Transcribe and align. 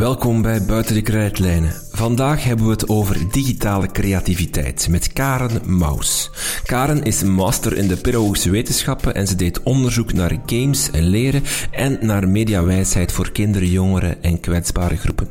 Welkom 0.00 0.42
bij 0.42 0.64
Buiten 0.64 0.94
de 0.94 1.02
Krijtlijnen. 1.02 1.72
Vandaag 1.90 2.44
hebben 2.44 2.64
we 2.66 2.72
het 2.72 2.88
over 2.88 3.30
digitale 3.30 3.86
creativiteit 3.86 4.88
met 4.90 5.12
Karen 5.12 5.76
Maus. 5.76 6.30
Karen 6.64 7.02
is 7.02 7.22
master 7.22 7.76
in 7.76 7.88
de 7.88 7.96
pedagogische 7.96 8.50
wetenschappen 8.50 9.14
en 9.14 9.26
ze 9.26 9.34
deed 9.34 9.62
onderzoek 9.62 10.12
naar 10.12 10.38
games 10.46 10.90
en 10.90 11.02
leren 11.02 11.42
en 11.70 11.98
naar 12.00 12.28
mediawijsheid 12.28 13.12
voor 13.12 13.32
kinderen, 13.32 13.68
jongeren 13.68 14.22
en 14.22 14.40
kwetsbare 14.40 14.96
groepen. 14.96 15.28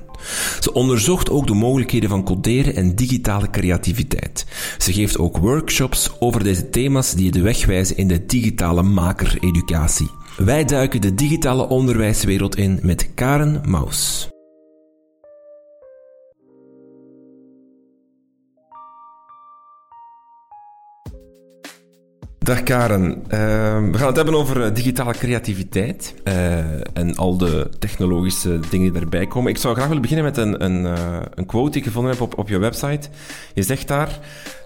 Ze 0.60 0.74
onderzocht 0.74 1.30
ook 1.30 1.48
de 1.48 1.54
mogelijkheden 1.54 2.10
van 2.10 2.24
coderen 2.24 2.76
en 2.76 2.96
digitale 2.96 3.50
creativiteit. 3.50 4.46
Ze 4.78 4.94
geeft 4.94 5.18
ook 5.18 5.38
workshops 5.38 6.12
over 6.20 6.44
deze 6.44 6.70
thema's 6.70 7.14
die 7.14 7.32
de 7.32 7.42
weg 7.42 7.66
wijzen 7.66 7.98
in 7.98 8.08
de 8.08 8.26
digitale 8.26 8.84
maker-educatie. 8.84 10.10
Wij 10.38 10.66
duiken 10.66 11.02
de 11.02 11.16
digitale 11.16 11.68
onderwijswereld 11.68 12.56
in 12.56 12.80
met 12.82 13.10
Karen 13.14 13.62
Maus. 13.66 14.30
Dag 22.50 22.64
Karen, 22.64 23.24
ehm, 23.28 23.92
we 23.92 23.98
gaan 23.98 24.08
het 24.08 24.16
hebben 24.16 24.36
over 24.36 24.64
eh, 24.64 24.74
digitale 24.74 25.14
creativiteit 25.14 26.16
uh, 26.24 26.58
en 26.98 27.16
al 27.16 27.38
de 27.38 27.70
technologische 27.80 28.60
dingen 28.70 28.94
die 28.94 29.02
erbij 29.02 29.28
komen. 29.28 29.52
Ik 29.52 29.58
zou 29.58 29.74
graag 29.76 29.88
willen 29.88 30.02
beginnen 30.02 30.26
met 30.26 30.38
een, 30.38 30.64
een, 30.64 30.84
uh, 30.84 31.20
een 31.36 31.46
quote 31.46 31.70
die 31.70 31.80
ik 31.80 31.88
gevonden 31.88 32.12
heb 32.12 32.22
op, 32.22 32.38
op 32.38 32.50
je 32.50 32.58
website. 32.58 33.10
Je 33.54 33.64
zegt 33.64 33.88
daar, 33.88 34.20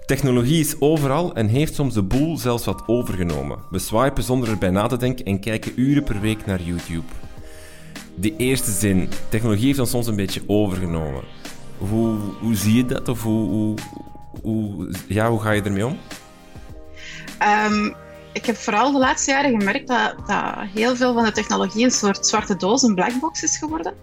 technologie 0.05 0.59
is 0.59 0.75
overal 0.79 1.35
en 1.35 1.47
heeft 1.47 1.75
soms 1.75 1.93
de 1.93 2.03
boel 2.03 2.37
zelfs 2.37 2.65
wat 2.65 2.83
overgenomen. 2.85 3.57
We 3.69 3.79
swipen 3.79 4.23
zonder 4.23 4.49
erbij 4.49 4.69
na 4.69 4.87
te 4.87 4.97
denken 4.97 5.25
en 5.25 5.39
kijken 5.39 5.71
uren 5.75 6.03
per 6.03 6.19
week 6.19 6.45
naar 6.45 6.61
YouTube. 6.61 7.07
Die 8.15 8.33
eerste 8.37 8.71
zin, 8.71 9.09
technologie 9.29 9.65
heeft 9.65 9.79
ons 9.79 9.89
soms 9.89 10.07
een 10.07 10.15
beetje 10.15 10.41
overgenomen. 10.47 11.23
Hoe, 11.77 12.17
hoe 12.39 12.55
zie 12.55 12.75
je 12.75 12.85
dat 12.85 13.09
of 13.09 13.23
hoe, 13.23 13.49
hoe, 13.49 13.75
hoe, 14.41 14.91
ja, 15.07 15.29
hoe 15.29 15.41
ga 15.41 15.51
je 15.51 15.61
ermee 15.61 15.85
om? 15.85 15.97
Um, 17.45 17.95
ik 18.33 18.45
heb 18.45 18.57
vooral 18.57 18.91
de 18.91 18.97
laatste 18.97 19.31
jaren 19.31 19.59
gemerkt 19.59 19.87
dat, 19.87 20.15
dat 20.27 20.55
heel 20.73 20.95
veel 20.95 21.13
van 21.13 21.23
de 21.23 21.31
technologie 21.31 21.83
een 21.83 21.91
soort 21.91 22.27
zwarte 22.27 22.55
doos, 22.55 22.81
een 22.81 22.95
blackbox 22.95 23.43
is 23.43 23.57
geworden. 23.57 23.93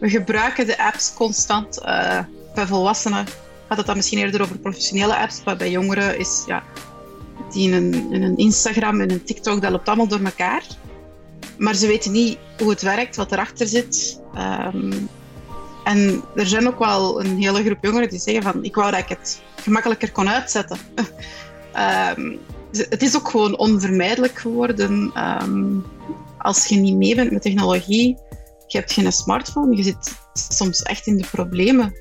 We 0.00 0.08
gebruiken 0.10 0.66
de 0.66 0.78
apps 0.78 1.14
constant. 1.14 1.78
Uh, 1.84 2.18
bij 2.54 2.66
volwassenen 2.66 3.26
gaat 3.68 3.76
het 3.76 3.86
dan 3.86 3.96
misschien 3.96 4.18
eerder 4.18 4.42
over 4.42 4.58
professionele 4.58 5.16
apps, 5.16 5.42
maar 5.44 5.56
bij 5.56 5.70
jongeren 5.70 6.18
is 6.18 6.42
ja, 6.46 6.62
die 7.50 7.70
in 7.70 7.74
een, 7.74 8.12
in 8.12 8.22
een 8.22 8.36
Instagram 8.36 9.00
en 9.00 9.10
een 9.10 9.24
TikTok, 9.24 9.62
dat 9.62 9.70
loopt 9.70 9.88
allemaal 9.88 10.08
door 10.08 10.24
elkaar. 10.24 10.62
Maar 11.58 11.74
ze 11.74 11.86
weten 11.86 12.12
niet 12.12 12.38
hoe 12.58 12.70
het 12.70 12.82
werkt, 12.82 13.16
wat 13.16 13.32
erachter 13.32 13.66
zit. 13.66 14.20
Um, 14.74 15.08
en 15.84 16.22
er 16.34 16.46
zijn 16.46 16.66
ook 16.66 16.78
wel 16.78 17.24
een 17.24 17.42
hele 17.42 17.64
groep 17.64 17.84
jongeren 17.84 18.08
die 18.08 18.18
zeggen 18.18 18.42
van 18.42 18.64
ik 18.64 18.74
wou 18.74 18.90
dat 18.90 19.00
ik 19.00 19.08
het 19.08 19.42
gemakkelijker 19.62 20.12
kon 20.12 20.28
uitzetten. 20.28 20.78
um, 22.16 22.38
het 22.78 23.02
is 23.02 23.16
ook 23.16 23.28
gewoon 23.28 23.58
onvermijdelijk 23.58 24.38
geworden. 24.38 25.10
Ehm, 25.14 25.78
als 26.38 26.66
je 26.66 26.76
niet 26.76 26.96
mee 26.96 27.14
bent 27.14 27.30
met 27.30 27.42
technologie, 27.42 28.18
je 28.66 28.78
hebt 28.78 28.92
geen 28.92 29.12
smartphone, 29.12 29.76
je 29.76 29.82
zit 29.82 30.14
soms 30.32 30.82
echt 30.82 31.06
in 31.06 31.16
de 31.16 31.26
problemen. 31.30 31.94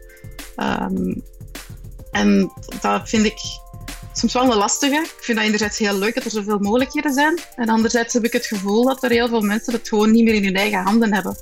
Um, 0.57 1.23
en 2.11 2.51
dat 2.81 3.09
vind 3.09 3.25
ik 3.25 3.39
soms 4.14 4.33
wel 4.33 4.52
een 4.52 4.58
lastige. 4.58 4.95
Ik 4.95 5.17
vind 5.23 5.38
dat 5.38 5.47
enerzijds 5.47 5.78
heel 5.78 5.97
leuk 5.97 6.14
dat 6.14 6.23
er 6.23 6.31
zoveel 6.31 6.59
mogelijkheden 6.59 7.14
zijn. 7.14 7.39
En 7.56 7.69
anderzijds 7.69 8.14
heb 8.14 8.23
ik 8.23 8.33
het 8.33 8.45
gevoel 8.45 8.83
dat 8.86 9.03
er 9.03 9.09
heel 9.09 9.28
veel 9.28 9.42
mensen 9.42 9.73
het 9.73 9.88
gewoon 9.88 10.11
niet 10.11 10.23
meer 10.23 10.33
in 10.33 10.44
hun 10.44 10.56
eigen 10.56 10.81
handen 10.81 11.14
hebben. 11.14 11.38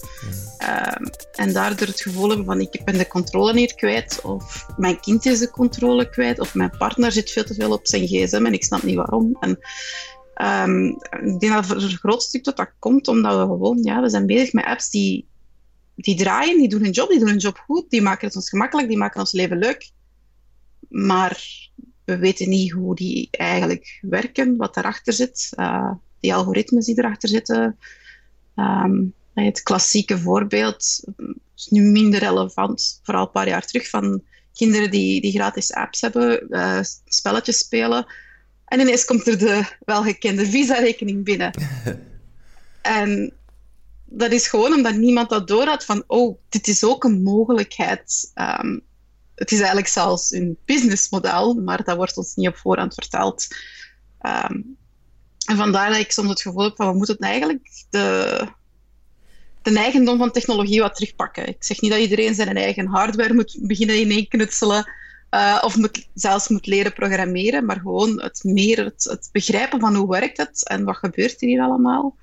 Um, 0.61 1.09
en 1.35 1.53
daardoor 1.53 1.87
het 1.87 2.01
gevoel 2.01 2.27
hebben 2.27 2.45
van 2.45 2.61
ik 2.61 2.81
ben 2.85 2.97
de 2.97 3.07
controle 3.07 3.53
niet 3.53 3.73
kwijt. 3.73 4.21
Of 4.21 4.65
mijn 4.77 4.99
kind 4.99 5.25
is 5.25 5.39
de 5.39 5.51
controle 5.51 6.09
kwijt. 6.09 6.39
Of 6.39 6.55
mijn 6.55 6.77
partner 6.77 7.11
zit 7.11 7.31
veel 7.31 7.43
te 7.43 7.53
veel 7.53 7.71
op 7.71 7.87
zijn 7.87 8.07
gsm 8.07 8.45
en 8.45 8.53
ik 8.53 8.63
snap 8.63 8.83
niet 8.83 8.95
waarom. 8.95 9.37
En, 9.39 9.59
um, 10.69 10.87
ik 11.33 11.39
denk 11.39 11.53
dat 11.53 11.65
voor 11.65 11.75
een 11.75 11.97
groot 11.97 12.23
stuk 12.23 12.43
dat 12.43 12.57
dat 12.57 12.71
komt 12.79 13.07
omdat 13.07 13.37
we 13.37 13.45
gewoon, 13.45 13.83
ja, 13.83 14.01
we 14.01 14.09
zijn 14.09 14.25
bezig 14.25 14.53
met 14.53 14.65
apps 14.65 14.89
die, 14.89 15.27
die 15.95 16.15
draaien, 16.15 16.57
die 16.57 16.69
doen 16.69 16.81
hun 16.81 16.91
job, 16.91 17.09
die 17.09 17.19
doen 17.19 17.27
hun 17.27 17.37
job 17.37 17.57
goed, 17.57 17.89
die 17.89 18.01
maken 18.01 18.27
het 18.27 18.35
ons 18.35 18.49
gemakkelijk, 18.49 18.87
die 18.87 18.97
maken 18.97 19.19
ons 19.19 19.31
leven 19.31 19.57
leuk. 19.57 19.91
Maar 20.89 21.69
we 22.05 22.17
weten 22.17 22.49
niet 22.49 22.71
hoe 22.71 22.95
die 22.95 23.27
eigenlijk 23.31 23.99
werken, 24.01 24.57
wat 24.57 24.73
daarachter 24.73 25.13
zit. 25.13 25.49
Uh, 25.55 25.91
die 26.19 26.33
algoritmes 26.33 26.85
die 26.85 26.97
erachter 26.97 27.29
zitten. 27.29 27.77
Um, 28.55 29.13
het 29.33 29.63
klassieke 29.63 30.17
voorbeeld 30.17 31.03
is 31.55 31.67
nu 31.69 31.81
minder 31.81 32.19
relevant, 32.19 32.99
vooral 33.03 33.23
een 33.23 33.31
paar 33.31 33.47
jaar 33.47 33.65
terug, 33.65 33.89
van 33.89 34.23
kinderen 34.53 34.91
die, 34.91 35.21
die 35.21 35.31
gratis 35.31 35.73
apps 35.73 36.01
hebben, 36.01 36.45
uh, 36.49 36.79
spelletjes 37.05 37.57
spelen. 37.57 38.05
En 38.65 38.79
ineens 38.79 39.05
komt 39.05 39.27
er 39.27 39.37
de 39.37 39.63
welgekende 39.85 40.45
visa-rekening 40.45 41.23
binnen. 41.23 41.51
en 42.81 43.33
dat 44.05 44.31
is 44.31 44.47
gewoon 44.47 44.73
omdat 44.73 44.95
niemand 44.95 45.29
dat 45.29 45.47
door 45.47 45.65
had 45.65 45.85
van, 45.85 46.03
oh, 46.07 46.37
dit 46.49 46.67
is 46.67 46.83
ook 46.83 47.03
een 47.03 47.23
mogelijkheid. 47.23 48.31
Um, 48.35 48.81
het 49.41 49.51
is 49.51 49.57
eigenlijk 49.57 49.87
zelfs 49.87 50.31
een 50.31 50.57
businessmodel, 50.65 51.53
maar 51.53 51.83
dat 51.83 51.95
wordt 51.95 52.17
ons 52.17 52.35
niet 52.35 52.47
op 52.47 52.57
voorhand 52.57 52.93
verteld. 52.93 53.47
Um, 54.21 54.77
en 55.45 55.57
vandaar 55.57 55.89
dat 55.89 55.99
ik 55.99 56.11
soms 56.11 56.29
het 56.29 56.41
gevoel 56.41 56.63
heb 56.63 56.75
van 56.75 56.91
we 56.91 56.97
moeten 56.97 57.17
eigenlijk 57.17 57.69
de, 57.89 58.47
de 59.61 59.77
eigendom 59.77 60.17
van 60.17 60.31
technologie 60.31 60.81
wat 60.81 60.95
terugpakken. 60.95 61.47
Ik 61.47 61.63
zeg 61.63 61.81
niet 61.81 61.91
dat 61.91 61.99
iedereen 61.99 62.35
zijn 62.35 62.57
eigen 62.57 62.87
hardware 62.87 63.33
moet 63.33 63.57
beginnen 63.61 63.99
ineenknutselen 63.99 64.91
uh, 65.31 65.61
of 65.63 65.77
moet, 65.77 66.07
zelfs 66.13 66.47
moet 66.47 66.65
leren 66.65 66.93
programmeren, 66.93 67.65
maar 67.65 67.79
gewoon 67.79 68.21
het 68.21 68.43
meer 68.43 68.83
het, 68.83 69.03
het, 69.03 69.29
begrijpen 69.31 69.79
van 69.79 69.95
hoe 69.95 70.09
werkt 70.09 70.37
het 70.37 70.67
en 70.67 70.83
wat 70.83 70.97
gebeurt 70.97 71.41
er 71.41 71.47
hier 71.47 71.61
allemaal. 71.61 72.15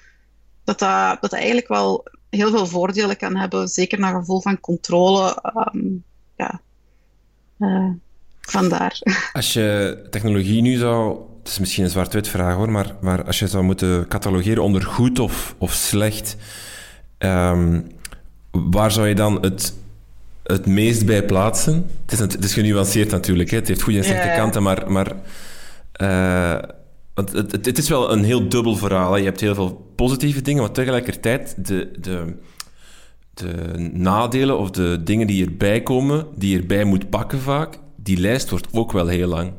Dat 0.65 0.79
dat, 0.79 1.21
dat 1.21 1.33
eigenlijk 1.33 1.69
wel 1.69 2.07
heel 2.31 2.51
veel 2.51 2.67
voordelen 2.67 3.17
kan 3.17 3.37
hebben, 3.37 3.69
zeker 3.69 3.99
naar 3.99 4.15
gevoel 4.15 4.41
van 4.41 4.61
controle. 4.61 5.43
Um, 5.75 6.05
ja, 6.37 6.61
uh, 7.59 7.89
vandaar. 8.41 8.99
Als 9.33 9.53
je 9.53 9.99
technologie 10.11 10.63
nu 10.63 10.77
zou, 10.77 11.19
het 11.39 11.49
is 11.49 11.59
misschien 11.59 11.85
een 11.85 11.91
zwart-wit 11.91 12.29
vraag 12.29 12.55
hoor, 12.55 12.71
maar, 12.71 12.95
maar 13.01 13.25
als 13.25 13.39
je 13.39 13.47
zou 13.47 13.65
moeten 13.65 14.09
catalogeren 14.09 14.63
onder 14.63 14.83
goed 14.83 15.19
of, 15.19 15.55
of 15.59 15.73
slecht, 15.73 16.37
um, 17.19 17.87
waar 18.51 18.91
zou 18.91 19.09
je 19.09 19.15
dan 19.15 19.43
het, 19.43 19.75
het 20.43 20.67
meest 20.67 21.07
bij 21.07 21.25
plaatsen? 21.25 21.91
Het 22.07 22.13
is, 22.13 22.19
het 22.19 22.45
is 22.45 22.55
genuanceerd 22.55 23.11
natuurlijk, 23.11 23.51
hè? 23.51 23.57
het 23.57 23.69
heeft 23.69 23.83
goede 23.83 23.99
en 23.99 24.05
slechte 24.05 24.33
kanten, 24.37 24.63
maar, 24.63 24.91
maar 24.91 25.13
uh, 26.01 26.59
het, 27.15 27.33
het, 27.33 27.67
het, 27.67 27.79
is 27.79 27.89
wel 27.89 28.13
een 28.13 28.25
heel 28.25 28.49
dubbel 28.49 28.77
verhaal. 28.77 29.13
Hè? 29.13 29.19
Je 29.19 29.25
hebt 29.25 29.41
heel 29.41 29.55
veel 29.55 29.93
positieve 29.97 30.43
dingen, 30.43 30.63
maar 30.63 30.73
tegelijkertijd 30.73 31.55
de, 31.67 31.91
de, 32.01 32.35
de 33.39 33.91
nadelen 33.93 34.59
of 34.59 34.71
de 34.71 35.01
dingen 35.03 35.27
die 35.27 35.45
erbij 35.45 35.83
komen, 35.83 36.27
die 36.35 36.51
je 36.51 36.59
erbij 36.59 36.85
moet 36.85 37.11
pakken 37.11 37.41
vaak, 37.41 37.79
die 37.97 38.17
lijst 38.17 38.51
wordt 38.51 38.69
ook 38.73 38.93
wel 38.93 39.07
heel 39.07 39.29
lang. 39.29 39.53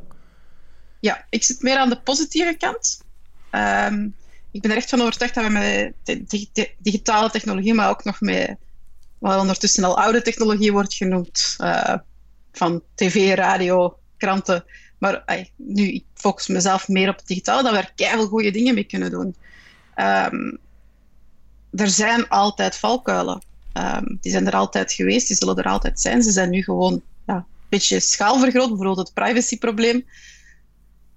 Ja, 1.00 1.26
ik 1.30 1.44
zit 1.44 1.62
meer 1.62 1.78
aan 1.78 1.90
de 1.90 2.02
positieve 2.02 2.56
kant. 2.58 3.02
Um, 3.52 4.16
ik 4.52 4.62
ben 4.62 4.72
er 4.72 4.78
echt 4.78 4.90
van 4.90 5.02
overtuigd 5.02 5.36
dat 5.36 5.44
we 5.44 5.50
met 5.50 6.74
digitale 6.78 7.30
technologie, 7.30 7.74
maar 7.74 7.90
ook 7.90 8.04
nog 8.04 8.22
met 8.22 8.56
wat 9.18 9.40
ondertussen 9.40 9.84
al 9.84 10.00
oude 10.00 10.22
technologie 10.22 10.72
wordt 10.72 10.94
genoemd, 10.94 11.56
uh, 11.58 11.96
van 12.52 12.82
tv, 12.96 13.36
radio, 13.36 13.98
kranten. 14.18 14.64
Maar 14.98 15.24
nu, 15.56 15.88
ik 15.88 16.04
focus 16.14 16.48
mezelf 16.48 16.88
meer 16.88 17.10
op 17.10 17.18
het 17.18 17.28
digitale, 17.28 17.64
dat 17.64 17.72
we 17.72 17.78
er 17.78 17.92
keihard 17.96 18.28
goede 18.28 18.52
dingen 18.52 18.74
mee 18.74 18.84
kunnen 18.84 19.12
doen. 19.12 19.36
Um, 19.96 20.58
er 21.72 21.90
zijn 21.90 22.28
altijd 22.28 22.76
valkuilen. 22.76 23.42
Um, 23.74 24.18
die 24.22 24.32
zijn 24.32 24.48
er 24.48 24.54
altijd 24.54 24.92
geweest, 24.92 25.28
die 25.28 25.38
zullen 25.38 25.58
er 25.58 25.64
altijd 25.64 26.00
zijn. 26.00 26.24
Ze 26.24 26.32
zijn 26.32 26.50
nu 26.50 26.64
gewoon 26.64 27.02
ja, 27.26 27.36
een 27.36 27.46
beetje 27.70 28.00
schaalvergroot, 28.00 28.68
bijvoorbeeld 28.68 28.98
het 28.98 29.14
privacyprobleem. 29.14 30.06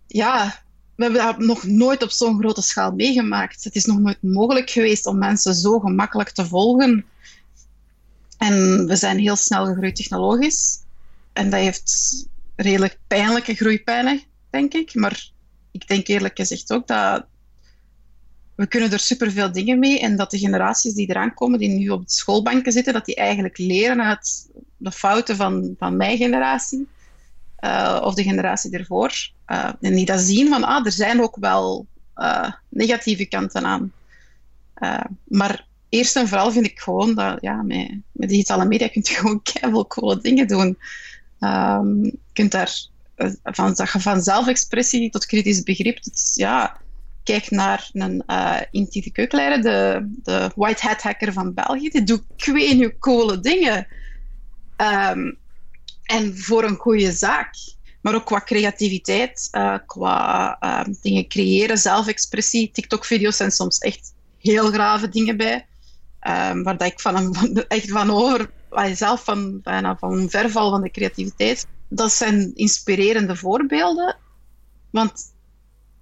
Ja, 0.07 0.63
we 0.95 1.03
hebben 1.03 1.23
dat 1.23 1.39
nog 1.39 1.65
nooit 1.65 2.03
op 2.03 2.11
zo'n 2.11 2.39
grote 2.39 2.63
schaal 2.63 2.93
meegemaakt. 2.93 3.65
Het 3.65 3.75
is 3.75 3.85
nog 3.85 3.99
nooit 3.99 4.23
mogelijk 4.23 4.71
geweest 4.71 5.07
om 5.07 5.19
mensen 5.19 5.55
zo 5.55 5.79
gemakkelijk 5.79 6.31
te 6.31 6.47
volgen. 6.47 7.05
En 8.39 8.87
we 8.87 8.97
zijn 8.97 9.19
heel 9.19 9.37
snel 9.37 9.67
gegroeid 9.67 9.97
technologisch. 9.97 10.79
En 11.33 11.51
dat 11.51 11.61
heeft 11.61 12.27
redelijk 12.57 12.99
pijnlijke 13.07 13.55
groeipijnen, 13.55 14.23
denk 14.51 14.75
ik. 14.75 14.95
Maar 14.95 15.31
ik 15.71 15.87
denk 15.89 16.07
eerlijk 16.07 16.37
gezegd 16.37 16.73
ook 16.73 16.87
dat 16.87 17.27
we 18.63 18.69
kunnen 18.69 18.93
er 18.93 18.99
superveel 18.99 19.53
dingen 19.53 19.79
mee 19.79 20.01
en 20.01 20.17
dat 20.17 20.31
de 20.31 20.39
generaties 20.39 20.95
die 20.95 21.11
eraan 21.11 21.35
komen, 21.35 21.59
die 21.59 21.69
nu 21.69 21.89
op 21.89 22.07
de 22.07 22.13
schoolbanken 22.13 22.73
zitten, 22.73 22.93
dat 22.93 23.05
die 23.05 23.15
eigenlijk 23.15 23.59
leren 23.59 24.03
uit 24.03 24.51
de 24.77 24.93
fouten 24.93 25.37
van, 25.37 25.75
van 25.79 25.97
mijn 25.97 26.17
generatie 26.17 26.89
uh, 27.61 28.01
of 28.05 28.15
de 28.15 28.23
generatie 28.23 28.79
ervoor. 28.79 29.31
Uh, 29.47 29.71
en 29.81 29.95
die 29.95 30.05
dat 30.05 30.21
zien 30.21 30.49
van, 30.49 30.65
ah, 30.65 30.87
er 30.87 30.93
zijn 30.93 31.23
ook 31.23 31.37
wel 31.37 31.87
uh, 32.17 32.53
negatieve 32.69 33.25
kanten 33.25 33.65
aan. 33.65 33.93
maar 35.25 35.67
eerst 35.89 36.17
en 36.17 36.29
vooral 36.29 36.53
vind 36.53 36.67
ik 36.67 36.81
gewoon 36.81 37.15
dat 37.15 37.39
ja, 37.41 37.63
met, 37.63 37.91
met 38.13 38.29
digitale 38.29 38.65
media 38.65 38.89
kun 38.89 39.03
je 39.05 39.15
gewoon 39.15 39.43
keihard 39.43 39.89
coole 39.89 40.21
dingen 40.21 40.47
doen. 40.47 40.79
Um, 41.41 42.05
je 42.05 42.19
kunt 42.33 42.51
daar 42.51 42.87
van, 43.43 43.77
van 43.77 44.23
zelfexpressie 44.23 45.11
tot 45.11 45.27
kritisch 45.27 45.63
begrip. 45.63 45.99
ja, 46.35 46.81
kijk 47.23 47.51
naar 47.51 47.91
een 47.93 48.23
uh, 48.27 48.61
Inti 48.71 49.01
de 49.01 49.11
Keukenleider, 49.11 49.63
de, 49.63 50.11
de 50.23 50.51
white 50.55 50.87
hat 50.87 51.03
hacker 51.03 51.33
van 51.33 51.55
België. 51.55 51.89
Die 51.89 52.03
doet 52.03 52.25
kwee 52.37 52.99
coole 52.99 53.41
dingen. 53.41 53.87
Um, 54.77 55.39
en 56.03 56.39
voor 56.39 56.65
een 56.65 56.77
goede 56.77 57.13
zaak. 57.13 57.55
Maar 58.01 58.15
ook 58.15 58.27
qua 58.27 58.41
creativiteit, 58.41 59.49
uh, 59.53 59.79
qua 59.87 60.57
uh, 60.61 60.95
dingen 61.03 61.29
creëren, 61.29 61.79
zelfexpressie. 61.79 62.71
TikTok-video's 62.71 63.37
zijn 63.37 63.51
soms 63.51 63.79
echt 63.79 64.15
heel 64.39 64.71
grave 64.71 65.09
dingen 65.09 65.37
bij. 65.37 65.67
Um, 66.29 66.63
waar 66.63 66.77
dat 66.77 66.89
ik 66.89 67.01
van, 67.01 67.35
echt 67.69 67.91
van 67.91 68.11
over, 68.11 68.51
zelf 68.93 69.25
van, 69.25 69.61
bijna 69.61 69.97
van 69.97 70.31
verval 70.31 70.71
van 70.71 70.83
de 70.83 70.91
creativiteit. 70.91 71.67
Dat 71.89 72.13
zijn 72.13 72.55
inspirerende 72.55 73.37
voorbeelden. 73.37 74.17
Want 74.91 75.33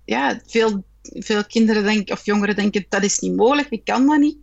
ja, 0.05 0.41
veel, 0.47 0.85
veel 1.03 1.45
kinderen 1.45 1.83
denken, 1.83 2.15
of 2.15 2.25
jongeren 2.25 2.57
denken 2.57 2.87
dat 2.89 3.03
is 3.03 3.19
niet 3.19 3.37
mogelijk, 3.37 3.69
ik 3.71 3.85
kan 3.85 4.07
dat 4.07 4.19
niet. 4.19 4.37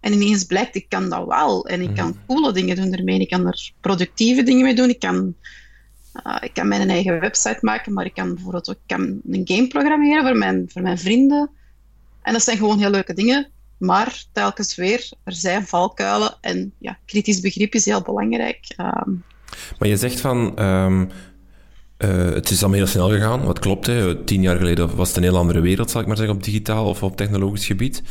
En 0.00 0.12
ineens 0.12 0.44
blijkt, 0.44 0.74
ik 0.74 0.88
kan 0.88 1.08
dat 1.08 1.26
wel. 1.26 1.66
En 1.66 1.80
ik 1.80 1.94
kan 1.94 2.08
mhm. 2.08 2.18
coole 2.26 2.52
dingen 2.52 2.76
doen 2.76 2.92
ermee. 2.92 3.18
Ik 3.18 3.28
kan 3.28 3.46
er 3.46 3.72
productieve 3.80 4.42
dingen 4.42 4.64
mee 4.64 4.74
doen. 4.74 4.88
Ik 4.88 4.98
kan, 4.98 5.34
uh, 6.26 6.36
ik 6.40 6.54
kan 6.54 6.68
mijn 6.68 6.90
eigen 6.90 7.20
website 7.20 7.58
maken, 7.60 7.92
maar 7.92 8.04
ik 8.04 8.14
kan 8.14 8.34
bijvoorbeeld 8.34 8.70
ook 8.70 8.78
kan 8.86 9.20
een 9.30 9.42
game 9.44 9.66
programmeren 9.66 10.22
voor 10.26 10.36
mijn, 10.36 10.64
voor 10.68 10.82
mijn 10.82 10.98
vrienden. 10.98 11.50
En 12.22 12.32
dat 12.32 12.42
zijn 12.42 12.56
gewoon 12.56 12.78
heel 12.78 12.90
leuke 12.90 13.14
dingen. 13.14 13.50
Maar 13.78 14.24
telkens 14.32 14.74
weer, 14.74 15.10
er 15.24 15.32
zijn 15.32 15.66
valkuilen. 15.66 16.36
En 16.40 16.72
ja, 16.78 16.98
kritisch 17.04 17.40
begrip 17.40 17.74
is 17.74 17.84
heel 17.84 18.02
belangrijk. 18.02 18.58
Ehm, 18.76 19.10
maar 19.78 19.88
je 19.88 19.96
zegt 19.96 20.20
van... 20.20 20.62
Um, 20.62 21.10
het 21.96 22.50
is 22.50 22.60
allemaal 22.60 22.78
heel 22.78 22.88
snel 22.88 23.08
gegaan, 23.08 23.44
wat 23.44 23.58
klopt. 23.58 23.86
Hè. 23.86 24.24
Tien 24.24 24.42
jaar 24.42 24.56
geleden 24.56 24.96
was 24.96 25.08
het 25.08 25.16
een 25.16 25.22
heel 25.22 25.36
andere 25.36 25.60
wereld, 25.60 25.90
zal 25.90 26.00
ik 26.00 26.06
maar 26.06 26.16
zeggen, 26.16 26.36
op 26.36 26.42
digitaal 26.42 26.88
of 26.88 27.02
op 27.02 27.16
technologisch 27.16 27.66
gebied. 27.66 28.02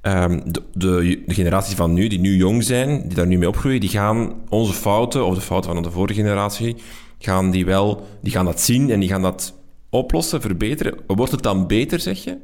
Ehm, 0.00 0.40
de, 0.44 0.62
de, 0.72 1.22
de, 1.26 1.34
generaties 1.34 1.74
van 1.74 1.92
nu, 1.92 2.08
die 2.08 2.18
nu 2.18 2.36
jong 2.36 2.64
zijn, 2.64 3.02
die 3.02 3.14
daar 3.14 3.26
nu 3.26 3.38
mee 3.38 3.48
opgroeien, 3.48 3.80
die 3.80 3.88
gaan 3.88 4.34
onze 4.48 4.72
fouten, 4.72 5.26
of 5.26 5.34
de 5.34 5.40
fouten 5.40 5.72
van 5.74 5.82
de 5.82 5.90
vorige 5.90 6.20
generatie, 6.20 6.76
gaan 7.18 7.50
die 7.50 7.64
wel, 7.64 8.06
die 8.22 8.32
gaan 8.32 8.44
dat 8.44 8.60
zien 8.60 8.90
en 8.90 9.00
die 9.00 9.08
gaan 9.08 9.22
dat 9.22 9.54
oplossen, 9.90 10.40
verbeteren. 10.40 10.98
Wordt 11.06 11.32
het 11.32 11.42
dan 11.42 11.66
beter, 11.66 12.00
zeg 12.00 12.24
je? 12.24 12.36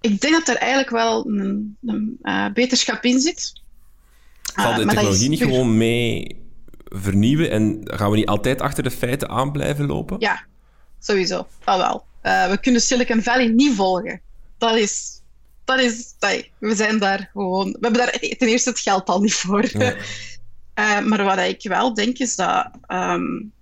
Ik 0.00 0.20
denk 0.20 0.34
dat 0.34 0.48
er 0.48 0.56
eigenlijk 0.56 0.90
wel 0.90 1.26
een, 1.26 1.76
een 1.86 2.18
uh, 2.22 2.52
beterschap 2.52 3.04
in 3.04 3.20
zit. 3.20 3.52
Zal 4.56 4.74
de 4.74 4.82
uh, 4.82 4.88
technologie 4.88 5.28
niet 5.28 5.42
gewoon 5.42 5.76
mee 5.76 6.39
vernieuwen 6.90 7.50
en 7.50 7.80
gaan 7.84 8.10
we 8.10 8.16
niet 8.16 8.26
altijd 8.28 8.60
achter 8.60 8.82
de 8.82 8.90
feiten 8.90 9.28
aan 9.28 9.52
blijven 9.52 9.86
lopen? 9.86 10.16
Ja, 10.20 10.44
sowieso. 10.98 11.46
Dat 11.64 11.76
wel. 11.76 12.04
Uh, 12.22 12.50
we 12.50 12.60
kunnen 12.60 12.80
Silicon 12.80 13.22
Valley 13.22 13.46
niet 13.46 13.74
volgen. 13.74 14.20
Dat 14.58 14.76
is 14.76 15.20
dat 15.70 15.80
is, 15.80 16.14
we 16.58 16.74
zijn 16.74 16.98
daar 16.98 17.30
gewoon, 17.32 17.70
we 17.70 17.78
hebben 17.80 18.00
daar 18.00 18.18
ten 18.38 18.48
eerste 18.48 18.70
het 18.70 18.78
geld 18.78 19.08
al 19.08 19.20
niet 19.20 19.34
voor. 19.34 19.78
Ja. 19.78 19.94
uh, 20.74 21.00
maar 21.08 21.24
wat 21.24 21.38
ik 21.38 21.62
wel 21.62 21.94
denk 21.94 22.18
is 22.18 22.36
dat, 22.36 22.70
um, 22.88 23.52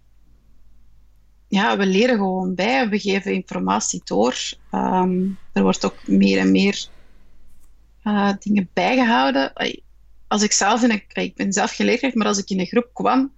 ja, 1.49 1.77
we 1.77 1.87
leren 1.87 2.17
gewoon 2.17 2.55
bij, 2.55 2.89
we 2.89 2.99
geven 2.99 3.33
informatie 3.33 4.01
door. 4.05 4.37
Um, 4.73 5.39
er 5.53 5.63
wordt 5.63 5.85
ook 5.85 6.07
meer 6.07 6.39
en 6.39 6.51
meer 6.51 6.87
uh, 8.05 8.33
dingen 8.39 8.69
bijgehouden. 8.73 9.53
Als 10.29 10.43
ik 10.43 10.53
zelf 10.53 10.83
in 10.83 10.91
een, 10.91 11.03
ik 11.13 11.35
ben 11.35 11.53
zelf 11.53 11.75
geleerd, 11.75 12.15
maar 12.15 12.27
als 12.27 12.39
ik 12.39 12.51
in 12.51 12.61
een 12.61 12.67
groep 12.67 12.91
kwam 12.93 13.33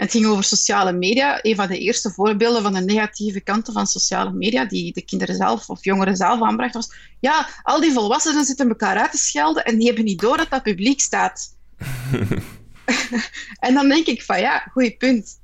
het 0.00 0.10
ging 0.10 0.26
over 0.26 0.44
sociale 0.44 0.92
media. 0.92 1.38
Een 1.42 1.56
van 1.56 1.68
de 1.68 1.78
eerste 1.78 2.10
voorbeelden 2.10 2.62
van 2.62 2.72
de 2.72 2.80
negatieve 2.80 3.40
kanten 3.40 3.72
van 3.72 3.86
sociale 3.86 4.32
media, 4.32 4.64
die 4.64 4.92
de 4.92 5.04
kinderen 5.04 5.34
zelf 5.34 5.68
of 5.68 5.84
jongeren 5.84 6.16
zelf 6.16 6.42
aanbracht, 6.42 6.74
was: 6.74 6.92
ja, 7.20 7.48
al 7.62 7.80
die 7.80 7.92
volwassenen 7.92 8.44
zitten 8.44 8.68
elkaar 8.68 8.96
uit 8.96 9.10
te 9.10 9.18
schelden 9.18 9.64
en 9.64 9.76
die 9.76 9.86
hebben 9.86 10.04
niet 10.04 10.20
door 10.20 10.36
dat 10.36 10.50
dat 10.50 10.62
publiek 10.62 11.00
staat. 11.00 11.56
en 13.66 13.74
dan 13.74 13.88
denk 13.88 14.06
ik 14.06 14.22
van 14.22 14.40
ja, 14.40 14.58
goed 14.58 14.98
punt. 14.98 15.38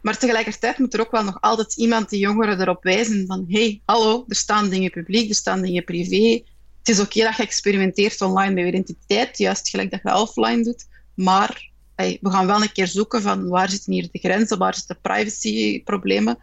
Maar 0.00 0.18
tegelijkertijd 0.18 0.78
moet 0.78 0.94
er 0.94 1.00
ook 1.00 1.10
wel 1.10 1.24
nog 1.24 1.40
altijd 1.40 1.76
iemand 1.76 2.10
die 2.10 2.20
jongeren 2.20 2.60
erop 2.60 2.82
wijzen 2.82 3.26
van 3.26 3.44
hey, 3.48 3.80
hallo, 3.84 4.24
er 4.28 4.36
staan 4.36 4.68
dingen 4.68 4.90
publiek, 4.90 5.28
er 5.28 5.34
staan 5.34 5.62
dingen 5.62 5.84
privé. 5.84 6.42
Het 6.88 6.96
is 6.96 7.02
oké 7.04 7.22
dat 7.22 7.36
je 7.36 7.42
experimenteert 7.42 8.20
online 8.20 8.54
met 8.54 8.62
je 8.62 8.68
identiteit, 8.68 9.38
juist 9.38 9.68
gelijk 9.68 9.90
dat 9.90 10.00
je 10.02 10.14
offline 10.14 10.62
doet, 10.62 10.86
maar 11.14 11.70
we 11.96 12.18
gaan 12.22 12.46
wel 12.46 12.62
een 12.62 12.72
keer 12.72 12.86
zoeken 12.86 13.22
van 13.22 13.48
waar 13.48 13.70
zitten 13.70 13.92
hier 13.92 14.08
de 14.12 14.18
grenzen, 14.18 14.58
waar 14.58 14.74
zitten 14.74 15.00
privacyproblemen. 15.00 16.38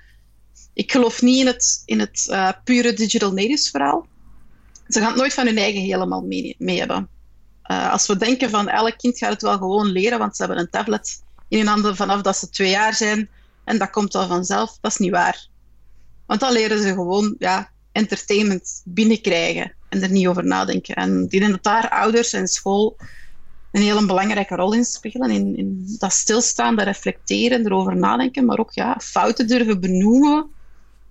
Ik 0.73 0.91
geloof 0.91 1.21
niet 1.21 1.39
in 1.39 1.47
het, 1.47 1.81
in 1.85 1.99
het 1.99 2.27
uh, 2.29 2.49
pure 2.63 2.93
digital 2.93 3.33
natives 3.33 3.69
verhaal. 3.69 4.07
Ze 4.87 4.99
gaan 4.99 5.07
het 5.07 5.17
nooit 5.17 5.33
van 5.33 5.45
hun 5.45 5.57
eigen 5.57 5.81
helemaal 5.81 6.21
mee, 6.21 6.55
mee 6.57 6.77
hebben. 6.77 7.09
Uh, 7.71 7.91
als 7.91 8.07
we 8.07 8.17
denken 8.17 8.49
van 8.49 8.69
elk 8.69 8.97
kind 8.97 9.17
gaat 9.17 9.31
het 9.31 9.41
wel 9.41 9.57
gewoon 9.57 9.87
leren, 9.87 10.19
want 10.19 10.35
ze 10.35 10.43
hebben 10.43 10.61
een 10.61 10.69
tablet 10.69 11.23
in 11.47 11.57
hun 11.57 11.67
handen 11.67 11.95
vanaf 11.95 12.21
dat 12.21 12.37
ze 12.37 12.49
twee 12.49 12.69
jaar 12.69 12.93
zijn 12.93 13.29
en 13.63 13.77
dat 13.77 13.89
komt 13.89 14.13
wel 14.13 14.27
vanzelf, 14.27 14.77
dat 14.81 14.91
is 14.91 14.97
niet 14.97 15.11
waar. 15.11 15.47
Want 16.25 16.39
dan 16.39 16.51
leren 16.51 16.81
ze 16.81 16.87
gewoon 16.87 17.35
ja, 17.37 17.73
entertainment 17.95 18.81
binnenkrijgen 18.85 19.75
en 19.89 20.01
er 20.03 20.11
niet 20.11 20.27
over 20.27 20.45
nadenken. 20.45 20.95
En 20.95 21.23
ik 21.29 21.39
denk 21.39 21.51
dat 21.51 21.63
daar 21.63 21.89
ouders 21.89 22.33
en 22.33 22.47
school 22.47 22.97
een 23.71 23.81
hele 23.81 24.05
belangrijke 24.05 24.55
rol 24.55 24.73
in 24.73 24.85
spelen. 24.85 25.29
In, 25.29 25.57
in 25.57 25.95
dat 25.99 26.13
stilstaan, 26.13 26.75
dat 26.75 26.85
reflecteren, 26.85 27.65
erover 27.65 27.95
nadenken, 27.95 28.45
maar 28.45 28.59
ook 28.59 28.71
ja, 28.71 28.99
fouten 29.01 29.47
durven 29.47 29.79
benoemen. 29.79 30.49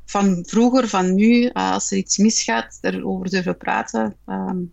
Van 0.04 0.44
vroeger, 0.46 0.88
van 0.88 1.14
nu, 1.14 1.42
uh, 1.42 1.72
als 1.72 1.90
er 1.90 1.96
iets 1.96 2.16
misgaat, 2.16 2.78
erover 2.81 3.31
durven 3.31 3.56
praten. 3.56 4.16
Um, 4.28 4.72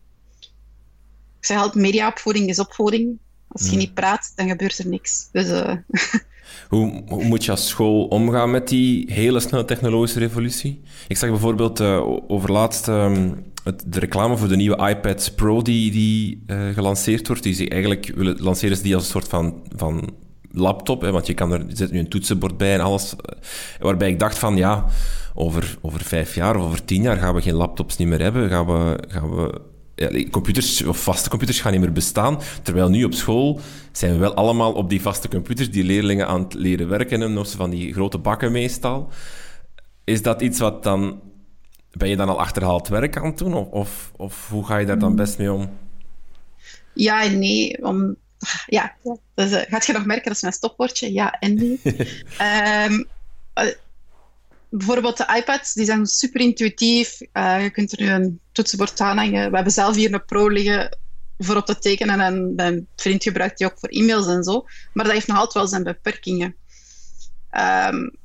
ik 1.40 1.46
zeg 1.46 1.58
altijd, 1.58 1.84
mediaopvoeding 1.84 2.50
is 2.50 2.60
opvoeding. 2.60 3.18
Als 3.51 3.69
je 3.69 3.77
niet 3.77 3.94
praat, 3.94 4.33
dan 4.36 4.48
gebeurt 4.48 4.77
er 4.77 4.88
niks. 4.88 5.30
Dus, 5.31 5.50
uh, 5.50 5.74
hoe, 6.69 7.03
hoe, 7.07 7.24
moet 7.24 7.45
je 7.45 7.51
als 7.51 7.68
school 7.68 8.06
omgaan 8.06 8.51
met 8.51 8.68
die 8.68 9.13
hele 9.13 9.39
snelle 9.39 9.65
technologische 9.65 10.19
revolutie? 10.19 10.81
Ik 11.07 11.18
zag 11.18 11.30
bijvoorbeeld 11.30 11.80
uh, 11.80 12.01
over 12.27 12.51
laatst 12.51 12.88
um, 12.88 13.43
het, 13.63 13.84
de 13.88 14.00
reclame 14.00 14.38
voor 14.38 14.48
de 14.48 14.55
nieuwe 14.55 14.89
iPad 14.89 15.31
Pro 15.36 15.62
die, 15.62 15.91
die 15.91 16.43
uh, 16.48 16.74
gelanceerd 16.74 17.27
wordt. 17.27 17.43
Die 17.43 17.53
ze 17.53 17.70
eigenlijk 17.70 18.12
willen 18.15 18.41
lanceren 18.41 18.77
ze 18.77 18.84
die 18.84 18.96
als 18.96 19.03
een 19.03 19.12
soort 19.12 19.27
van, 19.27 19.63
van 19.75 20.10
laptop, 20.51 21.01
hè, 21.01 21.12
want 21.12 21.27
je 21.27 21.34
kan 21.34 21.51
er, 21.51 21.60
er 21.60 21.75
zit 21.75 21.91
nu 21.91 22.00
een 22.00 22.10
toetsenbord 22.10 22.58
bij 22.58 22.74
en 22.74 22.79
alles. 22.79 23.15
Eh, 23.15 23.36
waarbij 23.79 24.10
ik 24.10 24.20
dacht 24.20 24.38
van, 24.38 24.55
ja, 24.55 24.86
over, 25.34 25.77
over 25.81 26.01
vijf 26.01 26.36
jaar 26.36 26.55
of 26.55 26.63
over 26.63 26.86
tien 26.86 27.01
jaar 27.01 27.17
gaan 27.17 27.36
we 27.36 27.41
geen 27.41 27.53
laptops 27.53 27.98
niet 27.98 28.08
meer 28.08 28.22
hebben. 28.22 28.50
Gaan 28.50 28.65
we, 28.65 29.03
gaan 29.08 29.36
we 29.36 29.62
computers 30.31 30.84
of 30.84 31.03
vaste 31.03 31.29
computers 31.29 31.62
gaan 31.62 31.72
niet 31.72 31.81
meer 31.81 31.91
bestaan. 31.91 32.39
Terwijl 32.63 32.89
nu 32.89 33.03
op 33.03 33.13
school 33.13 33.60
zijn 33.91 34.12
we 34.12 34.17
wel 34.17 34.34
allemaal 34.34 34.74
op 34.74 34.89
die 34.89 35.01
vaste 35.01 35.27
computers, 35.27 35.72
die 35.72 35.84
leerlingen 35.84 36.27
aan 36.27 36.43
het 36.43 36.53
leren 36.53 36.88
werken 36.88 37.22
en 37.22 37.46
van 37.46 37.70
die 37.70 37.93
grote 37.93 38.17
bakken 38.17 38.51
meestal. 38.51 39.10
Is 40.03 40.22
dat 40.22 40.41
iets 40.41 40.60
wat 40.60 40.84
dan 40.84 41.22
ben 41.91 42.10
je 42.10 42.15
dan 42.15 42.29
al 42.29 42.39
achterhaald 42.39 42.88
werk 42.88 43.17
aan 43.17 43.25
het 43.25 43.38
doen? 43.38 43.53
Of, 43.53 43.67
of, 43.72 44.12
of 44.15 44.50
hoe 44.50 44.65
ga 44.65 44.77
je 44.77 44.86
daar 44.86 45.00
dan 45.00 45.15
best 45.15 45.38
mee 45.38 45.53
om? 45.53 45.70
Ja 46.93 47.24
en 47.24 47.39
nee. 47.39 47.84
Om, 47.84 48.15
ja, 48.65 48.96
dus, 49.34 49.51
uh, 49.51 49.62
gaat 49.67 49.86
je 49.86 49.93
nog 49.93 50.05
merken, 50.05 50.25
dat 50.25 50.36
is 50.36 50.41
mijn 50.41 50.53
stopwoordje. 50.53 51.13
Ja 51.13 51.31
en 51.39 51.55
nee. 51.55 51.79
um, 52.88 53.05
uh, 53.63 53.74
bijvoorbeeld 54.72 55.18
de 55.18 55.34
iPads, 55.38 55.74
die 55.74 55.86
zijn 55.86 56.06
super 56.06 56.42
intuïtief. 56.42 57.22
Uh, 57.34 57.63
je 57.63 57.70
kunt 57.70 57.92
er 57.92 58.01
nu 58.01 58.10
een 58.10 58.40
toetsenbord 58.51 59.01
aanhangen. 59.01 59.50
We 59.50 59.56
hebben 59.56 59.74
zelf 59.74 59.96
hier 59.96 60.13
een 60.13 60.25
Pro 60.25 60.50
liggen 60.50 60.98
voor 61.38 61.56
op 61.56 61.66
te 61.66 61.80
tekenen 61.80 62.20
en 62.20 62.56
mijn 62.56 62.88
vriend 62.96 63.24
gebruikt 63.24 63.58
die 63.58 63.68
ook 63.68 63.80
voor 63.80 63.90
e-mails 63.90 64.28
en 64.28 64.44
zo. 64.44 64.66
Maar 64.94 65.06
dat 65.06 65.13
heeft 65.13 65.28
nog 65.28 65.38
altijd 65.38 65.54
wel 65.54 65.68
zijn 65.68 65.84
beperkingen. 65.84 66.56
Um, 67.88 68.16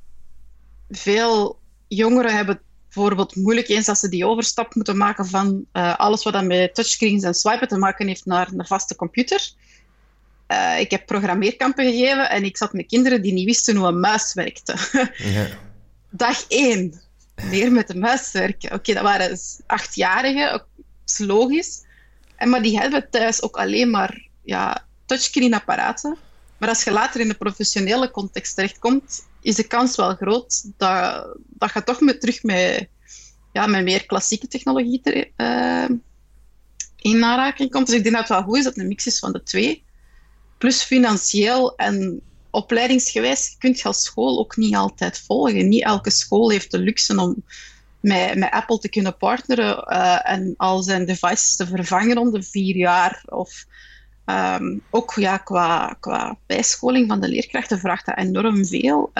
veel 0.88 1.58
jongeren 1.88 2.36
hebben 2.36 2.60
bijvoorbeeld 2.88 3.36
moeilijk 3.36 3.68
eens 3.68 3.88
als 3.88 4.00
ze 4.00 4.08
die 4.08 4.26
overstap 4.26 4.74
moeten 4.74 4.96
maken 4.96 5.26
van 5.26 5.66
uh, 5.72 5.96
alles 5.96 6.22
wat 6.22 6.32
dan 6.32 6.46
met 6.46 6.74
touchscreens 6.74 7.24
en 7.24 7.34
swipen 7.34 7.68
te 7.68 7.78
maken 7.78 8.06
heeft 8.06 8.26
naar 8.26 8.48
een 8.56 8.66
vaste 8.66 8.96
computer. 8.96 9.50
Uh, 10.48 10.80
ik 10.80 10.90
heb 10.90 11.06
programmeerkampen 11.06 11.84
gegeven 11.84 12.30
en 12.30 12.44
ik 12.44 12.56
zat 12.56 12.72
met 12.72 12.86
kinderen 12.86 13.22
die 13.22 13.32
niet 13.32 13.44
wisten 13.44 13.76
hoe 13.76 13.86
een 13.86 14.00
muis 14.00 14.34
werkte. 14.34 14.74
Ja. 15.16 15.46
Dag 16.16 16.44
één, 16.48 17.00
meer 17.50 17.72
met 17.72 17.88
de 17.88 17.98
muis 17.98 18.32
werken. 18.32 18.72
Oké, 18.72 18.92
dat 18.94 19.02
waren 19.02 19.38
achtjarigen, 19.66 20.50
dat 20.50 20.66
is 21.06 21.18
logisch. 21.18 21.84
En, 22.36 22.48
maar 22.48 22.62
die 22.62 22.78
hebben 22.78 23.10
thuis 23.10 23.42
ook 23.42 23.56
alleen 23.56 23.90
maar 23.90 24.28
ja, 24.44 24.84
touchscreen-apparaten. 25.06 26.16
Maar 26.58 26.68
als 26.68 26.84
je 26.84 26.90
later 26.90 27.20
in 27.20 27.28
de 27.28 27.34
professionele 27.34 28.10
context 28.10 28.54
terechtkomt, 28.54 29.26
is 29.40 29.54
de 29.54 29.66
kans 29.66 29.96
wel 29.96 30.14
groot 30.14 30.64
dat, 30.76 31.36
dat 31.46 31.72
je 31.74 31.84
toch 31.84 32.00
met, 32.00 32.20
terug 32.20 32.42
met, 32.42 32.88
ja, 33.52 33.66
met 33.66 33.84
meer 33.84 34.06
klassieke 34.06 34.48
technologie 34.48 35.00
te, 35.00 35.30
uh, 35.36 35.96
in 36.96 37.24
aanraking 37.24 37.70
komt. 37.70 37.86
Dus 37.86 37.96
ik 37.96 38.02
denk 38.02 38.14
dat 38.14 38.28
het 38.28 38.36
wel 38.38 38.46
goed 38.46 38.56
is 38.56 38.64
dat 38.64 38.72
het 38.72 38.82
een 38.82 38.88
mix 38.88 39.06
is 39.06 39.18
van 39.18 39.32
de 39.32 39.42
twee. 39.42 39.84
Plus 40.58 40.82
financieel 40.82 41.76
en 41.76 42.20
opleidingsgewijs 42.56 43.56
kun 43.58 43.74
je 43.76 43.84
als 43.84 44.04
school 44.04 44.38
ook 44.38 44.56
niet 44.56 44.74
altijd 44.74 45.18
volgen. 45.18 45.68
Niet 45.68 45.82
elke 45.82 46.10
school 46.10 46.50
heeft 46.50 46.70
de 46.70 46.78
luxe 46.78 47.16
om 47.20 47.42
met, 48.00 48.34
met 48.34 48.50
Apple 48.50 48.78
te 48.78 48.88
kunnen 48.88 49.16
partneren 49.16 49.84
uh, 49.88 50.30
en 50.30 50.54
al 50.56 50.82
zijn 50.82 51.06
devices 51.06 51.56
te 51.56 51.66
vervangen 51.66 52.18
om 52.18 52.30
de 52.30 52.42
vier 52.42 52.76
jaar. 52.76 53.22
Of 53.26 53.64
um, 54.26 54.82
ook 54.90 55.12
ja, 55.14 55.36
qua, 55.36 55.96
qua 56.00 56.38
bijscholing 56.46 57.08
van 57.08 57.20
de 57.20 57.28
leerkrachten 57.28 57.78
vraagt 57.78 58.06
dat 58.06 58.18
enorm 58.18 58.66
veel. 58.66 59.10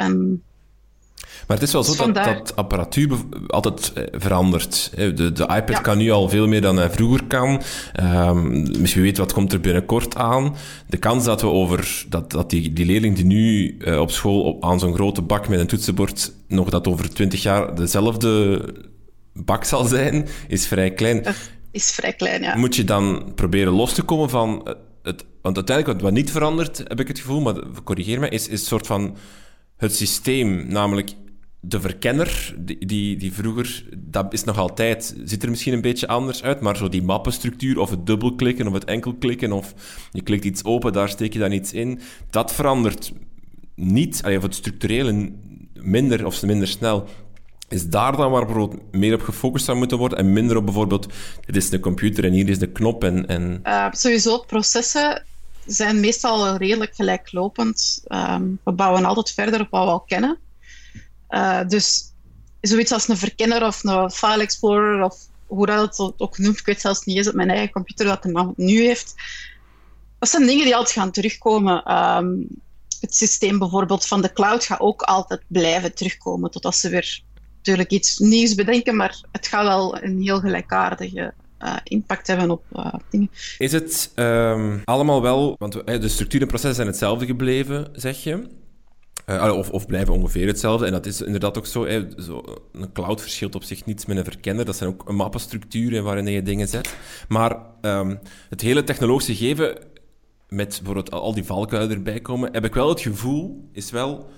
Maar 1.47 1.57
het 1.57 1.67
is 1.67 1.73
wel 1.73 1.85
zo 1.85 2.13
dat, 2.13 2.25
dat 2.25 2.57
apparatuur 2.57 3.17
altijd 3.47 3.93
eh, 3.93 4.05
verandert. 4.13 4.91
De, 4.95 5.33
de 5.33 5.43
iPad 5.43 5.81
kan 5.81 5.99
nu 5.99 6.11
al 6.11 6.29
veel 6.29 6.47
meer 6.47 6.61
dan 6.61 6.77
hij 6.77 6.91
vroeger 6.91 7.25
kan. 7.25 7.63
Um, 8.03 8.81
misschien 8.81 9.03
weet 9.03 9.19
wat 9.19 9.33
komt 9.33 9.53
er 9.53 9.61
binnenkort 9.61 10.17
aan. 10.17 10.57
De 10.87 10.97
kans 10.97 11.25
dat 11.25 11.41
we 11.41 11.47
over 11.47 12.05
dat, 12.09 12.31
dat 12.31 12.51
die, 12.51 12.73
die 12.73 12.87
leerling 12.87 13.17
die 13.17 13.25
nu 13.25 13.77
uh, 13.79 14.01
op 14.01 14.11
school 14.11 14.43
op, 14.43 14.65
aan 14.65 14.79
zo'n 14.79 14.95
grote 14.95 15.23
bak 15.23 15.49
met 15.49 15.61
een 15.61 15.67
toetsenbord 15.67 16.33
nog 16.49 16.71
dat 16.71 16.87
over 16.87 17.11
twintig 17.11 17.43
jaar 17.43 17.75
dezelfde 17.75 18.61
bak 19.33 19.65
zal 19.65 19.85
zijn, 19.85 20.29
is 20.49 20.67
vrij 20.67 20.91
klein. 20.91 21.25
Is 21.71 21.91
vrij 21.91 22.13
klein, 22.13 22.43
ja. 22.43 22.57
Moet 22.57 22.77
je 22.77 22.85
dan 22.85 23.33
proberen 23.35 23.73
los 23.73 23.93
te 23.93 24.03
komen 24.03 24.31
van 24.31 24.77
het, 25.03 25.25
want 25.43 25.57
uiteindelijk 25.57 25.99
wat, 25.99 26.11
wat 26.11 26.19
niet 26.19 26.31
verandert, 26.31 26.79
heb 26.79 27.01
ik 27.01 27.09
het 27.09 27.19
gevoel, 27.19 27.41
maar 27.41 27.55
corrigeer 27.85 28.21
me, 28.21 28.29
is, 28.29 28.49
is 28.49 28.61
een 28.61 28.67
soort 28.67 28.87
van 28.87 29.17
het 29.77 29.95
systeem, 29.95 30.67
namelijk 30.69 31.11
de 31.61 31.81
verkenner, 31.81 32.55
die, 32.59 32.87
die, 32.87 33.17
die, 33.17 33.33
vroeger, 33.33 33.85
dat 33.97 34.33
is 34.33 34.45
nog 34.45 34.59
altijd, 34.59 35.17
ziet 35.25 35.43
er 35.43 35.51
misschien 35.51 35.73
een 35.73 35.81
beetje 35.81 36.09
anders 36.09 36.43
uit, 36.43 36.61
maar 36.61 36.77
zo 36.77 36.89
die 36.89 37.03
mappenstructuur, 37.03 37.79
of 37.79 37.91
het 37.91 38.07
dubbelklikken, 38.07 38.67
of 38.67 38.73
het 38.73 38.85
enkelklikken, 38.85 39.53
of 39.53 39.75
je 40.13 40.23
klikt 40.23 40.45
iets 40.45 40.65
open, 40.65 40.93
daar 40.93 41.09
steek 41.09 41.33
je 41.33 41.39
dan 41.39 41.53
iets 41.53 41.73
in, 41.73 42.01
dat 42.31 42.53
verandert 42.53 43.13
niet, 43.75 44.23
of 44.25 44.43
het 44.43 44.55
structurele 44.55 45.33
minder 45.75 46.27
of 46.27 46.43
minder 46.43 46.69
snel. 46.69 47.09
Is 47.69 47.89
daar 47.89 48.17
dan 48.17 48.31
waar 48.31 48.47
bijvoorbeeld 48.47 48.93
meer 48.93 49.15
op 49.15 49.23
gefocust 49.23 49.65
zou 49.65 49.79
moeten 49.79 49.99
worden 49.99 50.19
en 50.19 50.33
minder 50.33 50.57
op 50.57 50.65
bijvoorbeeld, 50.65 51.13
dit 51.41 51.57
is 51.57 51.71
de 51.71 51.81
computer 51.81 52.25
en 52.25 52.33
hier 52.33 52.49
is 52.49 52.59
de 52.59 52.73
knop 52.73 53.05
en... 53.05 53.27
en... 53.27 53.61
Uh, 53.65 53.87
sowieso, 53.91 54.39
processen 54.39 55.23
zijn 55.67 56.01
meestal 56.01 56.57
redelijk 56.57 56.95
gelijklopend. 56.95 58.05
Um, 58.09 58.59
we 58.65 58.73
bouwen 58.73 59.05
altijd 59.05 59.31
verder 59.31 59.61
op 59.61 59.71
wat 59.71 59.85
we 59.85 59.91
al 59.91 60.01
kennen. 60.01 60.39
Uh, 61.31 61.61
dus 61.69 62.13
zoiets 62.61 62.93
als 62.93 63.09
een 63.09 63.17
verkenner 63.17 63.67
of 63.67 63.85
een 63.85 64.11
file 64.11 64.43
explorer 64.43 65.05
of 65.05 65.17
hoe 65.47 65.67
dat 65.67 65.97
het 65.97 66.21
ook 66.21 66.39
noemt, 66.39 66.59
ik 66.59 66.67
weet 66.67 66.81
zelfs 66.81 67.05
niet 67.05 67.17
eens 67.17 67.29
op 67.29 67.35
mijn 67.35 67.51
eigen 67.51 67.71
computer 67.71 68.07
wat 68.07 68.23
de 68.23 68.33
man 68.33 68.53
nu 68.57 68.81
heeft. 68.81 69.15
Dat 70.19 70.29
zijn 70.29 70.47
dingen 70.47 70.65
die 70.65 70.77
altijd 70.77 70.97
gaan 70.97 71.11
terugkomen. 71.11 71.97
Um, 72.17 72.49
het 73.01 73.17
systeem 73.17 73.59
bijvoorbeeld 73.59 74.07
van 74.07 74.23
de 74.23 74.33
cloud 74.33 74.65
gaat 74.65 74.81
ook 74.81 75.03
altijd 75.03 75.43
blijven 75.47 75.95
terugkomen 75.95 76.51
totdat 76.51 76.77
ze 76.77 76.89
weer 76.89 77.23
natuurlijk 77.57 77.91
iets 77.91 78.19
nieuws 78.19 78.55
bedenken, 78.55 78.97
maar 78.97 79.21
het 79.33 79.47
gaat 79.47 79.65
wel 79.65 80.03
een 80.03 80.23
heel 80.23 80.41
gelijkaardige 80.41 81.35
uh, 81.63 81.77
impact 81.85 82.27
hebben 82.27 82.51
op 82.51 82.65
uh, 82.73 82.95
dingen. 83.11 83.31
Is 83.59 83.73
het 83.73 84.13
um, 84.17 84.83
allemaal 84.85 85.23
wel, 85.23 85.57
want 85.59 85.73
de 85.73 86.09
structuur 86.09 86.41
en 86.41 86.47
processen 86.47 86.75
zijn 86.75 86.87
hetzelfde 86.87 87.27
gebleven, 87.27 87.89
zeg 87.93 88.23
je? 88.25 88.49
Uh, 89.27 89.57
of, 89.57 89.71
of, 89.71 89.87
blijven 89.87 90.15
ongeveer 90.15 90.47
hetzelfde. 90.47 90.87
En 90.87 90.93
dat 90.93 91.07
is 91.07 91.21
inderdaad 91.21 91.59
ook 91.59 91.67
zo, 91.67 91.87
zo. 92.19 92.45
Een 92.73 92.93
cloud 92.93 93.21
verschilt 93.21 93.55
op 93.55 93.63
zich 93.63 93.85
niets 93.85 94.07
met 94.07 94.17
een 94.17 94.25
verkenner. 94.25 94.65
Dat 94.65 94.77
zijn 94.77 94.91
ook 94.91 95.13
mappenstructuren 95.13 96.05
waarin 96.05 96.27
je 96.27 96.43
dingen 96.43 96.69
zet. 96.69 96.97
Maar 97.29 97.57
um, 97.83 98.19
het 98.49 98.61
hele 98.61 98.85
technologische 98.85 99.35
gegeven, 99.35 99.79
met 100.49 100.69
bijvoorbeeld 100.77 101.11
al 101.11 101.35
die 101.35 101.45
valkuilen 101.45 101.97
erbij 101.97 102.21
komen, 102.21 102.53
heb 102.53 102.65
ik 102.65 102.75
wel 102.75 102.89
het 102.89 103.01
gevoel, 103.01 103.69
is 103.73 103.91
wel 103.91 104.31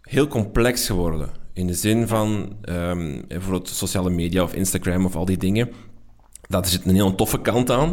heel 0.00 0.26
complex 0.26 0.86
geworden. 0.86 1.43
In 1.54 1.66
de 1.66 1.74
zin 1.74 2.08
van 2.08 2.56
um, 2.68 3.24
bijvoorbeeld 3.28 3.68
sociale 3.68 4.10
media 4.10 4.42
of 4.42 4.54
Instagram 4.54 5.04
of 5.04 5.16
al 5.16 5.24
die 5.24 5.36
dingen. 5.36 5.70
Dat 6.48 6.64
er 6.64 6.70
zit 6.70 6.84
een 6.84 6.94
heel 6.94 7.14
toffe 7.14 7.40
kant 7.40 7.70
aan. 7.70 7.88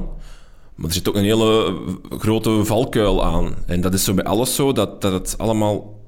Maar 0.76 0.88
er 0.88 0.94
zit 0.94 1.10
ook 1.10 1.16
een 1.16 1.24
hele 1.24 1.80
grote 2.10 2.66
valkuil 2.66 3.26
aan. 3.26 3.56
En 3.66 3.82
dat 3.82 3.94
is 3.94 4.04
zo 4.04 4.14
bij 4.14 4.24
alles 4.24 4.56
zo, 4.56 4.72
dat, 4.72 5.02
dat 5.02 5.12
het 5.12 5.38
allemaal... 5.38 6.00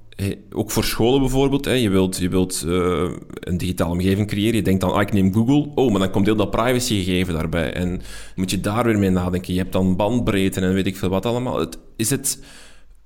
Ook 0.51 0.71
voor 0.71 0.83
scholen 0.83 1.19
bijvoorbeeld, 1.19 1.65
hè, 1.65 1.71
je 1.71 1.89
wilt, 1.89 2.17
je 2.17 2.29
wilt 2.29 2.63
uh, 2.67 3.11
een 3.33 3.57
digitale 3.57 3.91
omgeving 3.91 4.27
creëren. 4.27 4.55
Je 4.55 4.61
denkt 4.61 4.81
dan, 4.81 4.93
ah, 4.93 5.01
ik 5.01 5.13
neem 5.13 5.33
Google. 5.33 5.71
Oh, 5.75 5.91
maar 5.91 5.99
dan 5.99 6.09
komt 6.09 6.25
heel 6.25 6.35
dat 6.35 6.51
privacygegeven 6.51 7.33
daarbij. 7.33 7.73
En 7.73 8.01
moet 8.35 8.51
je 8.51 8.61
daar 8.61 8.83
weer 8.83 8.99
mee 8.99 9.09
nadenken. 9.09 9.53
Je 9.53 9.59
hebt 9.59 9.71
dan 9.71 9.95
bandbreedte 9.95 10.61
en 10.61 10.73
weet 10.73 10.87
ik 10.87 10.97
veel 10.97 11.09
wat 11.09 11.25
allemaal. 11.25 11.59
Het, 11.59 11.77
is 11.95 12.09
het 12.09 12.39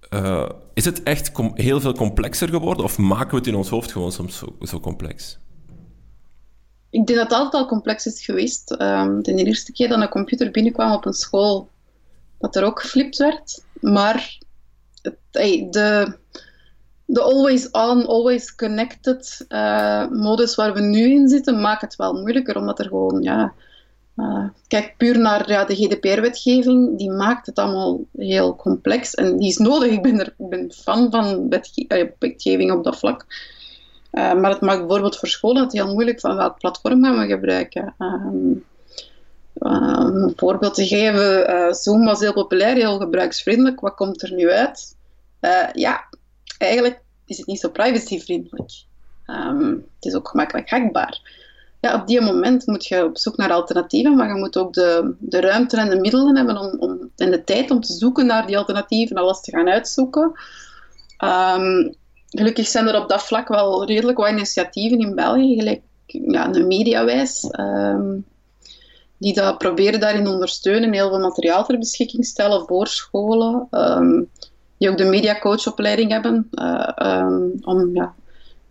uh, 0.10 0.50
is 0.74 0.86
het 0.86 1.04
echt 1.04 1.32
heel 1.54 1.80
veel 1.80 1.94
complexer 1.94 2.50
geworden 2.50 2.84
of 2.84 2.98
maken 2.98 3.32
we 3.32 3.38
het 3.38 3.48
in 3.48 3.56
ons 3.56 3.70
hoofd 3.70 3.92
gewoon 3.92 4.12
soms 4.12 4.44
zo, 4.62 4.80
complex? 4.80 5.38
Ik 6.90 7.06
denk 7.06 7.20
dat 7.20 7.30
het 7.30 7.38
altijd 7.38 7.64
al 7.64 7.70
complex 7.70 8.06
is 8.06 8.26
geweest. 8.26 8.72
Um, 8.82 9.24
de 9.24 9.34
eerste 9.34 9.72
keer 9.72 9.88
dat 9.88 10.02
een 10.02 10.10
computer 10.10 10.52
binnenkwam 10.52 10.92
op 10.92 11.06
een 11.06 11.14
school, 11.14 11.70
dat 12.40 12.56
er 12.56 12.64
ook 12.64 12.82
geflipt 12.82 13.18
werd. 13.18 13.64
Maar 13.82 14.38
het, 15.02 15.18
de, 15.72 16.18
de 17.06 17.22
always 17.22 17.72
on, 17.72 18.06
always 18.06 18.56
connected 18.56 19.46
uh, 19.50 20.08
modus 20.08 20.56
waar 20.56 20.74
we 20.74 20.82
nu 20.82 21.14
in 21.14 21.28
zitten, 21.28 21.62
maakt 21.62 21.82
het 21.82 21.96
wel 21.96 22.14
moeilijker, 22.14 22.58
omdat 22.58 22.80
er 22.80 22.88
gewoon 22.88 23.22
ja, 23.22 23.54
uh, 24.18 24.48
kijk 24.68 24.94
puur 24.98 25.20
naar 25.20 25.50
ja, 25.50 25.66
de 25.66 25.76
GDPR-wetgeving, 25.76 26.98
die 26.98 27.12
maakt 27.12 27.46
het 27.46 27.60
allemaal 27.60 28.00
heel 28.18 28.56
complex 28.56 29.14
en 29.14 29.38
die 29.38 29.48
is 29.48 29.58
nodig. 29.58 29.92
Ik 29.92 30.02
ben, 30.02 30.20
er, 30.20 30.34
ik 30.38 30.50
ben 30.50 30.72
fan 30.72 31.12
van 31.12 31.50
eh, 31.88 32.06
wetgeving 32.20 32.72
op 32.72 32.84
dat 32.84 33.00
vlak. 33.00 33.26
Uh, 34.12 34.34
maar 34.34 34.52
het 34.52 34.62
maakt 34.62 34.80
bijvoorbeeld 34.80 35.18
voor 35.18 35.28
scholen 35.28 35.64
het 35.64 35.72
heel 35.72 35.94
moeilijk 35.94 36.20
van 36.20 36.36
welk 36.36 36.60
platform 36.60 37.04
gaan 37.04 37.20
we 37.20 37.26
gebruiken. 37.26 37.96
Um, 38.00 38.66
een 39.54 40.34
voorbeeld 40.36 40.74
te 40.74 40.88
geven, 40.88 41.76
Zoom 41.76 42.06
was 42.06 42.20
heel 42.20 42.34
populair, 42.34 42.76
heel 42.76 43.00
gebruiksvriendelijk. 43.00 43.80
Wat 43.80 43.96
komt 43.96 44.22
er 44.22 44.34
nu 44.34 44.52
uit? 44.52 44.96
Ja, 45.74 46.10
eigenlijk 46.58 47.02
is 47.26 47.38
het 47.38 47.48
niet 47.48 47.60
zo 47.60 47.70
privacyvriendelijk. 47.70 48.72
Um, 49.26 49.70
het 49.96 50.06
is 50.06 50.16
ook 50.16 50.28
gemakkelijk 50.28 50.70
hackbaar 50.70 51.22
ja, 51.80 51.96
op 51.96 52.08
die 52.08 52.22
moment 52.22 52.68
moet 52.68 52.86
je 52.86 53.06
op 53.06 53.18
zoek 53.18 53.38
naar 53.38 53.52
alternatieven, 53.52 54.16
maar 54.16 54.28
je 54.28 54.34
moet 54.34 54.58
ook 54.58 54.74
de, 54.74 55.16
de 55.20 55.42
ruimte 55.42 55.78
en 55.78 55.90
de 55.90 56.00
middelen 56.00 56.36
hebben 56.36 56.58
om, 56.58 56.80
om, 56.80 57.12
en 57.16 57.32
de 57.32 57.44
tijd 57.44 57.72
om 57.72 57.82
te 57.82 57.94
zoeken 57.94 58.26
naar 58.26 58.48
die 58.48 58.58
alternatieven 58.58 59.16
en 59.16 59.22
alles 59.22 59.42
te 59.42 59.52
gaan 59.52 59.70
uitzoeken. 59.70 60.32
Um, 61.24 61.96
gelukkig 62.30 62.68
zijn 62.68 62.88
er 62.88 63.02
op 63.02 63.10
dat 63.10 63.24
vlak 63.24 63.48
wel 63.48 63.86
redelijk 63.86 64.18
wat 64.18 64.30
initiatieven 64.30 65.00
in 65.00 65.16
België, 65.16 65.56
gelijk 65.56 65.82
ja, 66.06 66.54
een 66.54 66.68
mediawijs, 66.68 67.50
um, 67.60 68.26
die 69.18 69.34
dat 69.34 69.58
proberen 69.58 70.00
daarin 70.00 70.28
ondersteunen, 70.28 70.94
heel 70.94 71.10
veel 71.10 71.20
materiaal 71.20 71.66
ter 71.66 71.78
beschikking 71.78 72.26
stellen 72.26 72.66
voor 72.68 72.88
scholen, 72.88 73.68
um, 73.72 74.30
die 74.78 74.90
ook 74.90 74.98
de 74.98 75.06
mediacoachopleiding 75.06 76.12
hebben, 76.12 76.50
uh, 76.52 77.28
om 77.62 77.96
ja, 77.96 78.14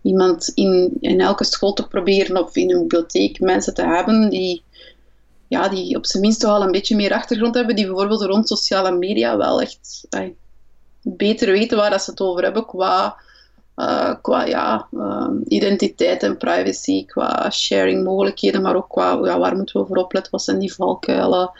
iemand 0.07 0.47
in, 0.47 0.97
in 0.99 1.19
elke 1.19 1.43
school 1.43 1.73
te 1.73 1.87
proberen 1.87 2.43
of 2.43 2.55
in 2.55 2.71
een 2.71 2.81
bibliotheek 2.81 3.39
mensen 3.39 3.73
te 3.73 3.85
hebben 3.85 4.29
die, 4.29 4.63
ja, 5.47 5.69
die 5.69 5.95
op 5.95 6.05
zijn 6.05 6.23
minst 6.23 6.39
toch 6.39 6.51
al 6.51 6.61
een 6.61 6.71
beetje 6.71 6.95
meer 6.95 7.13
achtergrond 7.13 7.55
hebben, 7.55 7.75
die 7.75 7.85
bijvoorbeeld 7.85 8.21
rond 8.21 8.47
sociale 8.47 8.91
media 8.91 9.37
wel 9.37 9.61
echt 9.61 10.07
beter 11.01 11.51
weten 11.51 11.77
waar 11.77 11.89
dat 11.89 12.01
ze 12.01 12.09
het 12.09 12.21
over 12.21 12.43
hebben 12.43 12.65
qua, 12.65 13.15
uh, 13.75 14.13
qua 14.21 14.45
ja, 14.45 14.87
uh, 14.91 15.29
identiteit 15.47 16.23
en 16.23 16.37
privacy, 16.37 17.05
qua 17.05 17.49
sharing 17.49 18.03
mogelijkheden, 18.03 18.61
maar 18.61 18.75
ook 18.75 18.89
qua 18.89 19.19
ja, 19.23 19.39
waar 19.39 19.55
moeten 19.55 19.81
we 19.81 19.87
voor 19.87 19.97
opletten, 19.97 20.31
wat 20.31 20.43
zijn 20.43 20.59
die 20.59 20.73
valkuilen. 20.73 21.51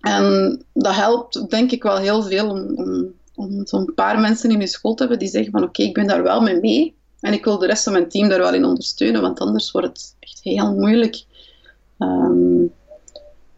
En 0.00 0.58
dat 0.72 0.94
helpt 0.94 1.50
denk 1.50 1.70
ik 1.70 1.82
wel 1.82 1.96
heel 1.96 2.22
veel 2.22 2.48
om, 2.48 2.76
om, 2.76 3.12
om 3.34 3.66
zo'n 3.66 3.92
paar 3.94 4.20
mensen 4.20 4.50
in 4.50 4.60
je 4.60 4.66
school 4.66 4.94
te 4.94 5.02
hebben 5.02 5.18
die 5.18 5.28
zeggen 5.28 5.52
van 5.52 5.62
oké, 5.62 5.82
ik 5.82 5.94
ben 5.94 6.06
daar 6.06 6.22
wel 6.22 6.40
mee 6.40 6.60
mee. 6.60 6.98
En 7.20 7.32
ik 7.32 7.44
wil 7.44 7.58
de 7.58 7.66
rest 7.66 7.84
van 7.84 7.92
mijn 7.92 8.08
team 8.08 8.28
daar 8.28 8.38
wel 8.38 8.54
in 8.54 8.64
ondersteunen, 8.64 9.20
want 9.20 9.40
anders 9.40 9.70
wordt 9.70 9.86
het 9.86 10.16
echt 10.20 10.40
heel 10.42 10.74
moeilijk. 10.74 11.24
Um, 11.98 12.72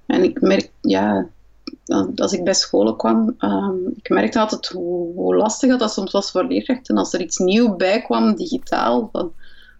en 0.06 0.22
ik 0.22 0.40
merk, 0.40 0.70
ja, 0.80 1.28
als 2.16 2.32
ik 2.32 2.44
bij 2.44 2.54
scholen 2.54 2.96
kwam, 2.96 3.36
um, 3.38 3.94
ik 3.96 4.08
merkte 4.08 4.38
altijd 4.38 4.66
hoe, 4.68 5.14
hoe, 5.14 5.36
lastig 5.36 5.78
dat 5.78 5.92
soms 5.92 6.12
was 6.12 6.30
voor 6.30 6.44
leerkrachten. 6.44 6.96
Als 6.96 7.12
er 7.12 7.20
iets 7.20 7.38
nieuw 7.38 7.76
bij 7.76 8.02
kwam, 8.02 8.36
digitaal, 8.36 9.08
van, 9.12 9.32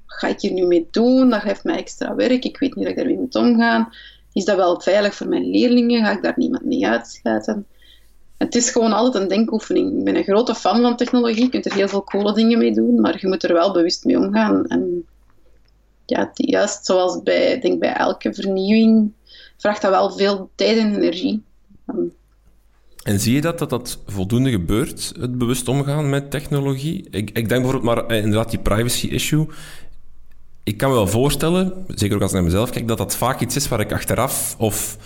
wat 0.07 0.17
ga 0.19 0.29
ik 0.29 0.41
hier 0.41 0.53
nu 0.53 0.67
mee 0.67 0.89
doen? 0.91 1.31
Dat 1.31 1.41
geeft 1.41 1.65
mij 1.65 1.77
extra 1.77 2.15
werk, 2.15 2.45
ik 2.45 2.59
weet 2.59 2.75
niet 2.75 2.85
dat 2.85 2.93
ik 2.93 2.99
daarmee 2.99 3.19
moet 3.19 3.35
omgaan. 3.35 3.89
Is 4.33 4.45
dat 4.45 4.57
wel 4.57 4.81
veilig 4.81 5.15
voor 5.15 5.29
mijn 5.29 5.51
leerlingen? 5.51 6.05
Ga 6.05 6.11
ik 6.11 6.23
daar 6.23 6.35
niemand 6.37 6.65
mee 6.65 6.87
uitsluiten? 6.87 7.67
Het 8.43 8.55
is 8.55 8.71
gewoon 8.71 8.93
altijd 8.93 9.23
een 9.23 9.29
denkoefening. 9.29 9.99
Ik 9.99 10.05
ben 10.05 10.17
een 10.17 10.23
grote 10.25 10.55
fan 10.55 10.81
van 10.81 10.97
technologie. 10.97 11.43
Je 11.43 11.49
kunt 11.49 11.67
er 11.67 11.75
heel 11.75 11.89
veel 11.89 12.05
coole 12.05 12.35
dingen 12.35 12.59
mee 12.59 12.73
doen, 12.73 13.01
maar 13.01 13.17
je 13.21 13.29
moet 13.29 13.45
er 13.45 13.53
wel 13.53 13.73
bewust 13.73 14.05
mee 14.05 14.19
omgaan. 14.19 14.67
En 14.67 15.07
ja, 16.07 16.31
juist 16.35 16.87
zoals 16.87 17.23
bij, 17.23 17.61
denk 17.61 17.81
bij 17.81 17.93
elke 17.93 18.35
vernieuwing 18.35 19.13
vraagt 19.57 19.83
dat 19.83 19.91
wel 19.91 20.11
veel 20.11 20.51
tijd 20.55 20.79
en 20.79 20.95
energie. 20.95 21.43
En 23.03 23.21
zie 23.21 23.35
je 23.35 23.41
dat, 23.41 23.59
dat 23.59 23.71
dat 23.71 23.99
voldoende 24.07 24.51
gebeurt, 24.51 25.13
het 25.21 25.39
bewust 25.39 25.69
omgaan 25.69 26.11
met 26.11 26.31
technologie? 26.31 27.07
Ik, 27.11 27.31
ik 27.31 27.49
denk 27.49 27.63
bijvoorbeeld 27.63 27.83
maar 27.83 28.07
eh, 28.07 28.17
inderdaad 28.17 28.51
die 28.51 28.59
privacy-issue. 28.59 29.47
Ik 30.65 30.77
kan 30.77 30.89
me 30.89 30.95
wel 30.95 31.07
voorstellen, 31.07 31.85
zeker 31.89 32.15
ook 32.15 32.23
als 32.23 32.31
ik 32.31 32.37
naar 32.37 32.47
mezelf 32.47 32.71
kijk, 32.71 32.89
dat 32.89 32.99
dat 32.99 33.17
vaak 33.17 33.41
iets 33.41 33.57
is 33.57 33.69
waar 33.69 33.81
ik 33.81 33.93
achteraf 33.93 34.55
of 34.59 34.97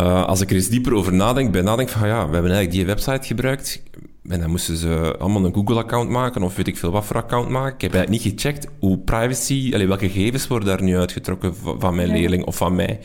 uh, 0.00 0.24
als 0.24 0.40
ik 0.40 0.50
er 0.50 0.56
eens 0.56 0.68
dieper 0.68 0.94
over 0.94 1.14
nadenk, 1.14 1.52
bij 1.52 1.62
nadenk 1.62 1.88
van 1.88 2.08
ja, 2.08 2.28
we 2.28 2.32
hebben 2.32 2.52
eigenlijk 2.52 2.70
die 2.70 2.86
website 2.86 3.26
gebruikt 3.26 3.82
en 4.28 4.40
dan 4.40 4.50
moesten 4.50 4.76
ze 4.76 5.16
allemaal 5.18 5.44
een 5.44 5.54
Google-account 5.54 6.10
maken 6.10 6.42
of 6.42 6.56
weet 6.56 6.66
ik 6.66 6.76
veel 6.76 6.90
wat 6.90 7.04
voor 7.04 7.16
account 7.16 7.48
maken. 7.48 7.74
Ik 7.74 7.80
heb 7.80 7.94
eigenlijk 7.94 8.24
niet 8.24 8.32
gecheckt 8.32 8.66
hoe 8.78 8.98
privacy, 8.98 9.70
allee, 9.74 9.86
welke 9.86 10.08
gegevens 10.08 10.46
worden 10.46 10.68
daar 10.68 10.82
nu 10.82 10.96
uitgetrokken 10.96 11.54
van 11.78 11.94
mijn 11.94 12.08
leerling 12.08 12.44
of 12.44 12.56
van 12.56 12.74
mij. 12.74 13.00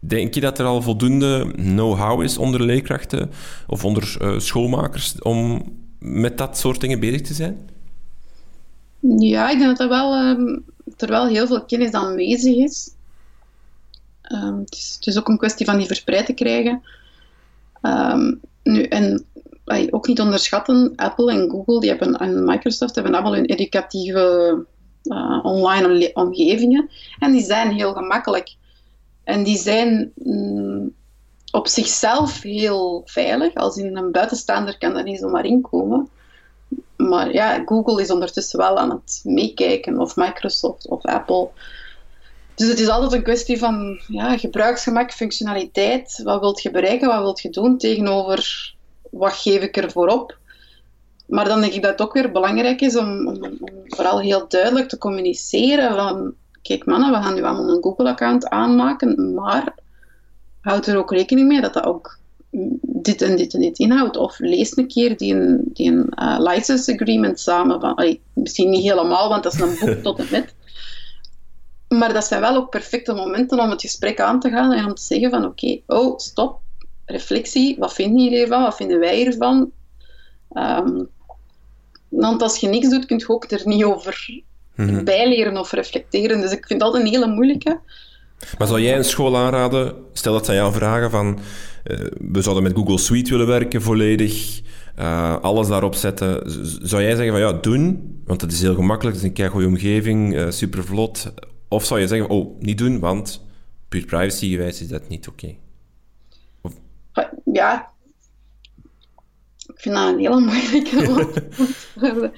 Denk 0.00 0.34
je 0.34 0.40
dat 0.40 0.58
er 0.58 0.66
al 0.66 0.82
voldoende 0.82 1.52
know-how 1.56 2.22
is 2.22 2.38
onder 2.38 2.62
leerkrachten 2.62 3.30
of 3.66 3.84
onder 3.84 4.16
uh, 4.22 4.38
schoolmakers 4.38 5.22
om 5.22 5.62
met 5.98 6.38
dat 6.38 6.58
soort 6.58 6.80
dingen 6.80 7.00
bezig 7.00 7.20
te 7.20 7.34
zijn? 7.34 7.70
Ja, 9.18 9.50
ik 9.50 9.58
denk 9.58 9.70
dat 9.76 9.80
er 9.80 9.88
wel, 9.88 10.28
um, 10.28 10.64
er 10.96 11.08
wel 11.08 11.26
heel 11.26 11.46
veel 11.46 11.64
kennis 11.64 11.92
aanwezig 11.92 12.56
is. 12.56 12.90
Um, 14.32 14.58
het, 14.58 14.98
is 15.00 15.18
ook 15.18 15.28
een 15.28 15.38
kwestie 15.38 15.66
van 15.66 15.76
die 15.76 15.86
verspreid 15.86 16.26
te 16.26 16.32
krijgen. 16.32 16.82
Um, 17.82 18.40
nu, 18.62 18.82
en 18.82 19.26
ook 19.90 20.06
niet 20.06 20.20
onderschatten, 20.20 20.92
Apple 20.96 21.32
en 21.32 21.50
Google 21.50 21.80
die 21.80 21.88
hebben, 21.88 22.16
en 22.16 22.44
Microsoft 22.44 22.94
hebben 22.94 23.14
allemaal 23.14 23.34
hun 23.34 23.44
educatieve 23.44 24.66
uh, 25.02 25.38
online 25.42 26.10
omgevingen. 26.12 26.90
En 27.18 27.32
die 27.32 27.42
zijn 27.42 27.70
heel 27.70 27.92
gemakkelijk. 27.92 28.56
En 29.24 29.42
die 29.42 29.56
zijn 29.56 30.12
mm, 30.14 30.94
op 31.50 31.66
zichzelf 31.66 32.42
heel 32.42 33.02
veilig. 33.04 33.54
Als 33.54 33.76
in 33.76 33.96
een 33.96 34.12
buitenstaander 34.12 34.78
kan 34.78 34.94
daar 34.94 35.02
niet 35.02 35.18
zomaar 35.18 35.44
inkomen. 35.44 36.08
Maar 36.96 37.32
ja, 37.32 37.62
Google 37.64 38.02
is 38.02 38.10
ondertussen 38.10 38.58
wel 38.58 38.78
aan 38.78 38.90
het 38.90 39.20
meekijken, 39.24 39.98
of 39.98 40.16
Microsoft 40.16 40.88
of 40.88 41.04
Apple. 41.04 41.48
Dus 42.58 42.68
het 42.68 42.80
is 42.80 42.88
altijd 42.88 43.12
een 43.12 43.22
kwestie 43.22 43.58
van 43.58 44.00
ja, 44.08 44.38
gebruiksgemak, 44.38 45.12
functionaliteit. 45.12 46.20
Wat 46.24 46.40
wilt 46.40 46.62
je 46.62 46.70
bereiken, 46.70 47.08
wat 47.08 47.20
wilt 47.20 47.40
je 47.40 47.50
doen 47.50 47.78
tegenover 47.78 48.74
wat 49.10 49.32
geef 49.32 49.62
ik 49.62 49.76
ervoor 49.76 50.08
op? 50.08 50.38
Maar 51.26 51.44
dan 51.44 51.60
denk 51.60 51.72
ik 51.72 51.82
dat 51.82 51.90
het 51.90 52.00
ook 52.00 52.12
weer 52.12 52.32
belangrijk 52.32 52.80
is 52.80 52.96
om, 52.96 53.38
vooral 53.86 54.20
heel 54.20 54.44
duidelijk 54.48 54.88
te 54.88 54.98
communiceren 54.98 55.94
van 55.94 56.34
kijk 56.62 56.86
mannen, 56.86 57.10
we 57.10 57.16
gaan 57.16 57.34
nu 57.34 57.42
allemaal 57.42 57.74
een 57.74 57.82
Google-account 57.82 58.48
aanmaken, 58.48 59.34
maar 59.34 59.74
houd 60.60 60.86
er 60.86 60.98
ook 60.98 61.12
rekening 61.12 61.48
mee 61.48 61.60
dat 61.60 61.72
dat 61.72 61.84
ook 61.84 62.18
dit 62.82 63.22
en 63.22 63.36
dit 63.36 63.54
en 63.54 63.60
dit 63.60 63.78
inhoudt. 63.78 64.16
Of 64.16 64.38
lees 64.38 64.76
een 64.76 64.88
keer 64.88 65.16
die 65.16 65.34
een, 65.34 65.60
die 65.72 65.90
een 65.90 66.12
uh, 66.14 66.36
license 66.38 66.92
agreement 66.92 67.40
samen. 67.40 67.96
Misschien 68.32 68.70
niet 68.70 68.82
helemaal, 68.82 69.28
want 69.28 69.42
dat 69.42 69.52
is 69.54 69.60
een 69.60 69.76
boek 69.80 70.02
tot 70.02 70.18
en 70.18 70.26
met. 70.30 70.54
Maar 71.88 72.12
dat 72.12 72.24
zijn 72.24 72.40
wel 72.40 72.56
ook 72.56 72.70
perfecte 72.70 73.12
momenten 73.12 73.60
om 73.60 73.70
het 73.70 73.80
gesprek 73.80 74.20
aan 74.20 74.40
te 74.40 74.50
gaan 74.50 74.72
en 74.72 74.84
om 74.84 74.94
te 74.94 75.02
zeggen 75.02 75.30
van 75.30 75.44
oké, 75.44 75.80
oh, 75.86 76.18
stop, 76.18 76.60
reflectie, 77.04 77.76
wat 77.78 77.94
vinden 77.94 78.22
jullie 78.22 78.38
hiervan, 78.38 78.62
wat 78.62 78.76
vinden 78.76 78.98
wij 78.98 79.16
hiervan? 79.16 79.70
Um, 80.52 81.08
want 82.08 82.42
als 82.42 82.56
je 82.56 82.68
niks 82.68 82.88
doet, 82.88 83.06
kun 83.06 83.18
je 83.18 83.28
ook 83.28 83.50
er 83.50 83.62
niet 83.64 83.84
over 83.84 84.26
mm 84.74 85.04
bijleren 85.04 85.56
of 85.56 85.72
reflecteren. 85.72 86.40
Dus 86.40 86.52
ik 86.52 86.66
vind 86.66 86.80
dat 86.80 86.94
een 86.94 87.06
hele 87.06 87.26
moeilijke. 87.26 87.80
Maar 88.58 88.66
zou 88.66 88.80
jij 88.80 88.96
een 88.96 89.04
school 89.04 89.36
aanraden, 89.36 89.94
stel 90.12 90.32
dat 90.32 90.44
zij 90.44 90.54
jou 90.54 90.72
vragen 90.72 91.10
van 91.10 91.38
uh, 91.84 91.98
we 92.32 92.42
zouden 92.42 92.62
met 92.62 92.76
Google 92.76 92.98
Suite 92.98 93.30
willen 93.30 93.46
werken 93.46 93.82
volledig, 93.82 94.60
uh, 94.98 95.40
alles 95.40 95.68
daarop 95.68 95.94
zetten. 95.94 96.42
Zou 96.82 97.02
jij 97.02 97.14
zeggen 97.14 97.32
van 97.32 97.40
ja, 97.40 97.52
doen, 97.52 98.14
want 98.24 98.40
het 98.40 98.52
is 98.52 98.60
heel 98.60 98.74
gemakkelijk, 98.74 99.16
het 99.16 99.32
is 99.36 99.44
een 99.44 99.50
goede 99.50 99.66
omgeving, 99.66 100.34
uh, 100.34 100.50
super 100.50 100.84
vlot. 100.84 101.32
Of 101.68 101.84
zou 101.84 102.00
je 102.00 102.06
zeggen, 102.06 102.28
oh, 102.28 102.60
niet 102.60 102.78
doen, 102.78 102.98
want 102.98 103.44
puur 103.88 104.04
privacy 104.04 104.50
gewijs 104.50 104.80
is 104.80 104.88
dat 104.88 105.08
niet 105.08 105.28
oké? 105.28 105.54
Okay? 106.62 107.28
Ja, 107.52 107.90
ik 109.66 109.80
vind 109.80 109.94
dat 109.94 110.08
een 110.08 110.18
hele 110.18 110.40
moeilijke 110.40 112.32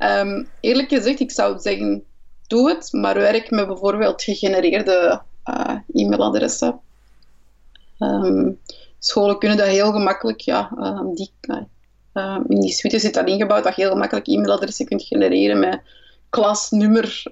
um, 0.20 0.48
eerlijk 0.60 0.88
gezegd, 0.88 1.20
ik 1.20 1.30
zou 1.30 1.58
zeggen, 1.58 2.04
doe 2.46 2.68
het, 2.68 2.92
maar 2.92 3.14
werk 3.14 3.50
met 3.50 3.66
bijvoorbeeld 3.66 4.22
gegenereerde 4.22 5.22
uh, 5.44 5.76
e-mailadressen. 5.92 6.80
Um, 7.98 8.60
scholen 8.98 9.38
kunnen 9.38 9.58
dat 9.58 9.66
heel 9.66 9.92
gemakkelijk, 9.92 10.40
ja, 10.40 10.72
um, 10.78 11.14
die, 11.14 11.30
uh, 12.12 12.38
in 12.48 12.60
die 12.60 12.72
suite 12.72 12.98
zit 12.98 13.14
dat 13.14 13.28
ingebouwd, 13.28 13.64
dat 13.64 13.76
je 13.76 13.82
heel 13.82 13.90
gemakkelijk 13.90 14.26
e-mailadressen 14.26 14.86
kunt 14.86 15.02
genereren 15.02 15.58
met 15.58 15.80
klas, 16.28 16.70
nummer. 16.70 17.22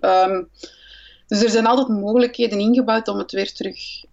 Dus 1.30 1.42
er 1.42 1.50
zijn 1.50 1.66
altijd 1.66 1.88
mogelijkheden 1.88 2.58
ingebouwd 2.58 3.08
om 3.08 3.18
het 3.18 3.32
weer 3.32 3.52
terug 3.52 4.04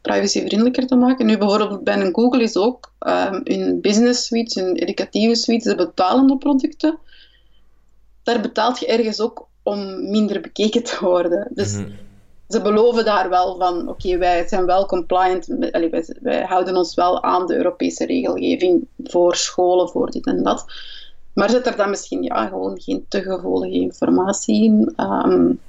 privacyvriendelijker 0.00 0.86
te 0.86 0.94
maken. 0.94 1.26
Nu 1.26 1.38
bijvoorbeeld 1.38 1.84
bij 1.84 2.00
een 2.00 2.14
Google 2.14 2.42
is 2.42 2.56
ook 2.56 2.92
um, 3.00 3.40
hun 3.44 3.80
business 3.80 4.26
suites, 4.26 4.54
hun 4.54 4.76
educatieve 4.76 5.34
suites, 5.34 5.64
de 5.64 5.74
betalende 5.74 6.36
producten. 6.36 6.98
Daar 8.22 8.40
betaalt 8.40 8.78
je 8.78 8.86
ergens 8.86 9.20
ook 9.20 9.46
om 9.62 10.10
minder 10.10 10.40
bekeken 10.40 10.82
te 10.82 10.96
worden. 11.00 11.48
Dus 11.54 11.72
mhm. 11.72 11.88
ze 12.48 12.62
beloven 12.62 13.04
daar 13.04 13.28
wel 13.28 13.56
van, 13.58 13.88
oké, 13.88 14.18
wij 14.18 14.48
zijn 14.48 14.66
wel 14.66 14.86
compliant, 14.86 15.48
allee, 15.72 15.90
wij, 15.90 16.16
wij, 16.20 16.42
houden 16.42 16.76
ons 16.76 16.94
wel 16.94 17.22
aan 17.22 17.46
de 17.46 17.56
Europese 17.56 18.06
regelgeving 18.06 18.86
voor 19.04 19.36
scholen, 19.36 19.88
voor 19.88 20.10
dit 20.10 20.26
en 20.26 20.42
dat. 20.42 20.64
Maar 21.34 21.50
zet 21.50 21.66
er 21.66 21.76
dan 21.76 21.90
misschien 21.90 22.22
ja, 22.22 22.46
gewoon 22.46 22.80
geen 22.80 23.04
te 23.08 23.22
gevoelige 23.22 23.74
informatie 23.74 24.64
in. 24.64 24.94
Um, 24.96 25.60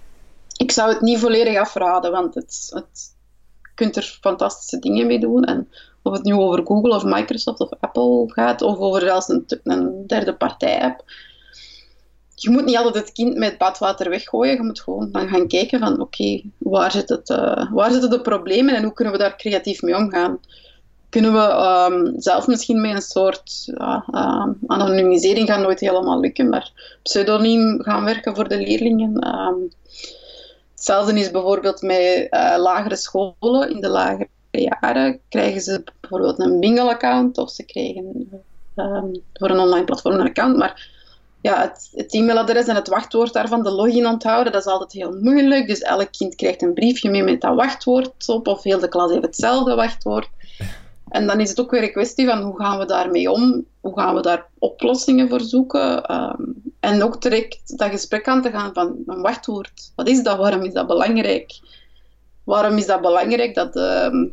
ik 0.58 0.72
zou 0.72 0.90
het 0.90 1.02
niet 1.02 1.20
volledig 1.20 1.58
afraden, 1.58 2.12
want 2.12 2.36
het, 2.36 2.70
het 2.74 3.16
kunt 3.76 3.96
er 3.96 4.18
fantastische 4.22 4.80
dingen 4.80 5.08
mee 5.08 5.20
doen. 5.20 5.44
En 5.44 5.70
of 6.04 6.14
het 6.14 6.24
nu 6.24 6.34
over 6.34 6.66
Google 6.66 6.96
of 6.96 7.04
Microsoft 7.04 7.60
of 7.60 7.70
Apple 7.80 8.32
gaat, 8.34 8.62
of 8.62 8.78
over 8.78 9.02
zelfs 9.02 9.28
een, 9.28 9.46
een 9.64 10.08
derde 10.08 10.36
partij-app. 10.36 11.04
Je 12.36 12.50
moet 12.50 12.66
niet 12.66 12.78
altijd 12.78 12.96
het 12.96 13.12
kind 13.12 13.38
met 13.38 13.58
badwater 13.58 14.10
weggooien. 14.10 14.56
Je 14.56 14.64
moet 14.64 14.82
gewoon 14.82 15.12
dan 15.12 15.28
gaan 15.28 15.48
kijken 15.48 15.80
van 15.80 16.02
oké, 16.02 16.42
waar, 16.58 16.92
zit 16.92 17.30
uh, 17.32 17.72
waar 17.72 17.92
zitten 17.92 18.10
de 18.10 18.22
problemen 18.22 18.76
en 18.76 18.84
hoe 18.84 18.94
kunnen 18.94 19.14
we 19.14 19.20
daar 19.20 19.38
creatief 19.38 19.82
mee 19.82 19.96
omgaan. 19.96 20.40
Kunnen 21.10 21.34
we 21.34 21.40
um, 21.92 22.14
zelf 22.22 22.48
misschien 22.48 22.82
met 22.82 22.96
een 22.96 23.02
soort 23.02 23.64
uh, 23.68 24.08
uh, 24.12 24.48
anonimisering 24.68 25.48
gaan 25.48 25.62
nooit 25.62 25.80
helemaal 25.80 26.20
lukken, 26.20 26.50
maar 26.50 26.98
pseudoniem 27.04 27.82
gaan 27.84 28.04
werken 28.04 28.36
voor 28.36 28.48
de 28.48 28.58
leerlingen. 28.58 29.38
Um, 29.38 29.70
Hetzelfde 30.84 31.20
is 31.20 31.32
bijvoorbeeld 31.32 31.82
met 31.82 32.28
uh, 32.30 32.56
lagere 32.58 32.96
scholen. 32.96 33.70
In 33.70 33.82
de 33.82 33.90
lagere 33.90 34.28
jaren 34.52 35.20
krijgen 35.30 35.62
ze 35.62 35.84
bijvoorbeeld 36.02 36.40
een 36.40 36.60
bingo-account 36.60 37.38
of 37.38 37.52
ze 37.52 37.64
krijgen 37.64 38.30
um, 38.76 39.22
voor 39.34 39.50
een 39.50 39.60
online 39.60 39.86
platform 39.86 40.14
een 40.16 40.28
account. 40.28 40.58
Maar 40.58 40.90
ja, 41.42 41.62
het, 41.62 41.90
het, 41.94 42.14
e-mailadres 42.14 42.68
en 42.68 42.76
het 42.76 42.88
wachtwoord 42.88 43.34
daarvan, 43.34 43.64
de 43.64 43.72
login 43.72 44.08
onthouden, 44.08 44.52
dat 44.52 44.66
is 44.66 44.72
altijd 44.72 44.92
heel 44.92 45.18
moeilijk. 45.22 45.68
Dus 45.68 45.80
elk 45.80 46.12
kind 46.12 46.36
krijgt 46.36 46.62
een 46.62 46.74
briefje 46.74 47.10
mee 47.10 47.24
met 47.24 47.42
dat 47.42 47.56
wachtwoord 47.56 48.28
op, 48.28 48.48
of 48.48 48.64
heel 48.64 48.80
de 48.80 48.90
klas 48.90 49.12
heeft 49.12 49.26
hetzelfde 49.26 49.76
wachtwoord. 49.76 50.30
En 51.14 51.28
dan 51.28 51.40
is 51.40 51.50
het 51.50 51.60
ook 51.60 51.72
weer 51.72 51.84
een 51.84 51.92
kwestie 51.92 52.26
van 52.26 52.42
hoe 52.42 52.58
gaan 52.58 52.80
we 52.80 52.86
daarmee 52.86 53.32
om? 53.32 53.66
Hoe 53.82 54.00
gaan 54.00 54.16
we 54.16 54.22
daar 54.22 54.46
oplossingen 54.60 55.30
voor 55.30 55.42
zoeken? 55.42 56.06
Ehm, 56.06 56.42
en 56.80 57.04
ook 57.04 57.22
direct 57.22 57.78
dat 57.78 57.90
gesprek 57.90 58.28
aan 58.28 58.42
te 58.42 58.52
gaan 58.52 58.74
van 58.74 58.98
een 59.06 59.22
wachtwoord. 59.22 59.92
Wat 59.96 60.08
is 60.08 60.24
dat? 60.24 60.38
Waarom 60.38 60.62
is 60.62 60.74
dat 60.74 60.88
belangrijk? 60.88 61.60
Waarom 62.44 62.78
is 62.78 62.86
dat 62.86 63.02
belangrijk 63.02 63.56
dat, 63.56 63.76
uh, 63.76 64.26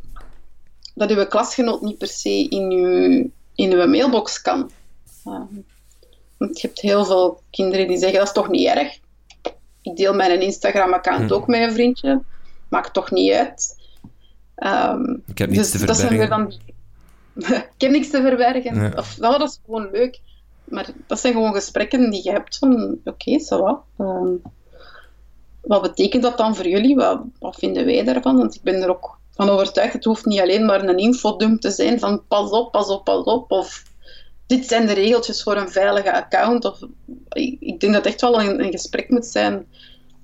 dat 0.94 1.10
uw 1.10 1.26
klasgenoot 1.26 1.80
niet 1.80 1.98
per 1.98 2.08
se 2.08 2.48
in 2.48 2.70
uw, 2.70 3.30
in 3.54 3.72
uw 3.72 3.86
mailbox 3.86 4.42
kan? 4.42 4.70
Uh, 5.26 5.40
want 6.36 6.60
je 6.60 6.66
hebt 6.66 6.80
heel 6.80 7.04
veel 7.04 7.40
kinderen 7.50 7.88
die 7.88 7.98
zeggen 7.98 8.18
dat 8.18 8.26
is 8.26 8.34
toch 8.34 8.48
niet 8.48 8.66
erg. 8.66 8.98
Ik 9.82 9.96
deel 9.96 10.14
mijn 10.14 10.40
Instagram-account 10.40 11.28
hm. 11.28 11.32
ook 11.32 11.46
met 11.46 11.60
een 11.60 11.72
vriendje. 11.72 12.22
Maakt 12.68 12.92
toch 12.92 13.10
niet 13.10 13.32
uit. 13.32 13.79
Um, 14.60 15.22
ik 15.26 15.38
heb 15.38 15.50
niets 15.50 15.70
dus 15.70 15.80
te 15.80 15.94
verbergen. 15.94 16.28
Dan... 16.28 16.52
ik 17.74 17.80
heb 17.80 17.90
niks 17.90 18.10
te 18.10 18.22
verbergen. 18.22 18.98
Of, 18.98 19.18
nou, 19.18 19.38
dat 19.38 19.48
is 19.48 19.60
gewoon 19.64 19.88
leuk. 19.92 20.20
Maar 20.64 20.88
dat 21.06 21.20
zijn 21.20 21.32
gewoon 21.32 21.54
gesprekken 21.54 22.10
die 22.10 22.24
je 22.24 22.30
hebt 22.30 22.58
van, 22.58 22.98
oké, 23.04 23.38
zo 23.38 23.62
wat. 23.62 23.80
Ehm, 23.98 24.32
wat 25.60 25.82
betekent 25.82 26.22
dat 26.22 26.38
dan 26.38 26.56
voor 26.56 26.68
jullie? 26.68 26.94
Wat, 26.94 27.20
wat 27.38 27.56
vinden 27.56 27.84
wij 27.84 28.04
daarvan? 28.04 28.36
Want 28.36 28.54
ik 28.54 28.62
ben 28.62 28.82
er 28.82 28.90
ook 28.90 29.18
van 29.30 29.48
overtuigd, 29.48 29.92
het 29.92 30.04
hoeft 30.04 30.24
niet 30.24 30.40
alleen 30.40 30.64
maar 30.64 30.84
een 30.84 30.98
infodump 30.98 31.60
te 31.60 31.70
zijn 31.70 31.98
van 31.98 32.22
pas 32.28 32.50
op, 32.50 32.72
pas 32.72 32.88
op, 32.88 33.04
pas 33.04 33.24
op. 33.24 33.50
Of 33.50 33.82
dit 34.46 34.66
zijn 34.66 34.86
de 34.86 34.92
regeltjes 34.92 35.42
voor 35.42 35.56
een 35.56 35.70
veilige 35.70 36.12
account. 36.12 36.64
Of, 36.64 36.78
ik, 37.28 37.56
ik 37.60 37.80
denk 37.80 37.92
dat 37.92 38.04
het 38.04 38.12
echt 38.12 38.20
wel 38.20 38.40
een, 38.40 38.64
een 38.64 38.70
gesprek 38.70 39.10
moet 39.10 39.26
zijn 39.26 39.66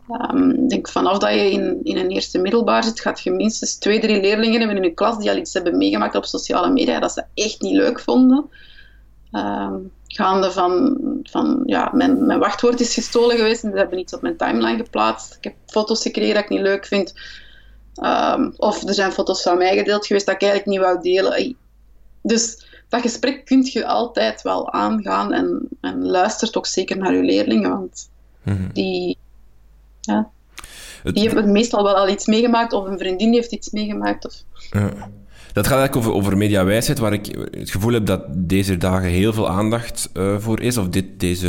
Ehm, 0.09 0.51
ik 0.51 0.69
denk 0.69 0.89
vanaf 0.89 1.19
dat 1.19 1.33
je 1.33 1.51
in, 1.51 1.81
in 1.83 1.97
een 1.97 2.11
eerste 2.11 2.39
middelbaar 2.39 2.85
zit, 2.85 3.01
gaat 3.01 3.21
je 3.21 3.31
minstens 3.31 3.77
twee, 3.77 4.01
drie 4.01 4.21
leerlingen 4.21 4.59
hebben 4.59 4.77
in 4.77 4.83
je 4.83 4.95
klas 4.95 5.19
die 5.19 5.31
al 5.31 5.37
iets 5.37 5.55
hebben 5.55 5.77
meegemaakt 5.77 6.15
op 6.15 6.25
sociale 6.25 6.71
media 6.71 7.01
dat 7.01 7.13
ze 7.13 7.25
echt 7.35 7.61
niet 7.61 7.77
leuk 7.77 8.01
vonden. 8.01 8.51
Um, 9.33 9.93
gaande 10.07 10.51
van, 10.51 10.99
van 11.23 11.63
ja, 11.67 11.91
mijn, 11.93 12.27
mijn 12.27 12.39
wachtwoord 12.39 12.81
is 12.81 12.95
gestolen 12.95 13.37
geweest 13.37 13.65
en 13.65 13.71
ze 13.71 13.77
hebben 13.77 13.99
iets 13.99 14.15
op 14.15 14.23
mijn 14.23 14.37
timeline 14.37 14.77
geplaatst. 14.77 15.35
Ik 15.35 15.45
heb 15.45 15.55
foto's 15.67 16.03
gekregen 16.03 16.35
dat 16.35 16.43
ik 16.43 16.51
niet 16.51 16.61
leuk 16.61 16.87
vind. 16.87 17.15
Um, 18.03 18.55
of 18.57 18.83
er 18.83 18.95
zijn 18.95 19.13
foto's 19.13 19.43
van 19.43 19.59
mij 19.59 19.77
gedeeld 19.77 20.07
geweest 20.07 20.27
dat 20.27 20.35
ik 20.35 20.43
eigenlijk 20.43 20.71
niet 20.71 20.81
wou 20.81 21.03
delen. 21.03 21.57
Dus 22.23 22.65
dat 22.89 23.01
gesprek 23.01 23.45
kun 23.45 23.65
je 23.65 23.87
altijd 23.87 24.43
wel 24.43 24.73
aangaan 24.73 25.33
en, 25.33 25.69
en 25.81 26.07
luister 26.07 26.51
toch 26.51 26.67
zeker 26.67 26.97
naar 26.97 27.15
je 27.15 27.23
leerlingen, 27.23 27.71
want 27.71 28.11
mm 28.43 28.71
die, 28.73 29.19
ja, 30.07 30.31
die 31.05 31.27
hebben 31.27 31.53
meestal 31.53 31.83
wel 31.83 31.97
al 31.97 32.09
iets 32.09 32.27
meegemaakt 32.27 32.73
of 32.73 32.87
een 32.87 32.99
vriendin 32.99 33.33
heeft 33.33 33.53
iets 33.53 33.71
meegemaakt. 33.71 34.27
Of... 34.27 34.35
Ja. 34.71 34.91
Dat 35.53 35.67
gaat 35.67 35.79
eigenlijk 35.79 36.07
over, 36.07 36.21
over 36.21 36.37
mediawijsheid, 36.37 36.99
waar 36.99 37.13
ik 37.13 37.49
het 37.51 37.71
gevoel 37.71 37.93
heb 37.93 38.07
dat 38.07 38.23
deze 38.29 38.77
dagen 38.77 39.09
heel 39.09 39.33
veel 39.33 39.49
aandacht 39.49 40.11
uh, 40.15 40.39
voor 40.39 40.61
is. 40.61 40.77
Of 40.77 40.89
dit, 40.89 41.21
deze, 41.21 41.47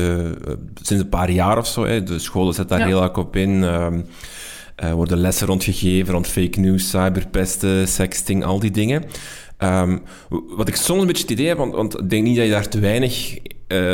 uh, 0.47 0.53
sinds 0.81 1.03
een 1.03 1.09
paar 1.09 1.31
jaar 1.31 1.57
of 1.57 1.67
zo. 1.67 1.85
Hè. 1.85 2.03
De 2.03 2.19
scholen 2.19 2.53
zetten 2.53 2.77
daar 2.77 2.87
heel 2.87 3.01
erg 3.01 3.17
op 3.17 3.35
in. 3.35 3.49
Uh, 3.49 3.87
worden 4.93 5.17
lessen 5.17 5.47
rondgegeven 5.47 6.13
rond 6.13 6.27
fake 6.27 6.59
news, 6.59 6.89
cyberpesten, 6.89 7.87
sexting, 7.87 8.43
al 8.43 8.59
die 8.59 8.71
dingen. 8.71 9.03
Um, 9.59 10.01
wat 10.29 10.67
ik 10.67 10.75
soms 10.75 11.01
een 11.01 11.07
beetje 11.07 11.21
het 11.21 11.31
idee 11.31 11.47
heb, 11.47 11.57
want, 11.57 11.99
ik 11.99 12.09
denk 12.09 12.23
niet 12.23 12.35
dat 12.35 12.45
je 12.45 12.51
daar 12.51 12.67
te 12.67 12.79
weinig 12.79 13.37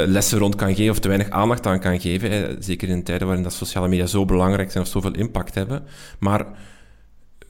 lessen 0.05 0.39
rond 0.39 0.55
kan 0.55 0.75
geven 0.75 0.91
of 0.91 0.99
te 0.99 1.07
weinig 1.07 1.29
aandacht 1.29 1.65
aan 1.65 1.79
kan 1.79 1.99
geven. 1.99 2.63
Zeker 2.63 2.89
in 2.89 3.03
tijden 3.03 3.27
waarin 3.27 3.43
dat 3.43 3.53
sociale 3.53 3.87
media 3.87 4.05
zo 4.05 4.25
belangrijk 4.25 4.71
zijn 4.71 4.83
of 4.83 4.89
zoveel 4.89 5.13
impact 5.13 5.55
hebben. 5.55 5.83
Maar 6.19 6.45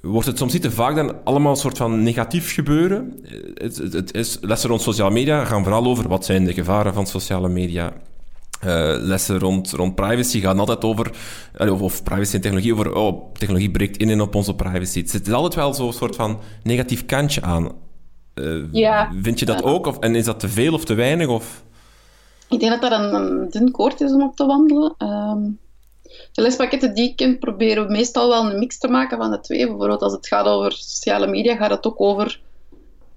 wordt 0.04 0.28
het 0.28 0.38
soms 0.38 0.54
niet 0.54 0.62
te 0.62 0.71
vaak 0.71 0.95
dan 0.95 1.23
allemaal 1.23 1.52
een 1.52 1.58
soort 1.58 1.78
van 1.78 2.04
negatief 2.04 2.54
gebeuren? 2.54 3.19
Het, 3.54 3.78
het, 3.78 3.93
het 3.93 4.13
is, 4.13 4.38
lessen 4.41 4.69
rond 4.69 4.82
sociale 4.82 5.13
media 5.13 5.45
gaan 5.45 5.63
vooral 5.63 5.86
over 5.86 6.08
wat 6.08 6.26
zijn 6.26 6.45
de 6.45 6.54
gevaren 6.54 6.93
van 6.93 7.08
sociale 7.08 7.49
media. 7.49 7.93
Uh, 8.65 8.93
lessen 8.97 9.39
rond, 9.39 9.71
rond 9.71 9.95
privacy 9.95 10.39
gaan 10.39 10.60
altijd 10.60 10.84
over, 10.84 11.12
of, 11.58 11.82
of, 11.82 12.04
privacy 12.04 12.36
en 12.36 12.41
technologie, 12.41 12.73
over 12.73 12.95
oh, 12.95 13.34
technologie 13.34 13.71
breekt 13.71 13.97
in 13.97 14.10
en 14.10 14.21
op 14.21 14.36
onze 14.36 14.56
privacy. 14.56 15.02
Het 15.02 15.28
is 15.28 15.34
altijd 15.34 15.56
wel 15.56 15.73
zo'n 15.73 15.93
soort 15.93 16.15
van 16.15 16.39
negatief 16.63 17.06
kantje 17.06 17.41
aan. 17.41 17.71
Uh, 18.36 18.63
ja. 18.72 19.12
Vind 19.22 19.39
je 19.39 19.46
dat 19.46 19.63
ook? 19.63 19.86
Of, 19.86 20.00
en 20.00 20.15
is 20.15 20.26
dat 20.26 20.39
te 20.39 20.50
veel 20.50 20.74
of 20.74 20.86
te 20.86 20.93
weinig? 20.93 21.28
Of? 21.28 21.63
Ik 22.50 22.60
denk 22.60 22.82
dat 22.82 22.91
dat 22.91 23.00
een, 23.00 23.13
een 23.13 23.50
dun 23.50 23.72
koord 23.72 24.02
is 24.02 24.12
om 24.12 24.24
op 24.24 24.36
te 24.36 24.46
wandelen. 24.46 24.96
Um, 24.98 25.60
de 26.32 26.41
lespakketten 26.41 26.93
die 26.93 27.10
ik 27.10 27.15
ken, 27.15 27.39
proberen 27.39 27.91
meestal 27.91 28.30
wel 28.30 28.52
een 28.52 28.60
mix 28.60 28.78
te 28.78 28.88
maken 28.88 29.17
van 29.17 29.32
de 29.32 29.39
twee. 29.39 29.67
Bijvoorbeeld 29.67 30.02
als 30.02 30.13
het 30.13 30.28
gaat 30.28 30.46
over 30.46 30.72
sociale 30.72 31.28
media, 31.28 31.56
gaat 31.56 31.72
het 31.72 31.86
ook 31.86 32.02
over 32.02 32.39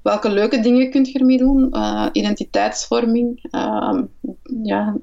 welke 0.02 0.30
leuke 0.30 0.60
dingen 0.60 0.90
kun 0.90 1.04
je 1.04 1.18
ermee 1.18 1.38
doen. 1.38 1.68
Uh, 1.72 2.06
identiteitsvorming. 2.12 3.48
Uh, 3.50 3.98
ja. 4.62 4.96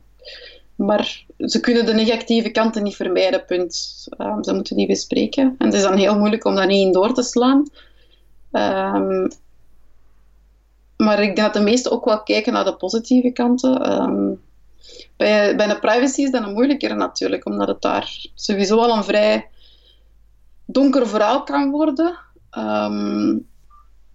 Maar 0.75 1.25
ze 1.37 1.59
kunnen 1.59 1.85
de 1.85 1.93
negatieve 1.93 2.49
kanten 2.49 2.83
niet 2.83 2.95
vermijden, 2.95 3.45
punt. 3.45 4.05
Uh, 4.17 4.37
ze 4.41 4.53
moeten 4.53 4.75
die 4.75 4.87
bespreken. 4.87 5.55
En 5.57 5.65
het 5.65 5.75
is 5.75 5.81
dan 5.81 5.97
heel 5.97 6.17
moeilijk 6.17 6.45
om 6.45 6.55
daar 6.55 6.67
niet 6.67 6.85
in 6.85 6.91
door 6.91 7.13
te 7.13 7.23
slaan. 7.23 7.69
Um, 8.51 9.27
maar 11.03 11.19
ik 11.19 11.35
denk 11.35 11.37
dat 11.37 11.53
de 11.53 11.69
meesten 11.69 11.91
ook 11.91 12.05
wel 12.05 12.23
kijken 12.23 12.53
naar 12.53 12.65
de 12.65 12.75
positieve 12.75 13.31
kanten. 13.31 14.01
Um, 14.01 14.41
bij, 15.17 15.55
bij 15.55 15.67
de 15.67 15.79
privacy 15.79 16.21
is 16.21 16.31
dat 16.31 16.43
een 16.43 16.53
moeilijker 16.53 16.95
natuurlijk, 16.95 17.45
omdat 17.45 17.67
het 17.67 17.81
daar 17.81 18.25
sowieso 18.35 18.77
al 18.77 18.97
een 18.97 19.03
vrij 19.03 19.47
donker 20.65 21.07
verhaal 21.07 21.43
kan 21.43 21.71
worden. 21.71 22.17
Um, 22.57 23.47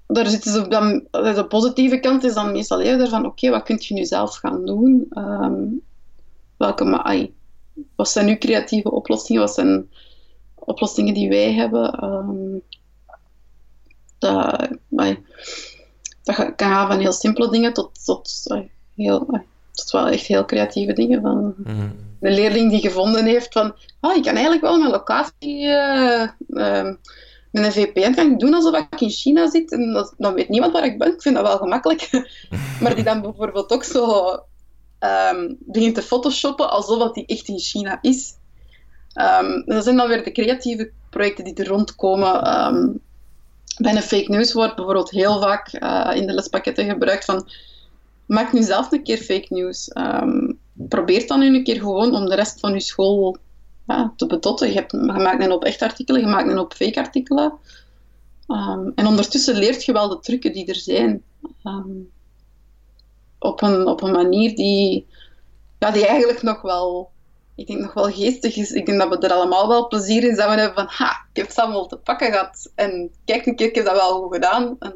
daar 0.07 0.27
zitten 0.27 0.53
ze 0.53 0.69
dan, 0.69 1.07
de 1.11 1.47
positieve 1.49 2.01
kant 2.01 2.25
is 2.25 2.35
dan 2.35 2.53
meestal 2.53 2.81
eerder 2.81 3.09
van 3.09 3.27
oké, 3.27 3.51
wat 3.51 3.63
kun 3.63 3.77
je 3.81 3.95
nu 3.95 4.05
zelf 4.05 4.37
gaan 4.37 4.67
doen? 4.67 5.07
Um, 5.11 5.83
welke, 6.57 7.03
ai, 7.03 7.35
wat 7.97 8.09
zijn 8.09 8.27
nu 8.27 8.39
creatieve 8.39 8.91
oplossingen? 8.91 9.43
Wat 9.43 9.55
zijn 9.55 9.91
oplossingen 10.55 11.15
die 11.15 11.29
wij 11.29 11.53
hebben? 11.53 12.05
Um, 12.05 12.63
dat, 14.19 14.69
dat 16.37 16.55
kan 16.57 16.71
gaan 16.71 16.87
van 16.87 16.99
heel 16.99 17.13
simpele 17.13 17.51
dingen 17.51 17.73
tot, 17.73 18.05
tot 18.05 18.31
heel 18.95 19.47
is 19.85 19.93
wel 19.93 20.09
echt 20.09 20.27
heel 20.27 20.45
creatieve 20.45 20.93
dingen. 20.93 21.21
Van 21.21 21.55
mm. 21.57 21.93
De 22.21 22.31
leerling 22.31 22.71
die 22.71 22.81
gevonden 22.81 23.25
heeft 23.25 23.53
van, 23.53 23.75
oh, 24.01 24.17
ik 24.17 24.23
kan 24.23 24.33
eigenlijk 24.33 24.63
wel 24.63 24.79
mijn 24.79 24.91
locatie 24.91 25.65
uh, 25.65 26.29
uh, 26.49 26.93
met 27.51 27.65
een 27.65 27.73
VPN 27.73 28.15
kan 28.15 28.33
ik 28.33 28.39
doen 28.39 28.55
alsof 28.55 28.77
ik 28.77 29.01
in 29.01 29.11
China 29.11 29.51
zit. 29.51 29.73
En 29.73 29.93
dat, 29.93 30.15
dan 30.17 30.35
weet 30.35 30.49
niemand 30.49 30.73
waar 30.73 30.85
ik 30.85 30.99
ben. 30.99 31.13
Ik 31.13 31.23
vind 31.23 31.35
dat 31.35 31.47
wel 31.47 31.59
gemakkelijk. 31.59 32.29
maar 32.81 32.95
die 32.95 33.05
dan 33.05 33.21
bijvoorbeeld 33.21 33.71
ook 33.71 33.85
zo 33.85 34.31
um, 35.01 35.57
begint 35.61 35.95
te 35.95 36.03
photoshoppen 36.03 36.71
alsof 36.71 36.99
dat 36.99 37.15
die 37.15 37.27
echt 37.27 37.49
in 37.49 37.59
China 37.59 37.99
is. 38.01 38.35
Um, 39.15 39.63
dat 39.67 39.85
zijn 39.85 39.97
dan 39.97 40.09
weer 40.09 40.25
de 40.25 40.33
creatieve 40.33 40.91
projecten 41.11 41.45
die 41.45 41.55
er 41.55 41.67
rondkomen. 41.67 42.65
Um, 42.67 43.01
bij 43.79 43.97
een 43.97 44.03
fake 44.03 44.31
news 44.31 44.53
wordt 44.53 44.77
bijvoorbeeld 44.77 45.11
heel 45.11 45.41
vaak 45.41 45.73
uh, 45.73 46.11
in 46.15 46.27
de 46.27 46.33
lespakketten 46.33 46.89
gebruikt 46.89 47.25
van 47.25 47.49
maak 48.27 48.53
nu 48.53 48.63
zelf 48.63 48.93
een 48.93 49.03
keer 49.03 49.19
fake 49.19 49.47
news. 49.49 49.91
Um, 49.95 50.59
probeer 50.73 51.27
dan 51.27 51.39
nu 51.39 51.57
een 51.57 51.65
keer 51.65 51.79
gewoon 51.79 52.15
om 52.15 52.29
de 52.29 52.35
rest 52.35 52.61
van 52.61 52.73
je 52.73 52.81
school 52.81 53.37
te 54.17 54.27
bedotten. 54.27 54.69
Je, 54.69 54.75
hebt, 54.75 54.93
je 54.93 54.99
maakt 54.99 55.43
een 55.43 55.53
op 55.53 55.65
echt 55.65 55.83
artikelen, 55.83 56.21
je 56.21 56.27
maakt 56.27 56.49
een 56.49 56.59
op 56.59 56.75
fake 56.75 56.99
artikelen. 56.99 57.53
Um, 58.49 58.93
en 58.95 59.07
ondertussen 59.07 59.55
leert 59.55 59.85
je 59.85 59.93
wel 59.93 60.09
de 60.09 60.21
trucken 60.21 60.53
die 60.53 60.67
er 60.67 60.75
zijn. 60.75 61.23
Um, 61.65 62.11
op, 63.39 63.63
een, 63.63 63.87
op 63.87 64.03
een 64.03 64.11
manier 64.11 64.55
die, 64.55 65.07
ja, 65.79 65.91
die 65.91 66.07
eigenlijk 66.07 66.43
nog 66.43 66.63
wel, 66.63 67.11
ik 67.59 67.67
denk 67.67 67.81
nog 67.81 67.95
wel 67.95 68.11
geestig 68.11 68.57
is. 68.57 68.71
Ik 68.71 68.87
denk 68.87 68.99
dat 68.99 69.09
we 69.09 69.27
er 69.27 69.33
allemaal 69.33 69.69
wel 69.69 69.89
plezier 69.89 70.25
in 70.25 70.35
zouden 70.35 70.59
hebben 70.59 70.75
van, 70.75 71.07
ha, 71.07 71.27
ik 71.31 71.37
heb 71.37 71.47
het 71.47 71.59
allemaal 71.59 71.87
te 71.87 71.97
pakken 71.97 72.33
gehad. 72.33 72.71
En 72.75 73.11
kijk 73.25 73.47
een 73.47 73.57
keer, 73.57 73.67
ik 73.67 73.75
heb 73.75 73.85
dat 73.85 73.95
wel 73.95 74.23
goed 74.23 74.35
gedaan. 74.35 74.77
En 74.79 74.95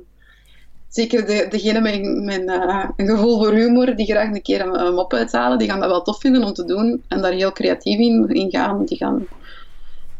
zeker 0.88 1.26
de, 1.26 1.80
met, 2.22 2.40
uh, 2.40 2.84
een 2.96 3.08
gevoel 3.08 3.38
voor 3.38 3.52
humor, 3.52 3.96
die 3.96 4.06
graag 4.06 4.26
een 4.26 4.42
keer 4.42 4.60
een, 4.60 4.94
mop 4.94 5.12
uithalen, 5.12 5.58
die 5.58 5.68
gaan 5.68 5.80
dat 5.80 5.90
wel 5.90 6.02
tof 6.02 6.20
vinden 6.20 6.44
om 6.44 6.52
te 6.52 6.64
doen 6.64 7.02
en 7.08 7.22
daar 7.22 7.32
heel 7.32 7.52
creatief 7.52 7.98
in, 7.98 8.28
in 8.28 8.50
gaan. 8.50 8.84
Die 8.84 8.96
gaan. 8.96 9.26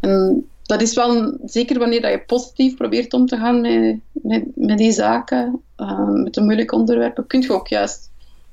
En 0.01 0.47
dat 0.63 0.83
is 0.83 0.95
wel, 0.95 1.39
zeker 1.45 1.79
wanneer 1.79 2.01
dat 2.01 2.11
je 2.11 2.25
positief 2.27 2.77
probeert 2.77 3.13
om 3.13 3.27
te 3.27 3.37
gaan 3.37 3.61
met, 3.61 3.99
met, 4.13 4.45
met 4.55 4.79
die 4.79 4.93
zaken, 4.93 5.63
uh, 5.77 6.09
met 6.09 6.35
de 6.35 6.43
moeilijke 6.43 6.77
onderwerpen, 6.77 7.27
kun 7.27 7.41
je 7.41 7.53
ook 7.53 7.69
juist 7.69 8.11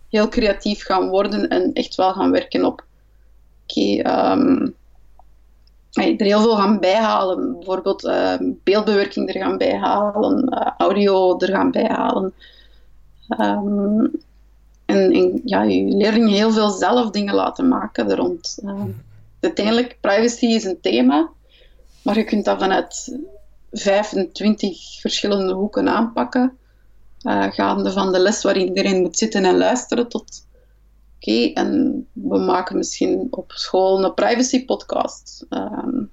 heel 0.09 0.27
creatief 0.27 0.83
gaan 0.83 1.09
worden 1.09 1.47
en 1.47 1.73
echt 1.73 1.95
wel 1.95 2.13
gaan 2.13 2.31
werken 2.31 2.65
op 2.65 2.87
oké, 3.69 3.99
okay, 3.99 4.31
um, 4.31 4.75
er 5.91 6.25
heel 6.25 6.41
veel 6.41 6.55
gaan 6.55 6.79
bijhalen. 6.79 7.53
Bijvoorbeeld 7.53 8.03
uh, 8.03 8.33
beeldbewerking 8.63 9.29
er 9.33 9.41
gaan 9.41 9.57
bijhalen, 9.57 10.53
uh, 10.53 10.71
audio 10.77 11.39
er 11.39 11.47
gaan 11.47 11.71
bijhalen. 11.71 12.33
Um, 13.39 14.11
en, 14.85 15.11
en, 15.11 15.41
ja, 15.45 15.63
je 15.63 15.83
leerlingen 15.83 16.29
heel 16.29 16.51
veel 16.51 16.69
zelf 16.69 17.09
dingen 17.09 17.35
laten 17.35 17.67
maken 17.67 18.09
er 18.09 18.17
rond. 18.17 18.57
Uiteindelijk, 19.39 19.97
privacy 20.01 20.45
is 20.45 20.63
een 20.63 20.81
thema, 20.81 21.29
maar 22.01 22.17
je 22.17 22.23
kunt 22.23 22.45
dat 22.45 22.59
vanuit 22.59 23.19
25 23.71 24.99
verschillende 24.99 25.53
hoeken 25.53 25.89
aanpakken. 25.89 26.57
gaande 27.49 27.91
van 27.91 28.11
de 28.11 28.19
les 28.19 28.43
waar 28.43 28.57
iedereen 28.57 29.01
moet 29.01 29.17
zitten 29.17 29.45
en 29.45 29.57
luisteren 29.57 30.07
tot 30.07 30.47
Oké, 31.19 31.51
en 31.53 32.07
we 32.11 32.37
maken 32.37 32.77
misschien 32.77 33.27
op 33.29 33.51
school 33.51 34.03
een 34.03 34.13
privacy 34.13 34.65
podcast. 34.65 35.45
Ehm, 35.49 36.03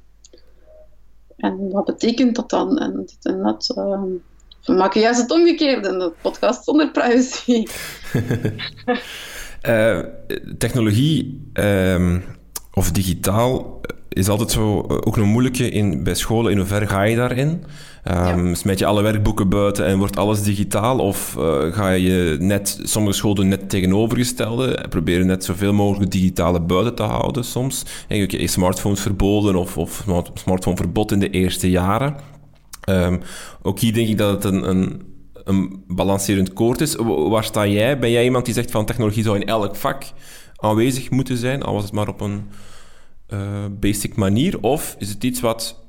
en 1.37 1.71
wat 1.71 1.85
betekent 1.85 2.37
dat 2.37 2.51
dan? 2.51 2.79
En 2.79 2.97
dit 2.97 3.17
en 3.23 3.43
dat. 3.43 3.75
Um, 3.79 4.23
we 4.65 4.73
maken 4.73 5.01
juist 5.01 5.21
het 5.21 5.31
omgekeerde, 5.31 5.89
een 5.89 6.13
podcast 6.23 6.65
zonder 6.65 6.91
privacy. 6.91 7.67
uh, 9.63 10.05
technologie 10.59 11.51
um, 11.55 12.25
of 12.73 12.91
digitaal 12.91 13.81
is 14.09 14.29
altijd 14.29 14.51
zo 14.51 14.81
eh, 14.81 14.97
ook 15.01 15.17
een 15.17 15.29
moeilijke 15.29 15.69
in, 15.69 16.03
bij 16.03 16.15
scholen. 16.15 16.53
In 16.53 16.59
hoeverre 16.59 16.87
ga 16.87 17.03
je 17.03 17.17
daarin? 17.17 17.65
Um, 18.11 18.55
Smijt 18.55 18.79
je 18.79 18.87
alle 18.87 19.03
werkboeken 19.03 19.49
buiten 19.49 19.87
en 19.87 19.99
wordt 19.99 20.17
alles 20.17 20.43
digitaal? 20.43 20.99
Of 20.99 21.37
uh, 21.39 21.73
ga 21.73 21.91
je 21.91 22.37
net, 22.41 22.81
sommige 22.83 23.17
scholen 23.17 23.37
doen 23.37 23.49
net 23.49 23.71
tegenovergestelde 23.71 24.75
en 24.75 24.89
proberen 24.89 25.27
net 25.27 25.45
zoveel 25.45 25.73
mogelijk 25.73 26.11
digitale 26.11 26.61
buiten 26.61 26.95
te 26.95 27.03
houden 27.03 27.45
soms? 27.45 27.85
En 28.09 28.17
je 28.17 28.47
smartphones 28.47 29.01
verboden 29.01 29.57
of, 29.57 29.79
of 29.79 30.05
smartphoneverbod 30.35 31.13
in 31.13 31.19
de 31.19 31.31
eerste 31.31 31.71
jaren. 31.71 32.17
Um, 32.89 33.21
ook 33.63 33.79
hier 33.79 33.93
denk 33.93 34.09
ik 34.09 34.19
dat 34.19 34.31
het 34.31 34.53
een, 34.53 34.69
een, 34.69 35.03
een 35.45 35.85
balancerend 35.87 36.53
koord 36.53 36.81
is. 36.81 36.97
Waar 37.29 37.45
sta 37.45 37.67
jij? 37.67 37.99
Ben 37.99 38.11
jij 38.11 38.25
iemand 38.25 38.45
die 38.45 38.55
zegt 38.55 38.71
van 38.71 38.87
technologie 38.87 39.23
zou 39.23 39.37
in 39.37 39.47
elk 39.47 39.77
vak 39.77 40.05
aanwezig 40.57 41.11
moeten 41.11 41.37
zijn, 41.37 41.63
al 41.63 41.75
was 41.75 41.83
het 41.83 41.93
maar 41.93 42.09
op 42.09 42.21
een 42.21 42.49
basic 43.81 44.17
manier? 44.17 44.61
Of 44.61 44.97
is 44.99 45.09
het 45.09 45.25
iets 45.25 45.41
wat 45.41 45.85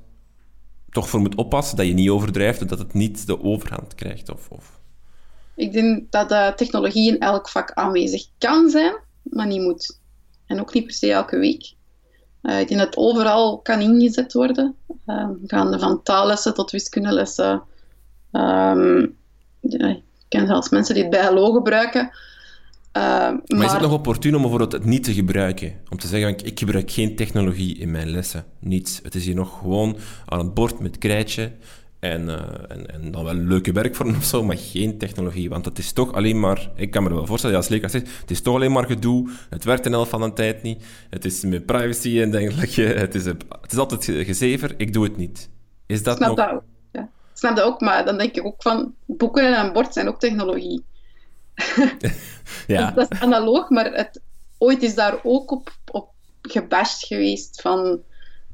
toch 0.89 1.09
voor 1.09 1.19
moet 1.19 1.35
oppassen 1.35 1.77
dat 1.77 1.87
je 1.87 1.93
niet 1.93 2.09
overdrijft 2.09 2.61
en 2.61 2.67
dat 2.67 2.79
het 2.79 2.93
niet 2.93 3.27
de 3.27 3.43
overhand 3.43 3.95
krijgt? 3.95 4.29
Of, 4.29 4.49
of... 4.49 4.79
Ik 5.55 5.71
denk 5.71 6.11
dat 6.11 6.29
de 6.29 6.53
technologie 6.55 7.13
in 7.13 7.19
elk 7.19 7.49
vak 7.49 7.71
aanwezig 7.73 8.25
kan 8.37 8.69
zijn, 8.69 8.95
maar 9.23 9.47
niet 9.47 9.61
moet. 9.61 9.99
En 10.45 10.59
ook 10.59 10.73
niet 10.73 10.85
per 10.85 10.93
se 10.93 11.11
elke 11.11 11.37
week. 11.37 11.73
Uh, 12.41 12.59
ik 12.59 12.67
denk 12.67 12.79
dat 12.79 12.89
het 12.89 12.97
overal 12.97 13.59
kan 13.59 13.81
ingezet 13.81 14.33
worden. 14.33 14.75
Uh, 15.07 15.29
gaande 15.45 15.79
van 15.79 16.03
taallessen 16.03 16.53
tot 16.53 16.71
wiskundelessen. 16.71 17.63
Ja, 18.31 19.87
ik 19.87 20.03
ken 20.27 20.47
zelfs 20.47 20.69
mensen 20.69 20.93
die 20.93 21.03
het 21.03 21.11
bij 21.11 21.51
gebruiken. 21.51 22.11
Maar, 22.97 23.57
maar, 23.57 23.65
is 23.65 23.71
het 23.71 23.81
nog 23.81 23.93
opportun 23.93 24.35
om 24.35 24.41
bijvoorbeeld 24.41 24.71
het 24.71 24.85
niet 24.85 25.03
te 25.03 25.13
gebruiken? 25.13 25.73
Om 25.89 25.97
te 25.97 26.07
zeggen, 26.07 26.45
ik 26.45 26.59
gebruik 26.59 26.91
geen 26.91 27.15
technologie 27.15 27.77
in 27.77 27.91
mijn 27.91 28.09
lessen. 28.09 28.45
Niets. 28.59 28.99
Het 29.03 29.15
is 29.15 29.25
hier 29.25 29.35
nog 29.35 29.57
gewoon 29.59 29.97
aan 30.25 30.39
het 30.39 30.53
bord 30.53 30.79
met 30.79 30.97
krijtje. 30.97 31.51
En, 31.99 32.21
uh, 32.21 32.33
en, 32.67 32.93
en, 32.93 33.11
dan 33.11 33.23
wel 33.23 33.33
leuke 33.33 33.71
werkvorm 33.71 34.15
of 34.15 34.23
zo, 34.23 34.43
maar 34.43 34.57
geen 34.57 34.97
technologie. 34.97 35.49
Want 35.49 35.65
het 35.65 35.77
is 35.77 35.91
toch 35.91 36.13
alleen 36.13 36.39
maar... 36.39 36.69
Ik 36.75 36.91
kan 36.91 37.03
me 37.03 37.09
er 37.09 37.15
wel 37.15 37.25
voorstellen, 37.25 37.55
ja, 37.55 37.61
als 37.61 37.69
leerkracht 37.69 37.93
zegt, 37.93 38.19
het 38.21 38.31
is 38.31 38.41
toch 38.41 38.55
alleen 38.55 38.71
maar 38.71 38.85
gedoe. 38.85 39.29
Het 39.49 39.63
werkt 39.63 39.85
een 39.85 39.91
helft 39.91 40.09
van 40.09 40.21
de 40.21 40.33
tijd 40.33 40.63
niet. 40.63 40.83
Het 41.09 41.25
is 41.25 41.43
met 41.43 41.65
privacy 41.65 42.21
en 42.21 42.31
dergelijke. 42.31 42.81
Het 43.07 43.15
is, 43.15 43.25
het 43.25 43.71
is 43.71 43.77
altijd 43.77 44.03
gezever. 44.05 44.73
Ik 44.77 44.93
doe 44.93 45.03
het 45.03 45.17
niet. 45.17 45.49
Is 45.85 46.03
dat 46.03 46.17
Snap 46.17 46.27
nog... 46.27 46.37
Dat 46.37 46.51
ook. 46.55 46.63
Ja. 46.91 47.09
Snap 47.33 47.55
dat 47.55 47.65
ook, 47.65 47.81
maar 47.81 48.05
dan 48.05 48.17
denk 48.17 48.35
ik 48.35 48.45
ook 48.45 48.61
van... 48.61 48.93
Boeken 49.05 49.55
en 49.55 49.65
een 49.65 49.73
bord 49.73 49.93
zijn 49.93 50.07
ook 50.07 50.19
technologie. 50.19 50.83
ja. 52.67 52.91
dat 52.95 53.11
is 53.11 53.19
analoog, 53.19 53.69
maar 53.69 53.93
het, 53.93 54.21
ooit 54.57 54.83
is 54.83 54.95
daar 54.95 55.19
ook 55.23 55.51
op, 55.51 55.71
op 55.91 56.09
gebashed 56.41 57.07
geweest 57.07 57.61
van 57.61 58.01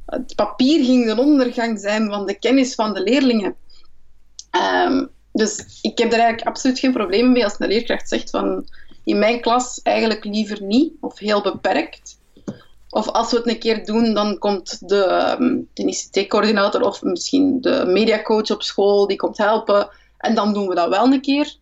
het 0.06 0.36
papier 0.36 0.86
ging 0.86 1.06
de 1.06 1.22
ondergang 1.22 1.80
zijn 1.80 2.10
van 2.10 2.26
de 2.26 2.40
kennis 2.40 2.76
van 2.76 2.94
de 2.94 3.02
leerlingen. 3.02 3.56
Um, 4.86 5.10
dus 5.32 5.80
ik 5.82 5.98
heb 5.98 6.10
daar 6.12 6.20
eigenlijk 6.20 6.48
absoluut 6.48 6.80
geen 6.80 6.94
probleem 6.94 7.32
mee 7.32 7.44
als 7.44 7.56
een 7.58 7.68
leerkracht 7.68 8.10
zegt 8.10 8.30
van 8.30 8.68
in 9.04 9.20
mijn 9.20 9.42
klas 9.42 9.82
eigenlijk 9.82 10.24
liever 10.24 10.62
niet 10.62 10.94
of 11.00 11.20
heel 11.20 11.42
beperkt. 11.42 12.22
Of 12.90 13.08
als 13.08 13.32
we 13.32 13.38
het 13.38 13.48
een 13.48 13.60
keer 13.60 13.86
doen, 13.86 14.14
dan 14.14 14.38
komt 14.38 14.90
de, 14.90 15.36
um, 15.40 15.70
de 15.74 15.86
ICT-coördinator 15.86 16.82
of 16.82 17.02
misschien 17.02 17.62
de 17.62 17.84
mediacoach 17.88 18.52
op 18.52 18.64
school, 18.64 19.08
die 19.08 19.18
komt 19.18 19.38
helpen. 19.38 19.90
En 20.18 20.36
dan 20.36 20.54
doen 20.54 20.68
we 20.68 20.76
dat 20.76 20.90
wel 20.90 21.06
een 21.06 21.22
keer. 21.22 21.56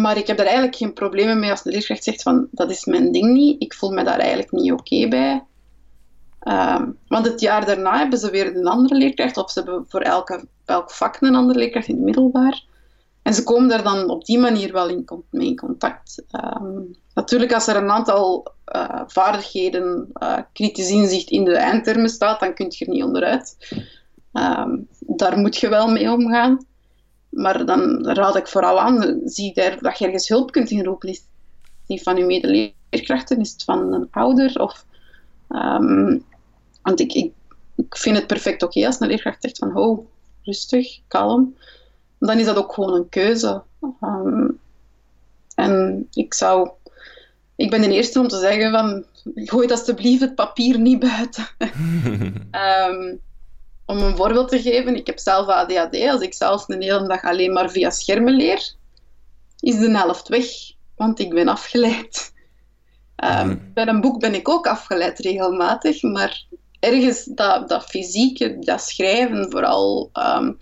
Maar 0.00 0.16
ik 0.16 0.26
heb 0.26 0.36
daar 0.36 0.46
eigenlijk 0.46 0.76
geen 0.76 0.92
problemen 0.92 1.38
mee 1.38 1.50
als 1.50 1.62
de 1.62 1.70
leerkracht 1.70 2.04
zegt 2.04 2.22
van 2.22 2.48
dat 2.50 2.70
is 2.70 2.84
mijn 2.84 3.12
ding 3.12 3.32
niet. 3.32 3.62
Ik 3.62 3.74
voel 3.74 3.90
me 3.90 4.04
daar 4.04 4.18
eigenlijk 4.18 4.52
niet 4.52 4.72
oké 4.72 5.08
bij. 5.08 5.44
Um, 6.48 6.98
want 7.08 7.26
het 7.26 7.40
jaar 7.40 7.66
daarna 7.66 7.98
hebben 7.98 8.18
ze 8.18 8.30
weer 8.30 8.56
een 8.56 8.66
andere 8.66 8.94
leerkracht, 8.94 9.36
of 9.36 9.50
ze 9.50 9.60
hebben 9.60 9.84
voor 9.88 10.00
elke, 10.00 10.46
elk 10.64 10.90
vak 10.90 11.16
een 11.20 11.34
andere 11.34 11.58
leerkracht 11.58 11.88
in 11.88 11.94
het 11.94 12.04
middelbaar. 12.04 12.64
En 13.22 13.34
ze 13.34 13.42
komen 13.42 13.68
daar 13.68 13.82
dan 13.82 14.10
op 14.10 14.24
die 14.24 14.38
manier 14.38 14.72
wel 14.72 14.88
in, 14.88 15.08
mee 15.30 15.46
in 15.46 15.56
contact. 15.56 16.24
Um, 16.62 16.96
natuurlijk, 17.14 17.52
als 17.52 17.66
er 17.66 17.76
een 17.76 17.90
aantal 17.90 18.52
uh, 18.74 19.00
vaardigheden, 19.06 20.10
uh, 20.22 20.38
kritisch 20.52 20.90
inzicht 20.90 21.30
in 21.30 21.44
de 21.44 21.56
eindtermen 21.56 22.08
staat, 22.08 22.40
dan 22.40 22.54
kun 22.54 22.66
je 22.68 22.84
er 22.84 22.92
niet 22.92 23.04
onderuit. 23.04 23.56
Um, 24.32 24.88
daar 24.98 25.38
moet 25.38 25.56
je 25.56 25.68
wel 25.68 25.88
mee 25.88 26.10
omgaan. 26.10 26.66
Maar 27.34 27.66
dan 27.66 28.06
raad 28.06 28.36
ik 28.36 28.48
vooral 28.48 28.80
aan, 28.80 29.20
zie 29.24 29.54
daar 29.54 29.78
dat 29.80 29.98
je 29.98 30.04
ergens 30.04 30.28
hulp 30.28 30.52
kunt 30.52 30.70
inroepen. 30.70 31.08
Is 31.08 31.16
het 31.16 31.26
niet 31.86 32.02
van 32.02 32.16
je 32.16 32.24
medeleerkrachten, 32.24 33.40
is 33.40 33.52
het 33.52 33.64
van 33.64 33.92
een 33.92 34.08
ouder? 34.10 34.60
Of, 34.60 34.84
um, 35.48 36.24
want 36.82 37.00
ik, 37.00 37.12
ik, 37.12 37.32
ik, 37.76 37.96
vind 37.96 38.16
het 38.16 38.26
perfect 38.26 38.62
oké 38.62 38.86
als 38.86 39.00
een 39.00 39.08
leerkracht 39.08 39.42
zegt 39.42 39.58
van, 39.58 39.76
oh, 39.76 40.06
rustig, 40.42 40.98
kalm. 41.08 41.56
Dan 42.18 42.38
is 42.38 42.46
dat 42.46 42.56
ook 42.56 42.72
gewoon 42.72 42.94
een 42.94 43.08
keuze. 43.08 43.62
Um, 44.00 44.58
en 45.54 46.06
ik 46.12 46.34
zou... 46.34 46.70
Ik 47.56 47.70
ben 47.70 47.80
de 47.80 47.92
eerste 47.92 48.20
om 48.20 48.28
te 48.28 48.38
zeggen 48.38 48.70
van, 48.70 49.04
gooi 49.34 49.68
alsjeblieft 49.68 50.20
het 50.20 50.34
papier 50.34 50.78
niet 50.78 50.98
buiten. 50.98 51.46
um, 51.58 53.20
om 53.86 53.98
een 53.98 54.16
voorbeeld 54.16 54.48
te 54.48 54.62
geven, 54.62 54.96
ik 54.96 55.06
heb 55.06 55.18
zelf 55.18 55.48
ADHD. 55.48 56.08
Als 56.08 56.20
ik 56.20 56.34
zelfs 56.34 56.64
een 56.66 56.82
hele 56.82 57.08
dag 57.08 57.22
alleen 57.22 57.52
maar 57.52 57.70
via 57.70 57.90
schermen 57.90 58.32
leer, 58.32 58.74
is 59.60 59.78
de 59.78 59.96
helft 59.96 60.28
weg, 60.28 60.46
want 60.96 61.18
ik 61.18 61.34
ben 61.34 61.48
afgeleid. 61.48 62.32
Um, 63.24 63.70
bij 63.74 63.86
een 63.86 64.00
boek 64.00 64.20
ben 64.20 64.34
ik 64.34 64.48
ook 64.48 64.66
afgeleid 64.66 65.18
regelmatig, 65.18 66.02
maar 66.02 66.46
ergens 66.80 67.24
dat, 67.24 67.68
dat 67.68 67.84
fysieke, 67.84 68.58
dat 68.58 68.82
schrijven 68.82 69.50
vooral, 69.50 70.10
um, 70.12 70.58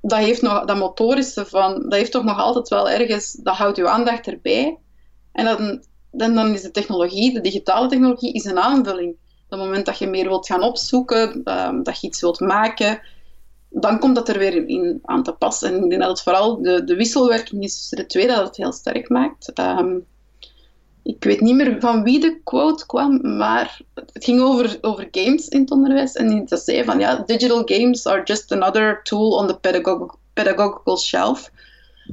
dat 0.00 0.18
heeft 0.18 0.42
nog 0.42 0.64
dat 0.64 0.76
motorische 0.76 1.46
van, 1.46 1.82
dat 1.82 1.92
heeft 1.92 2.12
toch 2.12 2.24
nog 2.24 2.38
altijd 2.38 2.68
wel 2.68 2.90
ergens, 2.90 3.32
dat 3.32 3.56
houdt 3.56 3.78
uw 3.78 3.88
aandacht 3.88 4.26
erbij. 4.26 4.78
En 5.32 5.44
dan, 5.44 5.84
dan, 6.10 6.34
dan 6.34 6.54
is 6.54 6.62
de 6.62 6.70
technologie, 6.70 7.32
de 7.32 7.40
digitale 7.40 7.88
technologie, 7.88 8.32
is 8.32 8.44
een 8.44 8.58
aanvulling. 8.58 9.16
Op 9.52 9.58
het 9.58 9.66
moment 9.66 9.86
dat 9.86 9.98
je 9.98 10.06
meer 10.06 10.28
wilt 10.28 10.46
gaan 10.46 10.62
opzoeken, 10.62 11.42
um, 11.44 11.82
dat 11.82 12.00
je 12.00 12.06
iets 12.06 12.20
wilt 12.20 12.40
maken, 12.40 13.00
dan 13.68 13.98
komt 13.98 14.14
dat 14.14 14.28
er 14.28 14.38
weer 14.38 14.68
in 14.68 14.98
aan 15.02 15.22
te 15.22 15.32
pas. 15.32 15.62
En 15.62 15.84
ik 15.84 15.88
denk 15.88 16.00
dat 16.00 16.10
het 16.10 16.22
vooral 16.22 16.62
de, 16.62 16.84
de 16.84 16.94
wisselwerking 16.94 17.62
is 17.62 17.74
tussen 17.74 17.96
de 17.96 18.06
twee 18.06 18.26
dat 18.26 18.46
het 18.46 18.56
heel 18.56 18.72
sterk 18.72 19.08
maakt. 19.08 19.58
Um, 19.58 20.06
ik 21.02 21.24
weet 21.24 21.40
niet 21.40 21.54
meer 21.54 21.80
van 21.80 22.02
wie 22.02 22.20
de 22.20 22.40
quote 22.44 22.86
kwam, 22.86 23.36
maar 23.36 23.80
het 23.94 24.24
ging 24.24 24.40
over, 24.40 24.78
over 24.80 25.08
games 25.10 25.48
in 25.48 25.60
het 25.60 25.70
onderwijs. 25.70 26.12
En 26.12 26.28
die 26.28 26.58
zei 26.58 26.84
van 26.84 26.98
ja, 26.98 27.16
digital 27.26 27.62
games 27.64 28.06
are 28.06 28.22
just 28.24 28.52
another 28.52 29.00
tool 29.02 29.30
on 29.30 29.46
the 29.46 29.58
pedagog 29.58 30.16
pedagogical 30.32 30.98
shelf. 30.98 31.50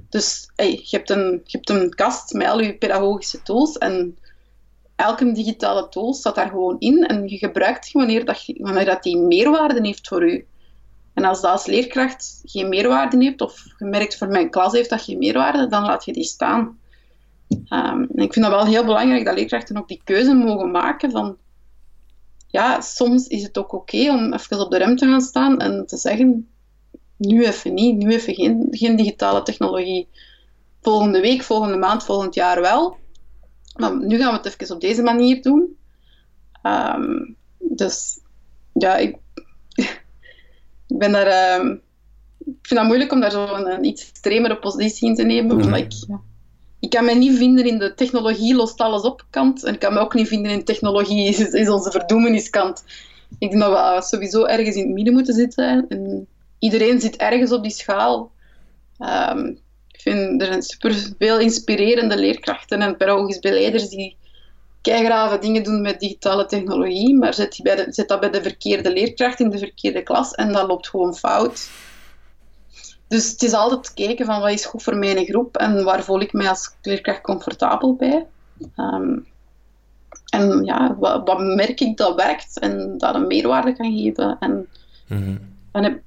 Dus 0.10 0.52
hey, 0.56 0.72
je, 0.72 0.98
hebt 0.98 1.10
een, 1.10 1.42
hebt 1.46 1.70
een 1.70 1.94
kast 1.96 2.34
met 2.34 2.48
al 2.48 2.60
je 2.60 2.78
pedagogische 2.78 3.42
tools 3.42 3.78
en 3.78 4.18
elke 5.00 5.32
digitale 5.32 5.90
tool 5.90 6.14
staat 6.14 6.36
daar 6.36 6.50
gewoon 6.50 6.76
in 6.80 7.06
en 7.06 7.28
je 7.28 7.38
gebruikt 7.38 7.84
die 7.84 8.02
wanneer, 8.02 8.26
dat, 8.26 8.46
wanneer 8.58 8.86
dat 8.86 9.04
die 9.04 9.18
meerwaarde 9.18 9.80
heeft 9.82 10.08
voor 10.08 10.30
u. 10.30 10.46
En 11.14 11.24
als 11.24 11.42
dat 11.42 11.52
als 11.52 11.66
leerkracht 11.66 12.42
geen 12.44 12.70
meerwaarde 12.70 13.18
heeft, 13.24 13.42
of 13.42 13.64
je 13.78 13.86
merkt 13.86 14.18
voor 14.18 14.28
mijn 14.28 14.50
klas 14.50 14.74
heeft 14.74 14.90
dat 14.90 15.02
geen 15.02 15.18
meerwaarde, 15.18 15.68
dan 15.68 15.84
laat 15.84 16.06
je 16.06 16.14
die 16.14 16.24
staan. 16.24 16.78
Um, 17.70 18.02
ik 18.14 18.34
vind 18.34 18.46
dat 18.46 18.54
wel 18.54 18.66
heel 18.66 18.86
belangrijk 18.86 19.26
dat 19.26 19.36
leerkrachten 19.36 19.78
ook 19.78 19.88
die 19.88 20.02
keuze 20.04 20.34
mogen 20.34 20.72
maken 20.72 21.12
van 21.12 21.38
ja, 22.48 22.82
soms 22.82 23.28
is 23.28 23.44
het 23.44 23.58
ook 23.58 23.74
oké 23.74 24.10
om 24.12 24.34
even 24.34 24.60
op 24.60 24.72
de 24.72 24.78
rem 24.78 24.96
te 24.96 25.06
gaan 25.06 25.22
staan 25.22 25.60
en 25.60 25.86
te 25.86 25.98
zeggen 25.98 26.48
nu 27.18 27.46
even 27.46 27.74
niet, 27.74 27.98
nu 27.98 28.12
even 28.12 28.34
geen, 28.34 28.68
geen 28.72 28.96
digitale 28.96 29.42
technologie. 29.42 30.08
Volgende 30.82 31.20
week, 31.22 31.44
volgende 31.44 31.78
maand, 31.78 32.04
volgend 32.04 32.34
jaar 32.34 32.62
wel. 32.62 32.98
Maar 33.80 34.06
nu 34.06 34.18
gaan 34.18 34.32
we 34.32 34.38
het 34.38 34.62
even 34.62 34.76
op 34.76 34.82
deze 34.82 35.02
manier 35.02 35.42
doen. 35.42 35.78
Um, 36.64 37.36
dus 37.58 38.20
ja, 38.74 38.96
ik, 38.98 39.18
ik 40.88 40.98
ben 40.98 41.12
daar... 41.12 41.60
Um, 41.60 41.82
ik 42.40 42.68
vind 42.68 42.80
dat 42.80 42.90
moeilijk 42.90 43.12
om 43.12 43.20
daar 43.20 43.32
zo 43.32 43.54
een, 43.54 43.72
een 43.72 43.84
iets 43.84 44.10
extremere 44.10 44.58
positie 44.60 45.10
in 45.10 45.16
te 45.16 45.24
nemen, 45.24 45.56
mm 45.56 45.64
omdat 45.64 45.80
ik... 45.80 45.94
Ik 46.80 46.90
kan 46.90 47.06
me 47.06 47.14
niet 47.14 47.38
vinden 47.38 47.66
in 47.66 47.78
de 47.78 47.94
technologie 47.94 48.56
lost 48.56 48.80
alles 48.80 49.02
op 49.02 49.26
kant. 49.30 49.64
En 49.64 49.74
ik 49.74 49.80
kan 49.80 49.94
me 49.94 50.00
ook 50.00 50.14
niet 50.14 50.28
vinden 50.28 50.52
in 50.52 50.64
technologie 50.64 51.28
is, 51.28 51.40
is 51.40 51.70
onze 51.70 51.92
verdoemeniskant. 51.92 52.84
Ik 53.40 53.50
denk 53.50 53.62
dat 53.62 53.72
we 53.72 54.02
sowieso 54.08 54.46
ergens 54.46 54.76
in 54.76 54.84
het 54.84 54.94
midden 54.94 55.14
moeten 55.14 55.34
zitten. 55.34 55.86
En 55.90 56.28
iedereen 56.60 57.02
zit 57.02 57.16
ergens 57.16 57.52
op 57.52 57.64
die 57.64 57.72
schaal. 57.72 58.32
Um, 59.00 59.60
ik 60.00 60.12
vind 60.12 60.42
er 60.42 60.48
zijn 60.48 60.62
super 60.62 61.14
veel 61.18 61.40
inspirerende 61.40 62.18
leerkrachten 62.18 62.82
en 62.82 62.98
pedagogisch 62.98 63.40
beleiders 63.40 63.90
die 63.90 64.18
keigrave 64.82 65.40
dingen 65.40 65.64
doen 65.64 65.82
met 65.82 66.00
digitale 66.00 66.46
technologie, 66.46 67.16
maar 67.16 67.34
zet, 67.34 67.60
bij 67.64 67.76
de, 67.76 67.86
zet 67.90 68.08
dat 68.08 68.20
bij 68.20 68.30
de 68.30 68.42
verkeerde 68.42 68.94
leerkracht 68.94 69.40
in 69.40 69.50
de 69.50 69.58
verkeerde 69.58 70.04
klas 70.04 70.32
en 70.32 70.52
dat 70.52 70.68
loopt 70.68 70.90
gewoon 70.90 71.16
fout. 71.16 71.70
Dus 73.08 73.32
het 73.32 73.44
is 73.44 73.54
altijd 73.54 73.94
kijken 73.94 74.26
van 74.26 74.40
wat 74.40 74.52
is 74.52 74.66
goed 74.66 74.84
voor 74.84 74.98
mijn 74.98 75.26
groep 75.26 75.58
en 75.58 75.84
waar 75.84 76.04
voel 76.04 76.22
ik 76.22 76.34
mij 76.34 76.50
als 76.50 76.76
leerkracht 76.82 77.22
comfortabel 77.22 77.96
bij. 77.96 78.26
Um, 78.76 79.28
en 80.30 80.66
ja, 80.66 80.96
wat, 81.00 81.28
wat, 81.28 81.40
merk 81.40 81.80
ik 81.80 81.98
dat 81.98 82.16
werkt 82.16 82.60
en 82.60 82.98
dat 82.98 83.16
een 83.16 83.28
meerwaarde 83.28 83.74
kan 83.74 83.98
geven. 83.98 84.38
En 84.40 84.68
mm 85.08 85.48
dan 85.72 85.84
heb, 85.84 86.02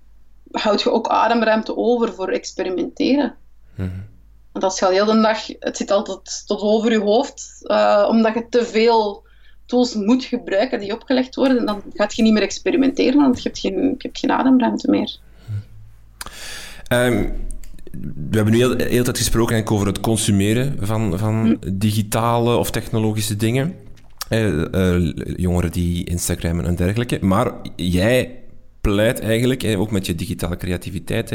houd 0.50 0.82
je 0.82 0.90
ook 0.90 1.08
ademruimte 1.08 1.76
over 1.76 2.14
voor 2.14 2.28
experimenteren. 2.28 3.36
Mm 3.74 4.10
Want 4.52 4.64
als 4.64 4.78
je 4.78 4.84
al 4.84 4.90
heel 4.90 5.04
de 5.04 5.20
dag, 5.20 5.46
het 5.58 5.76
zit 5.76 5.90
altijd 5.90 6.46
tot 6.46 6.60
over 6.60 6.90
je 6.90 7.00
hoofd, 7.00 7.58
uh, 7.62 8.06
omdat 8.08 8.34
je 8.34 8.46
te 8.48 8.64
veel 8.64 9.26
tools 9.66 9.94
moet 9.94 10.24
gebruiken 10.24 10.80
die 10.80 10.94
opgelegd 10.94 11.34
worden, 11.34 11.66
dan 11.66 11.82
gaat 11.94 12.14
je 12.14 12.22
niet 12.22 12.32
meer 12.32 12.42
experimenteren, 12.42 13.20
want 13.20 13.36
je 13.36 13.42
hebt 13.42 13.58
geen, 13.58 13.74
je 13.74 13.94
hebt 13.98 14.18
geen 14.18 14.30
ademruimte 14.30 14.90
meer. 14.90 15.18
Um, 16.88 17.32
we 18.30 18.36
hebben 18.36 18.52
nu 18.52 18.58
heel, 18.58 18.76
de 18.76 18.84
hele 18.84 19.02
tijd 19.02 19.18
gesproken 19.18 19.66
over 19.66 19.86
het 19.86 20.00
consumeren 20.00 20.76
van, 20.80 21.18
van 21.18 21.58
hm. 21.60 21.78
digitale 21.78 22.56
of 22.56 22.70
technologische 22.70 23.36
dingen. 23.36 23.74
jongeren 25.36 25.72
die 25.72 26.04
Instagrammen 26.04 26.64
en 26.64 26.74
dergelijke. 26.74 27.18
Maar 27.20 27.52
jij 27.76 28.41
pleit 28.82 29.20
eigenlijk, 29.20 29.64
ook 29.78 29.90
met 29.90 30.06
je 30.06 30.14
digitale 30.14 30.56
creativiteit, 30.56 31.28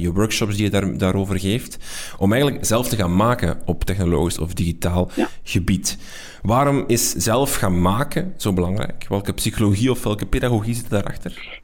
je 0.00 0.10
workshops 0.14 0.54
die 0.54 0.64
je 0.64 0.70
daar, 0.70 0.98
daarover 0.98 1.38
geeft, 1.38 1.76
om 2.18 2.32
eigenlijk 2.32 2.64
zelf 2.64 2.88
te 2.88 2.96
gaan 2.96 3.16
maken 3.16 3.60
op 3.64 3.84
technologisch 3.84 4.38
of 4.38 4.54
digitaal 4.54 5.10
gebied. 5.42 5.98
Waarom 6.42 6.84
is 6.86 7.12
zelf 7.12 7.54
gaan 7.54 7.80
maken 7.80 8.34
zo 8.36 8.52
belangrijk? 8.52 9.06
Welke 9.08 9.32
psychologie 9.32 9.90
of 9.90 10.02
welke 10.02 10.26
pedagogie 10.26 10.74
zit 10.74 10.90
daarachter? 10.90 11.62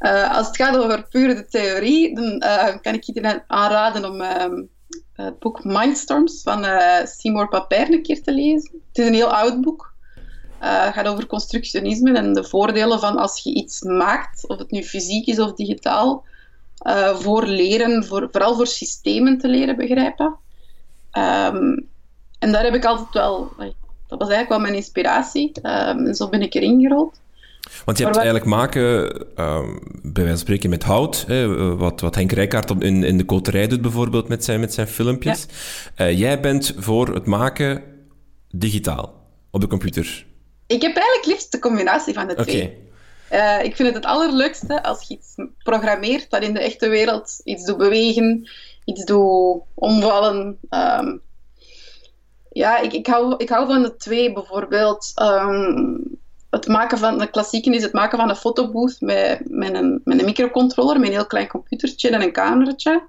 Uh, 0.00 0.36
als 0.36 0.46
het 0.46 0.56
gaat 0.56 0.76
over 0.76 1.06
puur 1.10 1.34
de 1.34 1.46
theorie, 1.46 2.14
dan 2.14 2.42
uh, 2.44 2.76
kan 2.82 2.94
ik 2.94 3.06
iedereen 3.06 3.42
aanraden 3.46 4.10
om 4.10 4.20
uh, 4.20 4.66
het 5.12 5.38
boek 5.38 5.64
Mindstorms 5.64 6.42
van 6.42 6.66
Seymour 7.04 7.48
Papert 7.48 7.92
een 7.92 8.02
keer 8.02 8.22
te 8.22 8.32
lezen. 8.32 8.70
Het 8.88 8.98
is 8.98 9.06
een 9.06 9.14
heel 9.14 9.34
oud 9.34 9.60
boek. 9.60 9.94
Het 10.58 10.94
gaat 10.94 11.06
over 11.06 11.26
constructionisme 11.26 12.16
en 12.16 12.32
de 12.32 12.44
voordelen 12.44 13.00
van 13.00 13.16
als 13.16 13.42
je 13.42 13.54
iets 13.54 13.82
maakt, 13.82 14.48
of 14.48 14.58
het 14.58 14.70
nu 14.70 14.82
fysiek 14.82 15.26
is 15.26 15.38
of 15.38 15.52
digitaal, 15.52 16.24
voor 17.14 17.46
leren, 17.46 18.04
voor, 18.04 18.28
vooral 18.30 18.54
voor 18.54 18.66
systemen 18.66 19.38
te 19.38 19.48
leren 19.48 19.76
begrijpen. 19.76 20.36
Um, 21.12 21.86
en 22.38 22.52
daar 22.52 22.64
heb 22.64 22.74
ik 22.74 22.84
altijd 22.84 23.12
wel, 23.12 23.52
dat 24.06 24.18
was 24.18 24.28
eigenlijk 24.28 24.48
wel 24.48 24.58
mijn 24.58 24.74
inspiratie. 24.74 25.52
Um, 25.62 26.06
en 26.06 26.14
zo 26.14 26.28
ben 26.28 26.42
ik 26.42 26.54
erin 26.54 26.80
gerold. 26.80 27.20
Want 27.84 27.98
je 27.98 28.04
hebt 28.04 28.16
eigenlijk 28.16 28.46
maken, 28.46 29.14
uh, 29.38 29.60
bij 30.02 30.12
wijze 30.12 30.28
van 30.28 30.38
spreken, 30.38 30.70
met 30.70 30.82
hout. 30.82 31.24
Hè, 31.26 31.76
wat, 31.76 32.00
wat 32.00 32.14
Henk 32.14 32.32
Rijkaard 32.32 32.70
in, 32.70 33.04
in 33.04 33.18
de 33.18 33.24
koterij 33.24 33.66
doet 33.66 33.80
bijvoorbeeld 33.80 34.28
met 34.28 34.44
zijn, 34.44 34.60
met 34.60 34.74
zijn 34.74 34.86
filmpjes. 34.86 35.46
Uh, 35.96 36.18
jij 36.18 36.40
bent 36.40 36.74
voor 36.76 37.14
het 37.14 37.26
maken 37.26 37.82
digitaal, 38.50 39.14
op 39.50 39.60
de 39.60 39.66
computer. 39.66 40.26
Ik 40.66 40.82
heb 40.82 40.96
eigenlijk 40.96 41.26
liefst 41.26 41.52
de 41.52 41.58
combinatie 41.58 42.14
van 42.14 42.26
de 42.28 42.34
twee. 42.34 42.84
Uh, 43.32 43.64
ik 43.64 43.76
vind 43.76 43.88
het 43.88 43.96
het 43.96 44.06
allerleukste 44.06 44.82
als 44.82 45.08
je 45.08 45.14
iets 45.14 45.34
programmeert 45.62 46.30
dat 46.30 46.42
in 46.42 46.54
de 46.54 46.60
echte 46.60 46.88
wereld 46.88 47.40
iets 47.44 47.64
doet 47.64 47.76
bewegen, 47.76 48.48
iets 48.84 49.04
doet 49.04 49.62
omvallen. 49.74 50.58
Um, 50.70 51.20
ja, 52.52 52.78
ik, 52.78 52.92
ik, 52.92 53.06
hou, 53.06 53.34
ik 53.36 53.48
hou 53.48 53.66
van 53.66 53.82
de 53.82 53.96
twee. 53.96 54.32
Bijvoorbeeld, 54.32 55.12
um, 55.22 56.18
het 56.50 56.66
maken 56.66 56.98
van, 56.98 57.18
de 57.18 57.30
klassieke 57.30 57.74
is 57.74 57.82
het 57.82 57.92
maken 57.92 58.18
van 58.18 58.28
een 58.28 58.36
fotobooth 58.36 59.00
met, 59.00 59.40
met, 59.44 59.74
een, 59.74 60.00
met 60.04 60.18
een 60.18 60.24
microcontroller, 60.24 60.98
met 60.98 61.08
een 61.08 61.14
heel 61.14 61.26
klein 61.26 61.48
computertje 61.48 62.10
en 62.10 62.22
een 62.22 62.32
kamertje. 62.32 63.02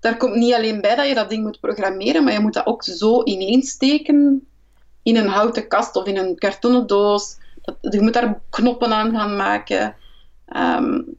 Daar 0.00 0.16
komt 0.16 0.34
niet 0.34 0.54
alleen 0.54 0.80
bij 0.80 0.94
dat 0.94 1.08
je 1.08 1.14
dat 1.14 1.30
ding 1.30 1.42
moet 1.42 1.60
programmeren, 1.60 2.24
maar 2.24 2.32
je 2.32 2.40
moet 2.40 2.54
dat 2.54 2.66
ook 2.66 2.84
zo 2.84 3.22
ineensteken 3.24 4.46
in 5.02 5.16
een 5.16 5.28
houten 5.28 5.68
kast 5.68 5.96
of 5.96 6.06
in 6.06 6.16
een 6.16 6.38
kartonnen 6.38 6.86
doos. 6.86 7.36
Dat, 7.62 7.76
je 7.80 8.00
moet 8.00 8.12
daar 8.12 8.40
knoppen 8.50 8.92
aan 8.92 9.10
gaan 9.10 9.36
maken. 9.36 9.94
Um, 10.56 11.16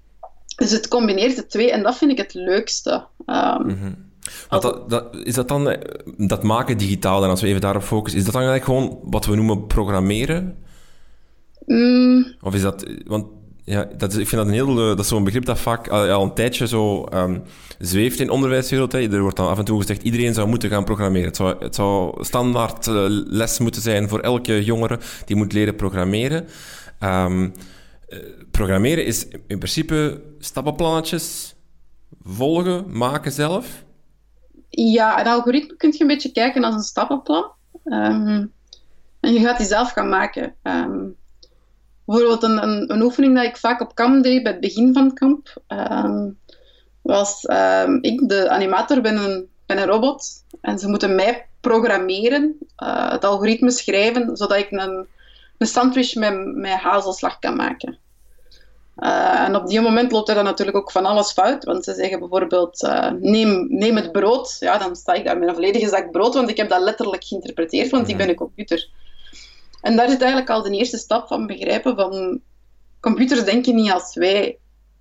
dus 0.55 0.71
het 0.71 0.87
combineert 0.87 1.35
de 1.35 1.45
twee 1.45 1.71
en 1.71 1.83
dat 1.83 1.97
vind 1.97 2.11
ik 2.11 2.17
het 2.17 2.33
leukste. 2.33 3.05
Um, 3.25 4.11
dat, 4.49 4.89
dat, 4.89 5.15
is 5.15 5.33
dat 5.33 5.47
dan, 5.47 5.69
eh, 5.69 5.81
dat 6.17 6.43
maken 6.43 6.77
digitaal, 6.77 7.23
en 7.23 7.29
als 7.29 7.41
we 7.41 7.47
even 7.47 7.61
daarop 7.61 7.83
focussen, 7.83 8.19
is 8.19 8.25
dat 8.25 8.33
dan 8.33 8.43
eigenlijk 8.43 8.71
gewoon 8.71 8.99
wat 9.11 9.25
we 9.25 9.35
noemen 9.35 9.67
programmeren? 9.67 10.57
Mm. 11.65 12.35
Of 12.41 12.53
is 12.53 12.61
dat, 12.61 12.85
want 13.05 13.25
ja, 13.65 13.87
dat 13.97 14.11
is, 14.11 14.17
ik 14.17 14.27
vind 14.27 14.41
dat 14.41 14.49
een 14.49 14.57
heel, 14.57 14.89
eh, 14.89 14.97
dat 14.97 15.07
zo'n 15.07 15.23
begrip 15.23 15.45
dat 15.45 15.59
vaak 15.59 15.87
al, 15.87 16.23
een 16.23 16.33
tijdje 16.33 16.67
zo 16.67 17.05
um, 17.13 17.43
zweeft 17.79 18.19
in 18.19 18.29
onderwijswereld. 18.29 18.91
Hè. 18.91 18.99
Er 18.99 19.21
wordt 19.21 19.37
dan 19.37 19.47
af 19.47 19.57
en 19.57 19.65
toe 19.65 19.79
gezegd, 19.79 20.03
iedereen 20.03 20.33
zou 20.33 20.47
moeten 20.47 20.69
gaan 20.69 20.83
programmeren. 20.83 21.27
Het 21.59 21.75
zou, 21.75 22.15
het 22.17 22.25
standaard 22.25 22.87
uh, 22.87 23.05
les 23.09 23.59
moeten 23.59 23.81
zijn 23.81 24.09
voor 24.09 24.19
elke 24.19 24.63
jongere 24.63 24.99
die 25.25 25.35
moet 25.35 25.53
leren 25.53 25.75
programmeren. 25.75 26.47
Um, 26.99 27.53
programmeren 28.51 29.05
is 29.05 29.27
in 29.27 29.57
principe 29.57 30.21
stappenplannetjes 30.39 31.55
volgen, 32.23 32.97
maken 32.97 33.31
zelf. 33.31 33.83
Ja, 34.69 35.19
een 35.19 35.27
algoritme 35.27 35.75
kun 35.77 35.91
je 35.91 36.01
een 36.01 36.07
beetje 36.07 36.31
kijken 36.31 36.63
als 36.63 36.75
een 36.75 36.81
stappenplan. 36.81 37.51
Um, 37.85 38.51
en 39.19 39.33
je 39.33 39.39
gaat 39.39 39.57
die 39.57 39.67
zelf 39.67 39.91
gaan 39.91 40.09
maken. 40.09 40.55
Bijvoorbeeld 42.05 42.43
een, 42.43 42.63
een, 42.63 42.91
een, 42.91 43.01
oefening 43.01 43.35
dat 43.35 43.45
ik 43.45 43.57
vaak 43.57 43.81
op 43.81 43.95
kamp 43.95 44.23
deed, 44.23 44.43
bij 44.43 44.51
het 44.51 44.61
begin 44.61 44.93
van 44.93 45.05
het 45.05 45.13
kamp, 45.13 45.53
um, 45.67 46.39
was 47.01 47.43
ik, 48.01 48.29
de 48.29 48.49
animator, 48.49 49.01
ben 49.01 49.17
een, 49.17 49.47
ben 49.65 49.77
een 49.77 49.87
robot. 49.87 50.43
En 50.61 50.79
ze 50.79 50.87
moeten 50.87 51.15
mij 51.15 51.45
programmeren, 51.61 52.57
uh, 52.83 53.11
het 53.11 53.25
algoritme 53.25 53.71
schrijven, 53.71 54.37
zodat 54.37 54.57
ik 54.57 54.71
een, 54.71 55.07
een 55.57 55.67
sandwich 55.67 56.15
met, 56.15 56.55
met 56.55 56.73
hazelslag 56.73 57.39
kan 57.39 57.55
maken. 57.55 57.97
Uh, 58.97 59.39
en 59.39 59.55
op 59.55 59.67
die 59.67 59.81
moment 59.81 60.11
loopt 60.11 60.29
er 60.29 60.35
dan 60.35 60.43
natuurlijk 60.43 60.77
ook 60.77 60.91
van 60.91 61.05
alles 61.05 61.31
fout. 61.31 61.63
Want 61.63 61.83
ze 61.83 61.93
zeggen 61.93 62.19
bijvoorbeeld, 62.19 62.83
uh, 62.83 63.11
neem, 63.19 63.65
neem 63.69 63.95
het 63.95 64.11
brood. 64.11 64.57
Ja, 64.59 64.77
dan 64.77 64.95
sta 64.95 65.13
ik 65.13 65.25
daar 65.25 65.37
met 65.37 65.47
een 65.47 65.53
volledige 65.53 65.87
zak 65.87 66.11
brood, 66.11 66.33
want 66.33 66.49
ik 66.49 66.57
heb 66.57 66.69
dat 66.69 66.81
letterlijk 66.81 67.23
geïnterpreteerd, 67.23 67.89
want 67.89 68.07
ik 68.07 68.17
ben 68.17 68.29
een 68.29 68.35
computer. 68.35 68.89
En 69.83 69.95
daar 69.95 70.09
zit 70.09 70.21
eigenlijk 70.21 70.49
al 70.49 70.61
de 70.61 70.77
eerste 70.77 70.97
stap 70.97 71.27
van 71.27 71.47
begrijpen 71.47 71.95
van... 71.95 72.41
Computers 72.99 73.43
denken 73.43 73.75
niet 73.75 73.91
als 73.91 74.15
wij. 74.15 74.57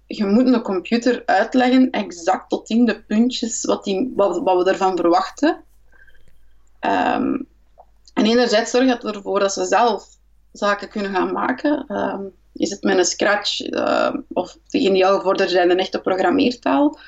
Je 0.06 0.24
moet 0.24 0.46
een 0.46 0.62
computer 0.62 1.22
uitleggen, 1.26 1.90
exact 1.90 2.48
tot 2.48 2.68
in 2.68 2.84
de 2.84 3.02
puntjes, 3.02 3.64
wat, 3.64 3.84
die, 3.84 4.12
wat, 4.16 4.42
we 4.42 4.70
ervan 4.70 4.96
verwachten. 4.96 5.64
Um, 6.80 7.46
en 8.14 8.24
enerzijds 8.24 8.70
zorgt 8.70 9.02
dat 9.02 9.14
ervoor 9.14 9.40
dat 9.40 9.52
ze 9.52 9.64
zelf 9.64 10.06
zaken 10.52 10.88
kunnen 10.88 11.12
gaan 11.12 11.32
maken. 11.32 11.84
Um, 11.88 12.32
is 12.52 12.70
het 12.70 12.82
met 12.82 12.98
een 12.98 13.04
Scratch 13.04 13.60
uh, 13.60 14.14
of 14.32 14.58
de 14.68 14.80
geniaal 14.80 15.16
gevorderd 15.16 15.50
zijn 15.50 15.70
een 15.70 15.78
echte 15.78 16.00
programmeertaal. 16.00 16.98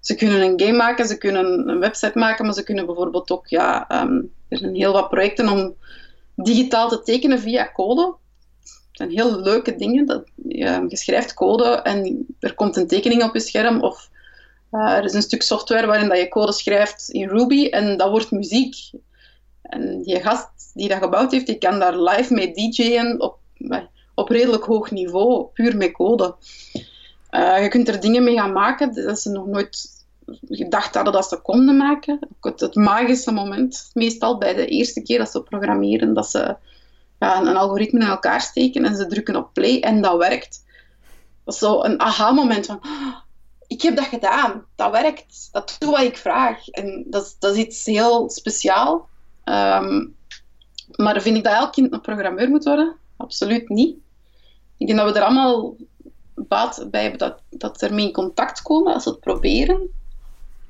Ze 0.00 0.14
kunnen 0.14 0.40
een 0.40 0.60
game 0.60 0.76
maken, 0.76 1.06
ze 1.06 1.18
kunnen 1.18 1.68
een 1.68 1.80
website 1.80 2.18
maken, 2.18 2.44
maar 2.44 2.54
ze 2.54 2.64
kunnen 2.64 2.86
bijvoorbeeld 2.86 3.30
ook, 3.30 3.46
ja, 3.46 4.02
um, 4.02 4.32
er 4.48 4.58
zijn 4.58 4.74
heel 4.74 4.92
wat 4.92 5.08
projecten 5.08 5.48
om 5.48 5.74
digitaal 6.36 6.88
te 6.88 7.02
tekenen 7.02 7.40
via 7.40 7.72
code. 7.72 8.14
Het 8.62 8.96
zijn 9.08 9.10
heel 9.10 9.40
leuke 9.40 9.76
dingen. 9.76 10.06
Dat, 10.06 10.24
je, 10.48 10.86
schrijft 10.88 11.34
code 11.34 11.64
en 11.64 12.26
er 12.40 12.54
komt 12.54 12.76
een 12.76 12.86
tekening 12.86 13.22
op 13.22 13.34
je 13.34 13.40
scherm 13.40 13.82
of 13.82 14.10
uh, 14.72 14.96
er 14.96 15.04
is 15.04 15.14
een 15.14 15.22
stuk 15.22 15.42
software 15.42 15.86
waarin 15.86 16.08
dat 16.08 16.18
je 16.18 16.28
code 16.28 16.52
schrijft 16.52 17.08
in 17.08 17.28
Ruby 17.28 17.66
en 17.66 17.96
dat 17.96 18.10
wordt 18.10 18.30
muziek. 18.30 18.76
En 19.62 20.02
die 20.02 20.20
gast 20.20 20.70
die 20.74 20.88
dat 20.88 20.98
gebouwd 20.98 21.32
heeft, 21.32 21.46
die 21.46 21.58
kan 21.58 21.78
daar 21.78 22.00
live 22.00 22.34
mee 22.34 22.52
DJ'en 22.52 23.20
op, 23.20 23.38
op 24.14 24.28
redelijk 24.28 24.64
hoog 24.64 24.90
niveau, 24.90 25.46
puur 25.52 25.76
met 25.76 25.92
code. 25.92 26.34
Uh, 27.30 27.62
je 27.62 27.68
kunt 27.68 27.88
er 27.88 28.00
dingen 28.00 28.24
mee 28.24 28.36
gaan 28.36 28.52
maken 28.52 28.94
dat 28.94 29.20
ze 29.20 29.30
nog 29.30 29.46
nooit 29.46 29.95
gedacht 30.48 30.94
hadden 30.94 31.12
dat 31.12 31.28
ze 31.28 31.40
konden 31.40 31.76
maken. 31.76 32.18
Het, 32.40 32.74
magische 32.74 33.32
moment, 33.32 33.90
meestal 33.92 34.38
bij 34.38 34.54
de 34.54 34.66
eerste 34.66 35.02
keer 35.02 35.18
dat 35.18 35.30
ze 35.30 35.42
programmeren, 35.42 36.14
dat 36.14 36.30
ze 36.30 36.56
ja, 37.18 37.40
een, 37.40 37.56
algoritme 37.56 38.00
in 38.00 38.06
elkaar 38.06 38.40
steken 38.40 38.84
en 38.84 38.96
ze 38.96 39.06
drukken 39.06 39.36
op 39.36 39.50
play 39.52 39.80
en 39.80 40.00
dat 40.00 40.16
werkt. 40.16 40.64
Dat 41.44 41.54
is 41.54 41.60
zo 41.60 41.82
een 41.82 42.00
aha-moment 42.00 42.66
van, 42.66 42.80
ah, 42.80 43.16
ik 43.66 43.82
heb 43.82 43.96
dat 43.96 44.06
gedaan, 44.06 44.64
dat 44.74 44.90
werkt, 44.90 45.48
dat 45.52 45.76
doet 45.78 45.90
wat 45.90 46.02
ik 46.02 46.16
vraag. 46.16 46.68
En 46.68 47.04
dat, 47.06 47.36
dat 47.38 47.56
is 47.56 47.64
iets 47.64 47.84
heel 47.84 48.30
speciaal. 48.30 49.08
Um, 49.44 50.14
maar 50.96 51.20
vind 51.20 51.36
ik 51.36 51.44
dat 51.44 51.52
elk 51.52 51.72
kind 51.72 51.92
een 51.92 52.00
programmeur 52.00 52.48
moet 52.48 52.64
worden? 52.64 52.96
Absoluut 53.16 53.68
niet 53.68 53.96
ik 54.76 54.86
denk 54.86 54.98
dat 54.98 55.12
we 55.12 55.18
er 55.18 55.24
allemaal 55.24 55.76
baat 56.34 56.86
bij 56.90 57.02
hebben 57.02 57.18
dat, 57.18 57.42
dat 57.50 57.78
ze 57.78 57.86
ermee 57.86 58.06
in 58.06 58.12
contact 58.12 58.62
komen 58.62 58.94
als 58.94 59.02
ze 59.02 59.08
het 59.08 59.20
proberen. 59.20 59.90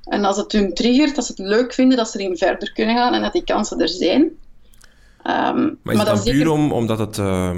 En 0.07 0.25
als 0.25 0.37
het 0.37 0.53
hun 0.53 0.75
triggert, 0.75 1.15
dat 1.15 1.25
ze 1.25 1.33
het 1.37 1.47
leuk 1.47 1.75
vinden, 1.75 1.97
dat 1.97 2.11
ze 2.11 2.19
erin 2.19 2.37
verder 2.37 2.73
kunnen 2.73 2.97
gaan 2.97 3.15
en 3.15 3.21
dat 3.21 3.33
die 3.33 3.45
kansen 3.45 3.81
er 3.81 3.89
zijn. 3.89 4.21
Um, 4.23 5.79
maar 5.83 5.95
is 5.95 5.99
het 5.99 6.07
dan 6.07 6.23
puur 6.23 6.51
om, 6.51 6.73
omdat 6.73 6.99
het, 6.99 7.19
uh, 7.19 7.51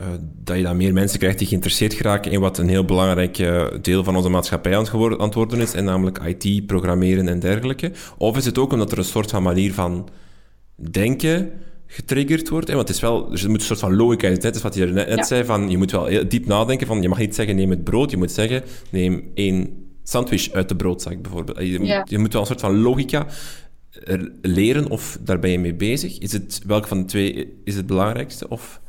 uh, 0.00 0.06
dat 0.20 0.56
je 0.56 0.62
dan 0.62 0.76
meer 0.76 0.92
mensen 0.92 1.18
krijgt 1.18 1.38
die 1.38 1.46
geïnteresseerd 1.46 1.94
geraken 1.94 2.30
in 2.30 2.40
wat 2.40 2.58
een 2.58 2.68
heel 2.68 2.84
belangrijk 2.84 3.38
uh, 3.38 3.66
deel 3.82 4.04
van 4.04 4.16
onze 4.16 4.28
maatschappij 4.28 4.76
aan 4.76 5.18
het 5.18 5.34
worden 5.34 5.60
is, 5.60 5.74
en 5.74 5.84
namelijk 5.84 6.18
IT, 6.18 6.66
programmeren 6.66 7.28
en 7.28 7.38
dergelijke? 7.38 7.92
Of 8.18 8.36
is 8.36 8.44
het 8.44 8.58
ook 8.58 8.72
omdat 8.72 8.92
er 8.92 8.98
een 8.98 9.04
soort 9.04 9.30
van 9.30 9.42
manier 9.42 9.74
van 9.74 10.08
denken 10.76 11.52
getriggerd 11.86 12.48
wordt. 12.48 12.68
Hè? 12.68 12.74
Want 12.74 12.88
het 12.88 12.96
is 12.96 13.02
wel, 13.02 13.32
er 13.32 13.50
moet 13.50 13.60
een 13.60 13.66
soort 13.66 13.78
van 13.78 13.96
logica 13.96 14.28
in. 14.28 14.38
Net 14.40 14.56
is 14.56 14.62
wat 14.62 14.74
je 14.74 14.86
net, 14.86 15.26
zei, 15.26 15.44
van, 15.44 15.70
je 15.70 15.78
moet 15.78 15.90
wel 15.90 16.04
heel 16.04 16.28
diep 16.28 16.46
nadenken 16.46 16.86
van, 16.86 17.02
je 17.02 17.08
mag 17.08 17.18
niet 17.18 17.34
zeggen 17.34 17.56
neem 17.56 17.70
het 17.70 17.84
brood, 17.84 18.10
je 18.10 18.16
moet 18.16 18.32
zeggen 18.32 18.62
neem 18.90 19.30
één 19.34 19.83
sandwich 20.04 20.52
uit 20.52 20.68
de 20.68 20.76
broodzak 20.76 21.22
bijvoorbeeld. 21.22 21.58
Je, 21.58 21.80
moet, 21.80 22.10
je 22.10 22.18
moet 22.18 22.32
wel 22.32 22.40
een 22.40 22.46
soort 22.46 22.60
van 22.60 22.80
logica 22.80 23.26
leren 24.42 24.90
of 24.90 25.18
daar 25.20 25.38
ben 25.38 25.50
je 25.50 25.58
mee 25.58 25.74
bezig. 25.74 26.18
Is 26.18 26.32
het, 26.32 26.60
welke 26.66 26.88
van 26.88 26.98
de 26.98 27.04
twee 27.04 27.60
is 27.64 27.76
het 27.76 27.86
belangrijkste? 27.86 28.48
Of? 28.48 28.80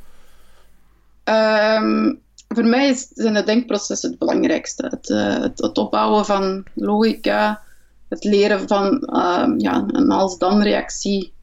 Um, 1.23 2.19
voor 2.47 2.65
mij 2.65 2.89
is, 2.89 3.07
zijn 3.13 3.33
de 3.33 3.43
denkprocessen 3.43 4.09
het 4.09 4.19
belangrijkste. 4.19 4.87
Het, 4.89 5.09
uh, 5.09 5.39
het, 5.39 5.59
het, 5.59 5.77
opbouwen 5.77 6.25
van 6.25 6.65
logica, 6.73 7.61
het 8.09 8.23
leren 8.23 8.67
van 8.67 9.09
uh, 9.13 9.53
ja, 9.57 9.85
een 9.87 10.11
als-dan-reactie 10.11 11.33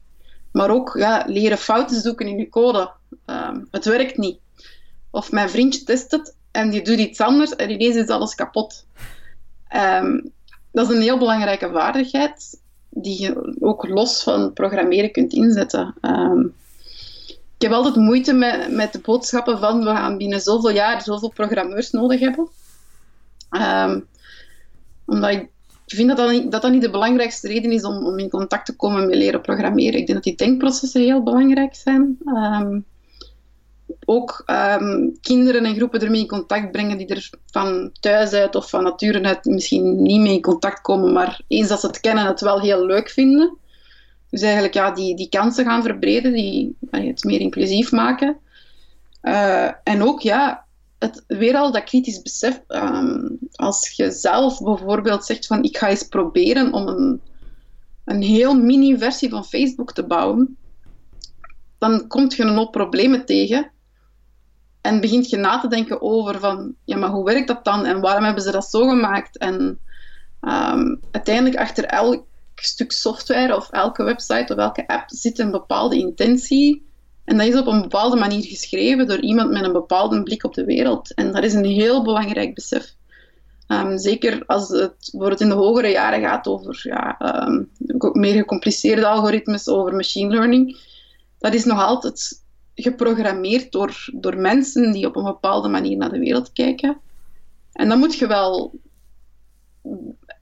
maar 0.53 0.69
ook 0.69 0.95
ja, 0.97 1.23
leren 1.27 1.57
fouten 1.57 2.01
zoeken 2.01 2.27
in 2.27 2.37
je 2.37 2.49
code. 2.49 2.91
Ehm, 3.25 3.59
het 3.71 3.85
werkt 3.85 4.17
niet. 4.17 4.39
Of 5.11 5.31
mijn 5.31 5.49
vriendje 5.49 5.83
test 5.83 6.11
het 6.11 6.35
en 6.51 6.69
die 6.69 6.81
doet 6.81 6.97
iets 6.97 7.19
anders 7.19 7.55
en 7.55 7.69
ineens 7.69 7.95
is 7.95 8.07
alles 8.07 8.35
kapot. 8.35 8.85
Ehm, 9.73 10.19
dat 10.71 10.89
is 10.89 10.95
een 10.95 11.01
heel 11.01 11.17
belangrijke 11.17 11.69
vaardigheid 11.71 12.59
die 12.89 13.21
je 13.21 13.55
ook 13.59 13.87
los 13.87 14.23
van 14.23 14.53
programmeren 14.53 15.11
kunt 15.11 15.33
inzetten. 15.33 15.95
Ehm, 16.01 16.39
ik 17.57 17.69
heb 17.69 17.71
altijd 17.71 17.95
moeite 17.95 18.33
met, 18.33 18.71
met 18.71 18.93
de 18.93 18.99
boodschappen 18.99 19.59
van 19.59 19.83
we 19.83 19.89
gaan 19.89 20.17
binnen 20.17 20.39
zoveel 20.39 20.71
jaar 20.71 21.01
zoveel 21.01 21.29
programmeurs 21.29 21.91
nodig 21.91 22.19
hebben. 22.19 22.47
omdat 25.05 25.29
ik 25.29 25.49
vind 25.85 26.07
dat 26.07 26.17
dat, 26.17 26.31
niet, 26.31 26.51
dat 26.51 26.69
niet 26.69 26.81
de 26.81 26.89
belangrijkste 26.89 27.47
reden 27.47 27.71
is 27.71 27.83
om, 27.83 28.05
om 28.05 28.19
in 28.19 28.29
contact 28.29 28.65
te 28.65 28.75
komen 28.75 29.07
met 29.07 29.15
leren 29.15 29.41
programmeren. 29.41 29.99
Ik 29.99 30.07
denk 30.07 30.23
dat 30.23 30.23
die 30.23 30.47
denkprocessen 30.47 31.01
heel 31.01 31.23
belangrijk 31.23 31.75
zijn. 31.75 32.17
Ook 34.05 34.43
um, 34.45 35.17
kinderen 35.21 35.65
en 35.65 35.75
groepen 35.75 36.01
ermee 36.01 36.21
in 36.21 36.27
contact 36.27 36.71
brengen 36.71 36.97
die 36.97 37.07
er 37.07 37.29
van 37.45 37.91
thuis 37.99 38.33
uit 38.33 38.55
of 38.55 38.69
van 38.69 38.83
nature 38.83 39.23
uit 39.23 39.45
misschien 39.45 40.01
niet 40.01 40.21
mee 40.21 40.33
in 40.33 40.41
contact 40.41 40.81
komen, 40.81 41.13
maar 41.13 41.41
eens 41.47 41.67
dat 41.67 41.79
ze 41.79 41.87
het 41.87 41.99
kennen, 41.99 42.25
het 42.25 42.41
wel 42.41 42.61
heel 42.61 42.85
leuk 42.85 43.09
vinden. 43.09 43.57
Dus 44.29 44.41
eigenlijk 44.41 44.73
ja, 44.73 44.91
die, 44.91 45.15
die 45.15 45.29
kansen 45.29 45.65
gaan 45.65 45.83
verbreden, 45.83 46.33
die, 46.33 46.75
het 46.89 47.23
meer 47.23 47.39
inclusief 47.39 47.91
maken. 47.91 48.37
Uh, 49.21 49.71
en 49.83 50.03
ook 50.03 50.21
ja, 50.21 50.65
het, 50.99 51.23
weer 51.27 51.55
al 51.55 51.71
dat 51.71 51.83
kritisch 51.83 52.21
besef. 52.21 52.61
Ehm, 52.67 53.27
als 53.51 53.93
je 53.95 54.11
zelf 54.11 54.63
bijvoorbeeld 54.63 55.25
zegt 55.25 55.47
van 55.47 55.63
ik 55.63 55.77
ga 55.77 55.89
eens 55.89 56.07
proberen 56.07 56.73
om 56.73 56.87
een, 56.87 57.21
een 58.05 58.21
heel 58.21 58.53
mini 58.53 58.97
versie 58.97 59.29
van 59.29 59.45
Facebook 59.45 59.93
te 59.93 60.05
bouwen, 60.05 60.57
dan 61.77 62.07
kom 62.07 62.25
je 62.35 62.43
een 62.43 62.55
hoop 62.55 62.71
problemen 62.71 63.25
tegen. 63.25 63.71
En 64.83 65.01
begint 65.01 65.29
je 65.29 65.37
na 65.37 65.59
te 65.59 65.67
denken 65.67 66.01
over 66.01 66.39
van, 66.39 66.75
ja, 66.83 66.97
maar 66.97 67.09
hoe 67.09 67.25
werkt 67.25 67.47
dat 67.47 67.63
dan? 67.63 67.85
En 67.85 68.01
waarom 68.01 68.23
hebben 68.23 68.43
ze 68.43 68.51
dat 68.51 68.65
zo 68.65 68.87
gemaakt? 68.87 69.37
En 69.37 69.79
um, 70.41 70.99
uiteindelijk 71.11 71.57
achter 71.57 71.85
elk 71.85 72.25
stuk 72.55 72.91
software 72.91 73.55
of 73.55 73.69
elke 73.69 74.03
website 74.03 74.53
of 74.53 74.59
elke 74.59 74.87
app 74.87 75.03
zit 75.07 75.39
een 75.39 75.51
bepaalde 75.51 75.97
intentie 75.97 76.83
en 77.23 77.37
dat 77.37 77.47
is 77.47 77.57
op 77.57 77.67
een 77.67 77.81
bepaalde 77.81 78.15
manier 78.15 78.43
geschreven 78.43 79.07
door 79.07 79.19
iemand 79.19 79.51
met 79.51 79.63
een 79.63 79.71
bepaalde 79.71 80.23
blik 80.23 80.43
op 80.43 80.53
de 80.53 80.65
wereld. 80.65 81.13
En 81.13 81.31
dat 81.31 81.43
is 81.43 81.53
een 81.53 81.65
heel 81.65 82.03
belangrijk 82.03 82.53
besef. 82.53 82.95
Um, 83.67 83.97
zeker 83.97 84.45
als 84.45 84.69
het 84.69 85.09
bijvoorbeeld 85.11 85.41
in 85.41 85.49
de 85.49 85.55
hogere 85.55 85.87
jaren 85.87 86.21
gaat 86.21 86.47
over 86.47 86.81
ja, 86.83 87.17
um, 87.47 87.69
meer 88.13 88.33
gecompliceerde 88.33 89.07
algoritmes, 89.07 89.67
over 89.67 89.95
machine 89.95 90.29
learning. 90.29 90.77
Dat 91.39 91.53
is 91.53 91.65
nog 91.65 91.81
altijd 91.81 92.42
geprogrammeerd 92.75 93.71
door, 93.71 94.09
door 94.13 94.37
mensen 94.37 94.91
die 94.91 95.07
op 95.07 95.15
een 95.15 95.23
bepaalde 95.23 95.67
manier 95.67 95.97
naar 95.97 96.11
de 96.11 96.19
wereld 96.19 96.53
kijken. 96.53 96.97
En 97.73 97.89
dan 97.89 97.99
moet 97.99 98.15
je 98.15 98.27
wel. 98.27 98.73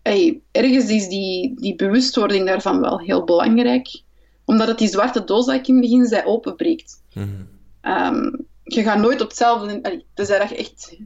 Hey, 0.01 0.41
ergens 0.51 0.89
is 0.89 1.07
die, 1.07 1.55
die 1.55 1.75
bewustwording 1.75 2.45
daarvan 2.45 2.79
wel 2.79 2.99
heel 2.99 3.23
belangrijk 3.23 4.01
omdat 4.45 4.67
het 4.67 4.77
die 4.77 4.87
zwarte 4.87 5.23
doos 5.23 5.45
dat 5.45 5.55
ik 5.55 5.67
in 5.67 5.73
het 5.73 5.83
begin 5.83 6.05
zei, 6.05 6.25
openbreekt. 6.25 7.01
Mm 7.13 7.49
je 8.63 8.83
gaat 8.83 8.97
nooit 8.97 9.21
op 9.21 9.27
hetzelfde... 9.27 10.03
Tenzij 10.13 10.39
dat 10.39 10.49
je 10.49 10.55
echt 10.55 10.97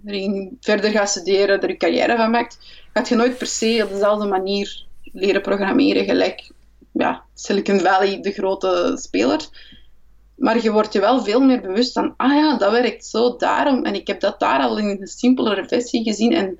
verder 0.59 0.91
gaat 0.91 1.09
studeren, 1.09 1.61
er 1.61 1.69
je 1.69 1.77
carrière 1.77 2.17
van 2.17 2.31
maakt, 2.31 2.57
gaat 2.93 3.09
je 3.09 3.15
nooit 3.15 3.37
per 3.37 3.47
se 3.47 3.81
op 3.83 3.89
dezelfde 3.89 4.27
manier 4.27 4.85
leren 5.03 5.41
programmeren, 5.41 6.05
gelijk 6.05 6.51
ja, 6.91 7.23
Silicon 7.33 7.79
Valley, 7.79 8.21
de 8.21 8.31
grote 8.31 8.97
speler. 9.01 9.47
Maar 10.35 10.63
je 10.63 10.71
wordt 10.71 10.93
je 10.93 10.99
wel 10.99 11.23
veel 11.23 11.41
meer 11.41 11.61
bewust 11.61 11.91
van, 11.91 12.13
ah 12.17 12.33
ja, 12.33 12.57
dat 12.57 12.71
werkt 12.71 13.05
zo, 13.05 13.35
daarom. 13.37 13.83
En 13.83 13.95
ik 13.95 14.07
heb 14.07 14.19
dat 14.19 14.39
daar 14.39 14.59
al 14.59 14.77
in 14.77 14.89
een 14.89 15.07
simpelere 15.07 15.67
versie 15.67 16.03
gezien. 16.03 16.33
En 16.33 16.59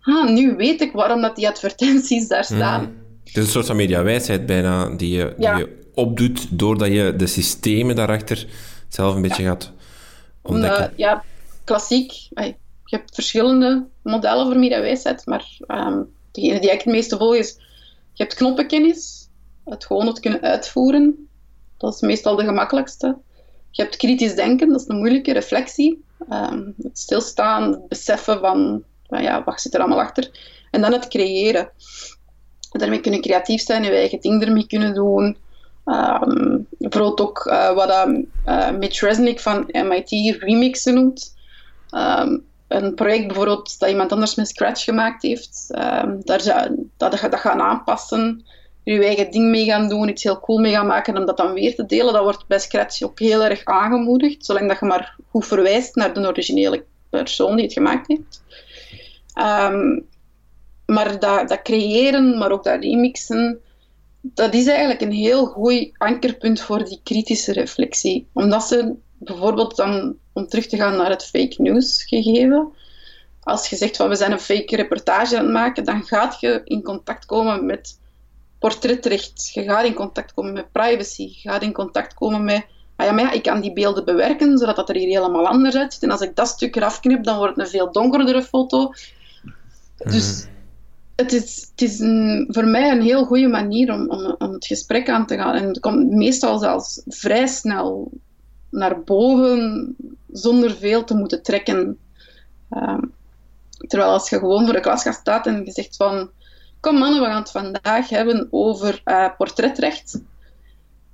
ah, 0.00 0.28
nu 0.28 0.56
weet 0.56 0.80
ik 0.80 0.92
waarom 0.92 1.20
dat 1.20 1.36
die 1.36 1.48
advertenties 1.48 2.28
daar 2.28 2.46
mhm. 2.48 2.54
staan. 2.54 2.82
Het 3.24 3.36
is 3.36 3.42
een 3.42 3.50
soort 3.50 3.66
van 3.66 3.76
mediawijsheid 3.76 4.46
bijna, 4.46 4.88
die 4.96 5.16
je, 5.16 5.34
die 5.36 5.48
je 5.48 5.84
opdoet 5.94 6.58
doordat 6.58 6.88
je 6.88 7.14
de 7.16 7.26
systemen 7.26 7.96
daarachter 7.96 8.46
zelf 8.88 9.14
een 9.14 9.22
beetje 9.22 9.44
gaat 9.44 9.72
ontdekken. 10.42 10.92
ja, 10.96 11.24
klassiek. 11.64 12.12
Je 12.84 12.96
hebt 12.96 13.14
verschillende 13.14 13.86
modellen 14.02 14.46
voor 14.46 14.58
mediawijsheid, 14.58 15.26
maar 15.26 15.58
um, 15.68 16.14
degene 16.32 16.60
die 16.60 16.70
ik 16.70 16.82
het 16.82 16.92
meeste 16.92 17.16
volg 17.16 17.34
is, 17.34 17.56
je 18.12 18.22
hebt 18.22 18.34
knoppenkennis, 18.34 19.28
het 19.64 19.86
gewoon 19.86 20.06
het 20.06 20.20
kunnen 20.20 20.40
uitvoeren. 20.40 21.25
Dat 21.78 21.94
is 21.94 22.00
meestal 22.00 22.36
de 22.36 22.44
gemakkelijkste. 22.44 23.16
Je 23.70 23.82
hebt 23.82 23.96
kritisch 23.96 24.34
denken, 24.34 24.68
dat 24.68 24.80
is 24.80 24.88
een 24.88 24.96
moeilijke 24.96 25.32
reflectie. 25.32 26.04
Um, 26.30 26.74
het 26.82 26.98
stilstaan, 26.98 27.70
het 27.70 27.88
beseffen 27.88 28.40
van, 28.40 28.82
ja, 29.08 29.44
wat 29.44 29.60
zit 29.60 29.74
er 29.74 29.80
allemaal 29.80 30.00
achter. 30.00 30.30
En 30.70 30.80
dan 30.80 30.92
het 30.92 31.08
creëren 31.08 31.70
daarmee 32.70 33.00
kunnen 33.00 33.20
creatief 33.20 33.62
zijn 33.62 33.82
wij 33.82 33.98
eigen 33.98 34.20
ding 34.20 34.42
ermee 34.42 34.66
kunnen 34.66 34.94
doen. 34.94 35.36
Um, 35.84 36.66
bijvoorbeeld 36.78 37.20
ook 37.20 37.46
uh, 37.46 37.72
wat 37.72 38.08
uh, 38.46 38.70
Mitch 38.70 39.00
Resnick 39.00 39.40
van 39.40 39.64
MIT 39.66 40.36
remixen 40.38 40.94
noemt. 40.94 41.34
Een 42.68 42.94
project 42.94 43.26
bijvoorbeeld 43.26 43.78
dat 43.78 43.88
iemand 43.88 44.12
anders 44.12 44.34
met 44.34 44.48
Scratch 44.48 44.84
gemaakt 44.84 45.22
heeft. 45.22 45.66
Um, 45.70 46.20
daar, 46.24 46.70
dat, 46.96 47.20
dat 47.20 47.40
gaan 47.40 47.60
aanpassen, 47.60 48.44
je 48.92 49.04
eigen 49.04 49.30
ding 49.30 49.50
mee 49.50 49.64
gaan 49.64 49.88
doen, 49.88 50.08
iets 50.08 50.22
heel 50.22 50.40
cool 50.40 50.58
mee 50.58 50.72
gaan 50.72 50.86
maken 50.86 51.14
en 51.14 51.26
dat 51.26 51.36
dan 51.36 51.52
weer 51.52 51.74
te 51.74 51.86
delen. 51.86 52.12
Dat 52.12 52.22
wordt 52.22 52.46
bij 52.46 52.58
Scratch 52.58 53.02
ook 53.02 53.18
heel 53.18 53.44
erg 53.44 53.64
aangemoedigd, 53.64 54.44
zolang 54.44 54.68
dat 54.68 54.78
je 54.80 54.86
maar 54.86 55.16
goed 55.30 55.46
verwijst 55.46 55.94
naar 55.94 56.14
de 56.14 56.26
originele 56.26 56.84
persoon 57.10 57.56
die 57.56 57.64
het 57.64 57.72
gemaakt 57.72 58.08
heeft. 58.08 58.42
Um, 59.38 60.06
maar 60.86 61.18
dat, 61.18 61.48
dat 61.48 61.62
creëren, 61.62 62.38
maar 62.38 62.50
ook 62.50 62.64
dat 62.64 62.82
remixen, 62.82 63.60
dat 64.20 64.54
is 64.54 64.66
eigenlijk 64.66 65.00
een 65.00 65.12
heel 65.12 65.46
goed 65.46 65.90
ankerpunt 65.96 66.60
voor 66.60 66.84
die 66.84 67.00
kritische 67.02 67.52
reflectie. 67.52 68.26
Omdat 68.32 68.62
ze 68.62 68.94
bijvoorbeeld 69.18 69.76
dan, 69.76 70.16
om 70.32 70.48
terug 70.48 70.66
te 70.66 70.76
gaan 70.76 70.96
naar 70.96 71.10
het 71.10 71.24
fake 71.24 71.62
news 71.62 72.04
gegeven, 72.04 72.72
als 73.40 73.68
je 73.68 73.76
zegt 73.76 73.96
van 73.96 74.08
we 74.08 74.14
zijn 74.14 74.32
een 74.32 74.40
fake 74.40 74.76
reportage 74.76 75.38
aan 75.38 75.44
het 75.44 75.52
maken, 75.52 75.84
dan 75.84 76.02
gaat 76.02 76.40
je 76.40 76.60
in 76.64 76.82
contact 76.82 77.26
komen 77.26 77.66
met 77.66 77.98
portretrecht, 78.58 79.50
je 79.52 79.62
gaat 79.62 79.84
in 79.84 79.94
contact 79.94 80.34
komen 80.34 80.52
met 80.52 80.72
privacy, 80.72 81.22
je 81.22 81.48
gaat 81.48 81.62
in 81.62 81.72
contact 81.72 82.14
komen 82.14 82.44
met 82.44 82.66
ah 82.96 83.06
ja, 83.06 83.12
maar 83.12 83.24
ja, 83.24 83.30
ik 83.30 83.42
kan 83.42 83.60
die 83.60 83.72
beelden 83.72 84.04
bewerken, 84.04 84.58
zodat 84.58 84.76
dat 84.76 84.88
er 84.88 84.96
hier 84.96 85.18
helemaal 85.20 85.46
anders 85.46 85.76
uitziet. 85.76 86.02
En 86.02 86.10
als 86.10 86.20
ik 86.20 86.36
dat 86.36 86.48
stuk 86.48 86.76
eraf 86.76 87.00
knip, 87.00 87.24
dan 87.24 87.38
wordt 87.38 87.56
het 87.56 87.64
een 87.64 87.70
veel 87.70 87.92
donkerdere 87.92 88.42
foto. 88.42 88.92
Dus 89.96 90.44
mhm 90.44 90.54
het 91.16 91.32
is, 91.32 91.68
het 91.70 91.82
is 91.82 91.98
een, 91.98 92.46
voor 92.50 92.66
mij 92.66 92.90
een 92.90 93.02
heel 93.02 93.24
goede 93.24 93.48
manier 93.48 93.92
om, 93.92 94.10
om, 94.10 94.34
om, 94.38 94.52
het 94.52 94.66
gesprek 94.66 95.08
aan 95.08 95.26
te 95.26 95.36
gaan. 95.36 95.54
En 95.54 95.68
het 95.68 95.80
komt 95.80 96.10
meestal 96.10 96.58
zelfs 96.58 97.02
vrij 97.06 97.46
snel 97.46 98.10
naar 98.70 99.00
boven, 99.02 99.96
zonder 100.32 100.76
veel 100.76 101.04
te 101.04 101.14
moeten 101.14 101.42
trekken. 101.42 101.98
Ehm, 102.70 103.02
terwijl 103.78 104.10
als 104.10 104.30
je 104.30 104.38
gewoon 104.38 104.64
voor 104.64 104.74
de 104.74 104.80
klas 104.80 105.02
gaat 105.02 105.14
staan 105.14 105.42
en 105.42 105.64
je 105.64 105.72
zegt 105.72 105.96
van... 105.96 106.30
Kom 106.80 106.98
mannen, 106.98 107.20
we 107.20 107.26
gaan 107.26 107.40
het 107.40 107.50
vandaag 107.50 108.08
hebben 108.08 108.48
over 108.50 109.02
uh, 109.04 109.28
portretrecht. 109.36 110.20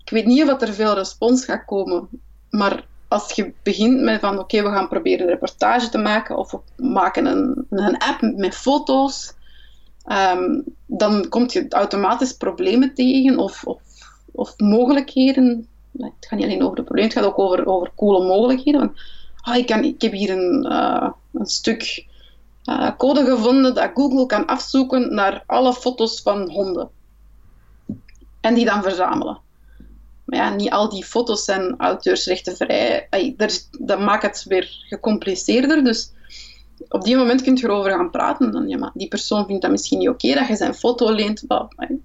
Ik 0.04 0.10
weet 0.10 0.26
niet 0.26 0.50
of 0.50 0.60
er 0.60 0.74
veel 0.74 0.94
respons 0.94 1.44
gaat 1.44 1.64
komen. 1.64 2.08
Maar 2.50 2.84
als 3.08 3.32
je 3.32 3.52
begint 3.62 4.00
met 4.00 4.20
van... 4.20 4.38
Oké, 4.38 4.62
we 4.62 4.68
gaan 4.68 4.88
proberen 4.88 5.20
een 5.20 5.32
reportage 5.32 5.88
te 5.88 5.98
maken. 5.98 6.36
Of 6.36 6.50
we 6.50 6.60
maken 6.76 7.26
een, 7.26 7.66
een 7.70 7.98
app 7.98 8.20
met 8.20 8.54
foto's 8.54 9.34
Ehm, 10.04 10.60
dan 10.86 11.28
kom 11.28 11.46
je 11.48 11.66
automatisch 11.68 12.32
problemen 12.32 12.94
tegen 12.94 13.38
of, 13.38 13.64
of, 13.64 13.80
of, 14.32 14.58
mogelijkheden. 14.58 15.66
Het 15.98 16.12
gaat 16.20 16.38
niet 16.38 16.48
alleen 16.48 16.62
over 16.62 16.76
de 16.76 16.82
problemen, 16.82 17.10
het 17.10 17.18
gaat 17.18 17.28
ook 17.28 17.38
over, 17.38 17.66
over 17.66 17.90
coole 17.96 18.26
mogelijkheden. 18.26 18.96
ah, 19.40 19.56
ik, 19.56 19.66
kan, 19.66 19.84
ik 19.84 20.02
heb 20.02 20.12
hier 20.12 20.30
een, 20.30 20.66
uh, 20.70 21.10
een 21.32 21.46
stuk 21.46 22.06
uh, 22.64 22.90
code 22.96 23.24
gevonden 23.24 23.74
dat 23.74 23.90
Google 23.94 24.26
kan 24.26 24.46
afzoeken 24.46 25.14
naar 25.14 25.44
alle 25.46 25.72
foto's 25.72 26.20
van 26.22 26.50
honden. 26.50 26.90
En 28.40 28.54
die 28.54 28.64
dan 28.64 28.82
verzamelen. 28.82 29.40
Maar 30.24 30.38
ja, 30.38 30.54
niet 30.54 30.70
al 30.70 30.88
die 30.88 31.04
foto's 31.04 31.44
zijn 31.44 31.74
auteursrechtenvrij. 31.78 33.08
Dat 33.80 34.00
maakt 34.00 34.22
het 34.22 34.44
weer 34.48 34.84
gecompliceerder. 34.88 35.84
Dus 35.84 36.12
op 36.88 37.02
die 37.02 37.16
moment 37.16 37.42
kun 37.42 37.56
je 37.56 37.64
erover 37.64 37.90
gaan 37.90 38.10
praten. 38.10 38.50
Dan, 38.50 38.68
ja, 38.68 38.78
maar 38.78 38.90
die 38.94 39.08
persoon 39.08 39.46
vindt 39.46 39.62
dat 39.62 39.70
misschien 39.70 39.98
niet 39.98 40.08
oké 40.08 40.34
dat 40.34 40.48
je 40.48 40.56
zijn 40.56 40.74
foto 40.74 41.12
leent. 41.12 41.44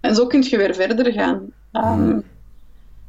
En 0.01 0.15
zo 0.15 0.27
kun 0.27 0.43
je 0.43 0.57
weer 0.57 0.75
verder 0.75 1.13
gaan. 1.13 1.51
Um, 1.71 2.23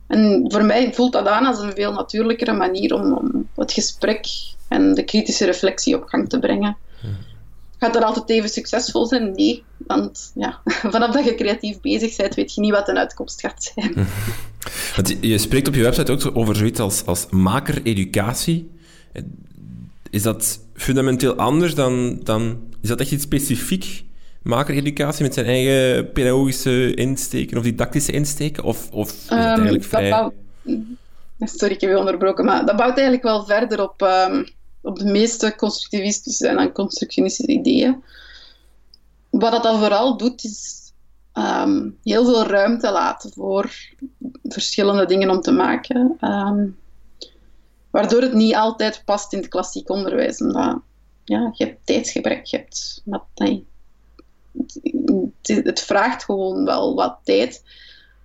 en 0.06 0.44
voor 0.48 0.64
mij 0.64 0.94
voelt 0.94 1.12
dat 1.12 1.26
aan 1.26 1.46
als 1.46 1.60
een 1.60 1.72
veel 1.72 1.92
natuurlijkere 1.92 2.52
manier 2.52 2.94
om, 2.94 3.12
om, 3.12 3.48
het 3.54 3.72
gesprek 3.72 4.26
en 4.68 4.94
de 4.94 5.04
kritische 5.04 5.44
reflectie 5.44 5.96
op 5.96 6.04
gang 6.04 6.28
te 6.28 6.38
brengen. 6.38 6.76
Gaat 7.78 7.92
dat 7.92 8.02
altijd 8.02 8.30
even 8.30 8.48
succesvol 8.48 9.06
zijn? 9.06 9.32
Nee. 9.32 9.62
Want 9.86 10.30
ja, 10.34 10.60
vanaf 10.94 11.14
dat 11.14 11.24
je 11.24 11.34
creatief 11.34 11.80
bezig 11.80 12.16
bent, 12.16 12.34
weet 12.34 12.54
je 12.54 12.60
niet 12.60 12.70
wat 12.72 12.86
de 12.86 12.94
uitkomst 12.98 13.40
gaat 13.40 13.72
zijn. 13.74 13.94
Want 14.96 15.16
je 15.20 15.38
spreekt 15.38 15.68
op 15.68 15.74
je 15.74 15.82
website 15.82 16.12
ook 16.12 16.30
over 16.36 16.56
zoiets 16.56 16.80
als, 16.80 17.06
als 17.06 17.26
maker-educatie. 17.30 18.70
Is 20.10 20.22
dat 20.22 20.60
fundamenteel 20.74 21.34
anders 21.34 21.74
dan, 21.74 22.20
dan... 22.22 22.60
Is 22.82 22.88
dat 22.88 23.00
echt 23.00 23.10
iets 23.10 23.22
specifiek? 23.24 24.04
Maker-educatie 24.42 25.22
met 25.22 25.34
zijn 25.34 25.46
eigen 25.46 26.12
pedagogische 26.12 26.94
insteken 26.94 27.56
of 27.58 27.62
didactische 27.62 28.12
insteken? 28.12 28.64
Of, 28.64 28.90
of 28.90 29.08
is 29.12 29.22
het 29.22 29.30
eigenlijk 29.30 29.82
Ehm, 29.82 29.88
vrij... 29.88 30.10
dat 30.10 30.32
bouwt- 30.64 30.84
Sorry, 31.58 31.74
ik 31.74 31.80
heb 31.80 31.90
je 31.90 31.98
onderbroken, 31.98 32.44
maar 32.44 32.66
dat 32.66 32.76
bouwt 32.76 32.92
eigenlijk 32.94 33.22
wel 33.22 33.44
verder 33.44 33.82
op, 33.82 34.02
ehm, 34.02 34.44
op 34.88 34.98
de 34.98 35.04
meeste 35.04 35.54
constructivistische 35.56 36.48
en 36.48 36.72
constructionistische 36.72 37.52
ideeën. 37.52 38.02
Wat 39.30 39.52
dat 39.52 39.62
dan 39.62 39.78
vooral 39.78 40.16
doet, 40.16 40.44
is 40.44 40.92
ehm, 41.32 41.90
heel 42.02 42.24
veel 42.24 42.46
ruimte 42.46 42.90
laten 42.90 43.32
voor 43.32 43.74
verschillende 44.42 45.06
dingen 45.06 45.30
om 45.30 45.40
te 45.40 45.52
maken. 45.52 46.16
ehm, 46.20 46.66
waardoor 47.90 48.22
het 48.22 48.32
niet 48.32 48.54
altijd 48.54 49.02
past 49.04 49.32
in 49.32 49.38
het 49.38 49.48
klassiek 49.48 49.90
onderwijs. 49.90 50.40
Omdat 50.40 50.78
ja, 51.24 51.50
je 51.52 51.64
hebt 51.64 51.86
tijdsgebrek, 51.86 52.50
hebt... 52.50 53.02
wat- 53.04 53.24
nee, 53.34 53.66
het, 55.42 55.64
het 55.64 55.80
vraagt 55.80 56.24
gewoon 56.24 56.64
wel 56.64 56.94
wat 56.94 57.18
tijd. 57.24 57.62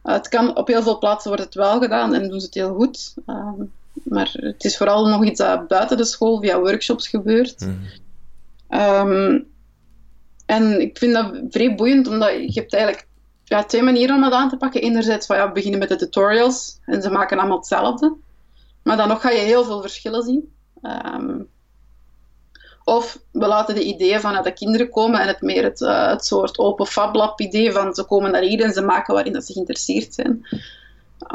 Uh, 0.03 0.13
het 0.13 0.27
kan, 0.27 0.57
op 0.57 0.67
heel 0.67 0.81
veel 0.83 0.97
plaatsen 0.97 1.29
wordt 1.29 1.45
het 1.45 1.53
wel 1.53 1.79
gedaan 1.79 2.13
en 2.13 2.29
doen 2.29 2.39
ze 2.39 2.45
het 2.45 2.55
heel 2.55 2.75
goed. 2.75 3.13
Um, 3.27 3.71
maar 4.03 4.31
het 4.33 4.63
is 4.63 4.77
vooral 4.77 5.07
nog 5.07 5.25
iets 5.25 5.39
dat 5.39 5.67
buiten 5.67 5.97
de 5.97 6.05
school 6.05 6.41
via 6.41 6.59
workshops 6.59 7.07
gebeurt. 7.07 7.59
Mhm. 7.59 7.71
Um, 8.81 9.51
en 10.45 10.81
ik 10.81 10.97
vind 10.97 11.13
dat 11.13 11.41
vrij 11.49 11.75
boeiend, 11.75 12.07
omdat 12.07 12.31
je 12.31 12.59
hebt 12.59 12.73
eigenlijk 12.73 13.07
ja, 13.43 13.63
twee 13.63 13.83
manieren 13.83 14.15
om 14.15 14.21
dat 14.21 14.31
aan 14.31 14.49
te 14.49 14.57
pakken. 14.57 14.81
Enerzijds 14.81 15.25
van 15.25 15.37
ja, 15.37 15.47
we 15.47 15.53
beginnen 15.53 15.79
met 15.79 15.89
de 15.89 15.95
tutorials 15.95 16.79
en 16.85 17.01
ze 17.01 17.09
maken 17.09 17.37
allemaal 17.37 17.57
hetzelfde. 17.57 18.15
Maar 18.83 18.97
dan 18.97 19.07
nog 19.07 19.21
ga 19.21 19.29
je 19.29 19.39
heel 19.39 19.63
veel 19.63 19.81
verschillen 19.81 20.23
zien. 20.23 20.53
Um, 20.81 21.47
of 22.83 23.19
we 23.31 23.47
laten 23.47 23.75
de 23.75 23.83
ideeën 23.83 24.19
vanuit 24.19 24.43
de 24.43 24.53
kinderen 24.53 24.89
komen 24.89 25.19
en 25.19 25.27
het 25.27 25.41
meer 25.41 25.63
het, 25.63 25.81
uh, 25.81 26.09
het 26.09 26.25
soort 26.25 26.57
open 26.57 26.85
fablab 26.85 27.39
idee 27.39 27.71
van 27.71 27.93
ze 27.93 28.03
komen 28.03 28.31
naar 28.31 28.41
hier 28.41 28.63
en 28.63 28.73
ze 28.73 28.81
maken 28.81 29.13
waarin 29.13 29.33
dat 29.33 29.45
ze 29.45 29.53
geïnteresseerd 29.53 30.13
zijn. 30.13 30.47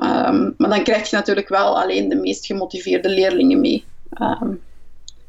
Um, 0.03 0.55
maar 0.57 0.70
dan 0.70 0.82
krijg 0.82 1.11
je 1.11 1.16
natuurlijk 1.16 1.49
wel 1.49 1.80
alleen 1.80 2.09
de 2.09 2.16
meest 2.16 2.47
gemotiveerde 2.47 3.09
leerlingen 3.09 3.61
mee. 3.61 3.84
Um, 4.20 4.61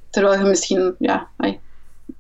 terwijl 0.10 0.40
je 0.40 0.50
misschien 0.50 0.96
ja, 1.00 1.28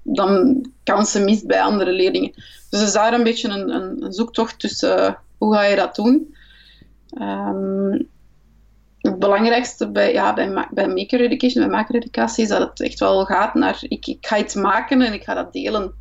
dan 0.01 0.65
kansen 0.83 1.25
mist 1.25 1.47
bij 1.47 1.61
andere 1.61 1.91
leerlingen. 1.91 2.33
Dus 2.69 2.81
is 2.81 2.93
daar 2.93 3.13
een 3.13 3.23
beetje 3.23 3.49
een, 3.49 3.69
een, 3.69 4.13
zoektocht 4.13 4.59
tussen 4.59 4.99
uh, 4.99 5.13
hoe 5.37 5.53
ga 5.53 5.63
je 5.63 5.75
dat 5.75 5.95
doen. 5.95 6.35
Um, 7.21 8.07
het 8.99 9.19
belangrijkste 9.19 9.91
bij, 9.91 10.13
ja, 10.13 10.33
bij, 10.33 10.67
bij 10.71 10.87
maker 10.87 11.21
education, 11.21 11.63
bij 11.63 11.75
maker-educatie, 11.75 12.43
is 12.43 12.49
dat 12.49 12.69
het 12.69 12.81
echt 12.81 12.99
wel 12.99 13.25
gaat 13.25 13.53
naar 13.53 13.79
ik, 13.81 14.07
ik 14.07 14.27
ga 14.27 14.37
iets 14.37 14.55
maken 14.55 15.01
en 15.01 15.13
ik 15.13 15.23
ga 15.23 15.33
dat 15.33 15.53
delen. 15.53 15.93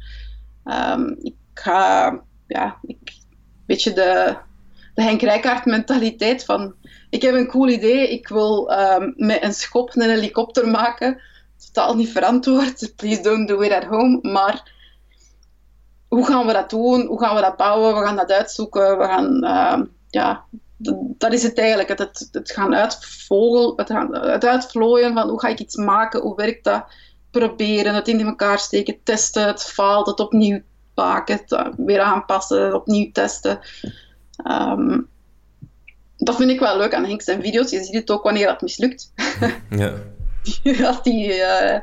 Ik 1.23 1.35
ga, 1.55 2.21
ja, 2.47 2.79
ik, 2.83 2.99
beetje 3.67 3.93
de, 3.93 4.37
de 4.99 5.05
Henk 5.05 5.21
Rijkaard 5.23 5.65
mentaliteit 5.65 6.45
van 6.45 6.75
ik 7.11 7.23
heb 7.23 7.35
een 7.35 7.47
cool 7.47 7.69
idee, 7.69 8.11
ik 8.11 8.29
wil 8.29 8.73
um, 8.73 9.15
met 9.17 9.43
een 9.43 9.55
schop 9.55 9.91
een 9.95 10.11
helikopter 10.11 10.69
maken. 10.69 11.21
Totaal 11.67 11.95
niet 11.97 12.13
verantwoord, 12.13 12.93
please 12.97 13.23
don't 13.23 13.49
do 13.49 13.61
it 13.61 13.73
at 13.73 13.85
home, 13.85 14.19
maar 14.23 14.73
hoe 16.09 16.27
gaan 16.27 16.47
we 16.47 16.53
dat 16.53 16.71
doen? 16.71 17.07
Hoe 17.07 17.21
gaan 17.21 17.35
we 17.35 17.41
dat 17.41 17.57
bouwen? 17.57 17.95
We 17.95 18.07
gaan 18.07 18.17
dat 18.17 18.31
uitzoeken, 18.31 18.99
we 18.99 19.05
gaan, 19.05 19.45
uh, 19.45 19.87
ja, 20.09 20.45
dat 21.19 21.33
is 21.33 21.43
het 21.43 21.59
eigenlijk. 21.59 21.89
Het, 21.89 21.99
het, 21.99 22.29
het 22.33 22.51
gaan 22.51 22.75
uitvogel, 22.75 23.73
het, 23.77 23.89
het 24.13 24.45
uitvlooien 24.45 25.15
van 25.15 25.29
hoe 25.29 25.41
ga 25.41 25.49
ik 25.49 25.61
iets 25.61 25.77
maken, 25.77 26.21
hoe 26.21 26.37
werkt 26.37 26.65
dat, 26.65 26.85
proberen, 27.31 27.95
het 27.95 28.09
in 28.09 28.21
elkaar 28.21 28.59
steken, 28.59 28.99
testen, 29.03 29.47
het 29.47 29.65
faalt, 29.65 30.07
het 30.07 30.21
opnieuw 30.21 30.61
maken, 30.95 31.41
het 31.47 31.77
weer 31.77 32.01
aanpassen, 32.01 32.75
opnieuw 32.75 33.11
testen. 33.13 33.61
Um, 34.45 35.09
dat 36.17 36.37
vind 36.37 36.51
ik 36.51 36.61
wel 36.61 36.79
leuk 36.79 36.95
aan 36.95 37.05
Henk 37.05 37.23
zijn 37.23 37.43
video's. 37.43 37.71
Je 37.71 37.85
ziet 37.85 37.95
het 37.95 38.11
ook 38.11 38.23
wanneer 38.23 38.47
dat 38.47 38.63
mislukt. 38.63 39.13
Ja. 39.71 39.93
Als 40.87 40.99
hij 41.03 41.39
uh, 41.73 41.81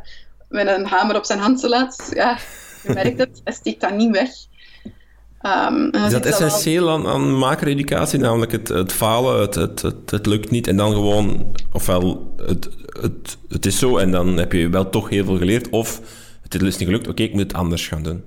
met 0.49 0.67
een 0.67 0.85
hamer 0.85 1.15
op 1.15 1.25
zijn 1.25 1.39
hand 1.39 1.63
laat, 1.63 2.11
ja, 2.13 2.37
je 2.83 2.93
merkt 2.93 3.19
het, 3.19 3.41
hij 3.43 3.53
steekt 3.53 3.81
dat 3.81 3.93
niet 3.93 4.11
weg. 4.11 4.29
Um, 5.41 5.91
is 5.91 6.11
dat 6.11 6.25
essentieel 6.25 6.89
aan, 6.89 7.07
aan 7.07 7.37
maker-educatie, 7.37 8.19
namelijk 8.19 8.51
het, 8.51 8.67
het 8.67 8.91
falen, 8.91 9.41
het, 9.41 9.55
het, 9.55 9.81
het, 9.81 10.11
het, 10.11 10.25
lukt 10.25 10.51
niet 10.51 10.67
en 10.67 10.77
dan 10.77 10.91
gewoon, 10.91 11.55
ofwel 11.71 12.33
het, 12.45 12.69
het, 13.01 13.37
het 13.49 13.65
is 13.65 13.79
zo 13.79 13.97
en 13.97 14.11
dan 14.11 14.37
heb 14.37 14.51
je 14.51 14.69
wel 14.69 14.89
toch 14.89 15.09
heel 15.09 15.25
veel 15.25 15.37
geleerd, 15.37 15.69
of 15.69 16.01
het 16.41 16.53
is 16.53 16.77
niet 16.77 16.87
gelukt, 16.87 17.01
oké, 17.01 17.11
okay, 17.11 17.25
ik 17.25 17.31
moet 17.31 17.41
het 17.41 17.53
anders 17.53 17.87
gaan 17.87 18.03
doen? 18.03 18.23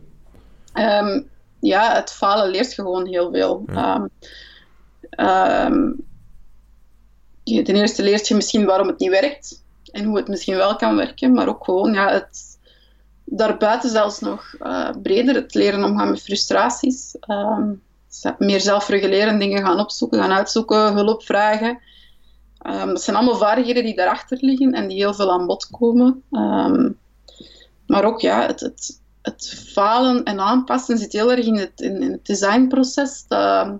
Um, 0.74 1.26
ja, 1.60 1.94
het 1.94 2.12
falen 2.12 2.50
leert 2.50 2.72
gewoon 2.72 3.06
heel 3.06 3.30
veel. 3.32 3.64
Ja. 3.66 4.08
Um, 5.66 6.06
ten 7.44 7.76
eerste 7.76 8.02
leert 8.02 8.28
je 8.28 8.34
misschien 8.34 8.64
waarom 8.64 8.86
het 8.86 8.98
niet 8.98 9.10
werkt 9.10 9.62
en 9.92 10.04
hoe 10.04 10.16
het 10.16 10.28
misschien 10.28 10.56
wel 10.56 10.76
kan 10.76 10.96
werken, 10.96 11.32
maar 11.32 11.48
ook 11.48 11.64
gewoon 11.64 11.92
ja, 11.92 12.12
het, 12.12 12.58
daarbuiten 13.24 13.90
zelfs 13.90 14.20
nog 14.20 14.54
uh, 14.60 14.90
breder 15.02 15.34
het 15.34 15.54
leren 15.54 15.84
omgaan 15.84 16.10
met 16.10 16.22
frustraties. 16.22 17.16
Um, 17.28 17.82
meer 18.38 18.60
zelfregulerend 18.60 19.40
dingen 19.40 19.64
gaan 19.64 19.80
opzoeken, 19.80 20.20
gaan 20.20 20.32
uitzoeken, 20.32 20.92
hulp 20.92 21.22
vragen. 21.22 21.80
Um, 22.66 22.86
dat 22.86 23.02
zijn 23.02 23.16
allemaal 23.16 23.36
vaardigheden 23.36 23.84
die 23.84 23.94
daarachter 23.94 24.38
liggen 24.40 24.72
en 24.72 24.88
die 24.88 24.96
heel 24.96 25.14
veel 25.14 25.32
aan 25.32 25.46
bod 25.46 25.68
komen. 25.70 26.22
Um, 26.30 26.98
maar 27.86 28.04
ook 28.04 28.20
ja, 28.20 28.46
het, 28.46 28.60
het, 28.60 29.00
het, 29.22 29.64
falen 29.72 30.24
en 30.24 30.40
aanpassen 30.40 30.98
zit 30.98 31.12
heel 31.12 31.30
erg 31.30 31.46
in 31.46 31.56
het, 31.56 31.80
in, 31.80 32.02
in 32.02 32.12
het 32.12 32.26
designproces. 32.26 33.24
Dat, 33.28 33.78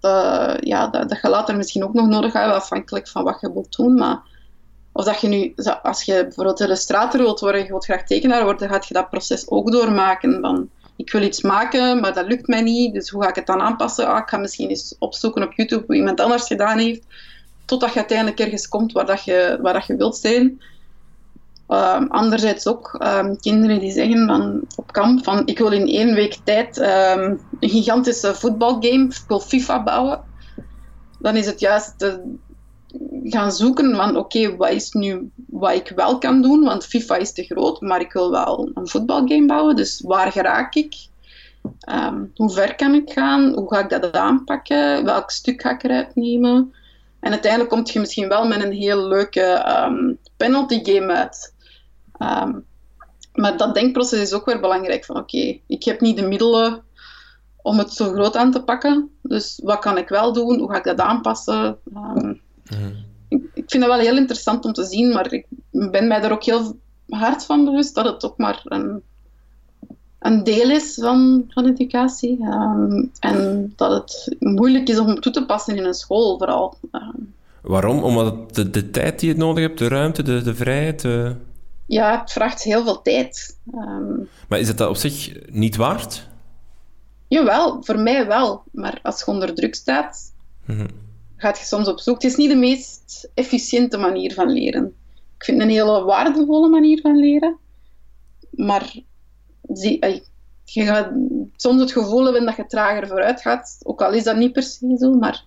dat, 0.00 0.56
ja, 0.60 0.86
dat, 0.86 1.08
dat 1.08 1.18
je 1.22 1.28
later 1.28 1.56
misschien 1.56 1.84
ook 1.84 1.94
nog 1.94 2.06
nodig 2.06 2.32
hebt, 2.32 2.52
afhankelijk 2.52 3.08
van 3.08 3.24
wat 3.24 3.40
je 3.40 3.52
wilt 3.52 3.76
doen. 3.76 3.94
Maar 3.94 4.22
of 4.92 5.04
dat 5.04 5.20
je 5.20 5.28
nu, 5.28 5.54
als 5.82 6.02
je 6.02 6.22
bijvoorbeeld 6.22 6.60
illustrator 6.60 7.20
wilt 7.20 7.40
worden, 7.40 7.62
je 7.62 7.68
wilt 7.68 7.84
graag 7.84 8.04
tekenaar 8.04 8.44
worden, 8.44 8.68
gaat 8.68 8.88
je 8.88 8.94
dat 8.94 9.10
proces 9.10 9.48
ook 9.48 9.72
doormaken. 9.72 10.40
Van, 10.40 10.68
ik 10.96 11.12
wil 11.12 11.22
iets 11.22 11.42
maken, 11.42 12.00
maar 12.00 12.14
dat 12.14 12.26
lukt 12.26 12.46
mij 12.46 12.62
niet, 12.62 12.94
dus 12.94 13.08
hoe 13.08 13.22
ga 13.22 13.28
ik 13.28 13.34
het 13.34 13.46
dan 13.46 13.60
aanpassen? 13.60 14.06
Ah, 14.06 14.18
ik 14.18 14.28
ga 14.28 14.36
misschien 14.36 14.68
eens 14.68 14.94
opzoeken 14.98 15.42
op 15.42 15.52
YouTube 15.52 15.84
hoe 15.86 15.96
iemand 15.96 16.20
anders 16.20 16.46
gedaan 16.46 16.78
heeft, 16.78 17.02
totdat 17.64 17.92
je 17.92 17.98
uiteindelijk 17.98 18.40
ergens 18.40 18.68
komt 18.68 18.92
waar, 18.92 19.06
dat 19.06 19.24
je, 19.24 19.58
waar 19.62 19.72
dat 19.72 19.86
je 19.86 19.96
wilt 19.96 20.16
zijn. 20.16 20.60
Um, 21.68 22.06
anderzijds 22.10 22.66
ook 22.66 23.04
um, 23.06 23.40
kinderen 23.40 23.80
die 23.80 23.90
zeggen 23.90 24.26
van, 24.26 24.60
op 24.76 24.92
kamp 24.92 25.24
van 25.24 25.46
ik 25.46 25.58
wil 25.58 25.72
in 25.72 25.86
één 25.86 26.14
week 26.14 26.38
tijd 26.44 26.78
um, 26.78 27.40
een 27.60 27.68
gigantische 27.68 28.34
voetbalgame, 28.34 29.04
ik 29.04 29.24
wil 29.28 29.40
FIFA 29.40 29.82
bouwen. 29.82 30.20
Dan 31.18 31.36
is 31.36 31.46
het 31.46 31.60
juist 31.60 32.18
gaan 33.24 33.52
zoeken 33.52 33.96
van 33.96 34.16
oké, 34.16 34.56
wat 34.56 34.70
is 34.70 34.92
nu 34.92 35.30
wat 35.46 35.72
ik 35.72 35.92
wel 35.94 36.18
kan 36.18 36.42
doen, 36.42 36.64
want 36.64 36.86
FIFA 36.86 37.16
is 37.16 37.32
te 37.32 37.42
groot, 37.42 37.80
maar 37.80 38.00
ik 38.00 38.12
wil 38.12 38.30
wel 38.30 38.70
een 38.74 38.88
voetbalgame 38.88 39.46
bouwen, 39.46 39.76
dus 39.76 40.02
waar 40.06 40.32
geraak 40.32 40.74
ik? 40.74 40.94
Hoe 42.34 42.50
ver 42.50 42.74
kan 42.74 42.94
ik 42.94 43.12
gaan? 43.12 43.52
Hoe 43.54 43.74
ga 43.74 43.80
ik 43.80 43.88
dat 43.88 44.12
aanpakken? 44.12 45.04
Welk 45.04 45.30
stuk 45.30 45.60
ga 45.60 45.70
ik 45.70 45.82
eruit 45.82 46.14
nemen? 46.14 46.74
En 47.20 47.30
uiteindelijk 47.30 47.70
kom 47.70 47.82
je 47.84 48.00
misschien 48.00 48.28
wel 48.28 48.46
met 48.46 48.62
een 48.62 48.72
heel 48.72 49.08
leuke 49.08 49.64
penalty 50.36 50.84
game 50.84 51.12
uit. 51.12 51.53
Um, 52.18 52.64
maar 53.34 53.56
dat 53.56 53.74
denkproces 53.74 54.20
is 54.20 54.32
ook 54.32 54.44
weer 54.44 54.60
belangrijk. 54.60 55.04
Van 55.04 55.16
oké, 55.16 55.36
okay, 55.36 55.62
ik 55.66 55.84
heb 55.84 56.00
niet 56.00 56.16
de 56.16 56.26
middelen 56.26 56.82
om 57.62 57.78
het 57.78 57.92
zo 57.92 58.12
groot 58.12 58.36
aan 58.36 58.50
te 58.50 58.62
pakken. 58.62 59.10
Dus 59.22 59.60
wat 59.62 59.78
kan 59.78 59.98
ik 59.98 60.08
wel 60.08 60.32
doen? 60.32 60.58
Hoe 60.58 60.70
ga 60.70 60.76
ik 60.76 60.84
dat 60.84 61.00
aanpassen? 61.00 61.76
Um, 61.96 62.40
mm. 62.70 62.94
ik, 63.28 63.42
ik, 63.54 63.64
vind 63.66 63.82
het 63.82 63.92
wel 63.92 64.00
heel 64.00 64.16
interessant 64.16 64.64
om 64.64 64.72
te 64.72 64.84
zien, 64.84 65.12
maar 65.12 65.32
ik 65.32 65.46
ben 65.70 66.06
mij 66.06 66.22
er 66.22 66.32
ook 66.32 66.44
heel 66.44 66.78
hard 67.08 67.44
van 67.44 67.64
bewust 67.64 67.94
dat 67.94 68.04
het 68.04 68.24
ook 68.24 68.38
maar 68.38 68.60
een, 68.64 69.02
een 70.18 70.44
deel 70.44 70.70
is 70.70 70.94
van, 70.94 71.44
van 71.48 71.66
educatie. 71.66 72.38
Um, 72.42 73.10
en 73.20 73.72
dat 73.76 73.90
het 73.92 74.36
moeilijk 74.38 74.88
is 74.88 74.98
om 74.98 75.20
toe 75.20 75.32
te 75.32 75.46
passen 75.46 75.76
in 75.76 75.84
een 75.84 75.94
school, 75.94 76.38
vooral. 76.38 76.76
Um, 76.92 77.34
Waarom? 77.60 78.02
Omdat 78.02 78.54
de, 78.54 78.70
de 78.70 78.90
tijd 78.90 79.20
die 79.20 79.32
je 79.32 79.38
nodig 79.38 79.64
hebt, 79.64 79.78
de 79.78 79.88
ruimte, 79.88 80.22
de, 80.22 80.42
de 80.42 80.54
vrijheid. 80.54 81.00
De... 81.00 81.36
Ja, 81.86 82.20
het 82.20 82.32
vraagt 82.32 82.62
heel 82.62 82.84
veel 82.84 83.02
tijd. 83.02 83.58
Um, 83.74 84.28
maar 84.48 84.58
is 84.58 84.68
het 84.68 84.78
dat 84.78 84.88
op 84.88 84.96
zich 84.96 85.32
niet 85.50 85.76
waard? 85.76 86.28
Jawel, 87.28 87.82
voor 87.82 87.98
mij 87.98 88.26
wel. 88.26 88.62
Maar 88.72 88.98
als 89.02 89.18
je 89.18 89.26
onder 89.26 89.54
druk 89.54 89.74
staat, 89.74 90.32
mm-hmm. 90.66 90.88
gaat 91.36 91.58
je 91.58 91.64
soms 91.64 91.88
op 91.88 92.00
zoek. 92.00 92.14
Het 92.14 92.24
is 92.24 92.36
niet 92.36 92.50
de 92.50 92.56
meest 92.56 93.28
efficiënte 93.34 93.96
manier 93.96 94.34
van 94.34 94.52
leren. 94.52 94.94
Ik 95.36 95.44
vind 95.44 95.60
het 95.60 95.68
een 95.68 95.74
hele 95.74 96.04
waardevolle 96.04 96.68
manier 96.68 97.00
van 97.00 97.16
leren. 97.16 97.56
Maar 98.50 98.94
zie, 99.72 100.22
je 100.64 100.84
gaat 100.84 101.10
soms 101.56 101.80
het 101.80 101.92
gevoel 101.92 102.24
hebben 102.24 102.44
dat 102.44 102.56
je 102.56 102.66
trager 102.66 103.06
vooruit 103.06 103.40
gaat. 103.40 103.78
Ook 103.82 104.02
al 104.02 104.12
is 104.12 104.24
dat 104.24 104.36
niet 104.36 104.52
per 104.52 104.62
se 104.62 104.96
zo, 104.98 105.14
maar 105.14 105.44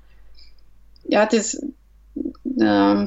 ja, 1.08 1.20
het 1.20 1.34
is, 1.34 1.64
uh, 2.58 3.00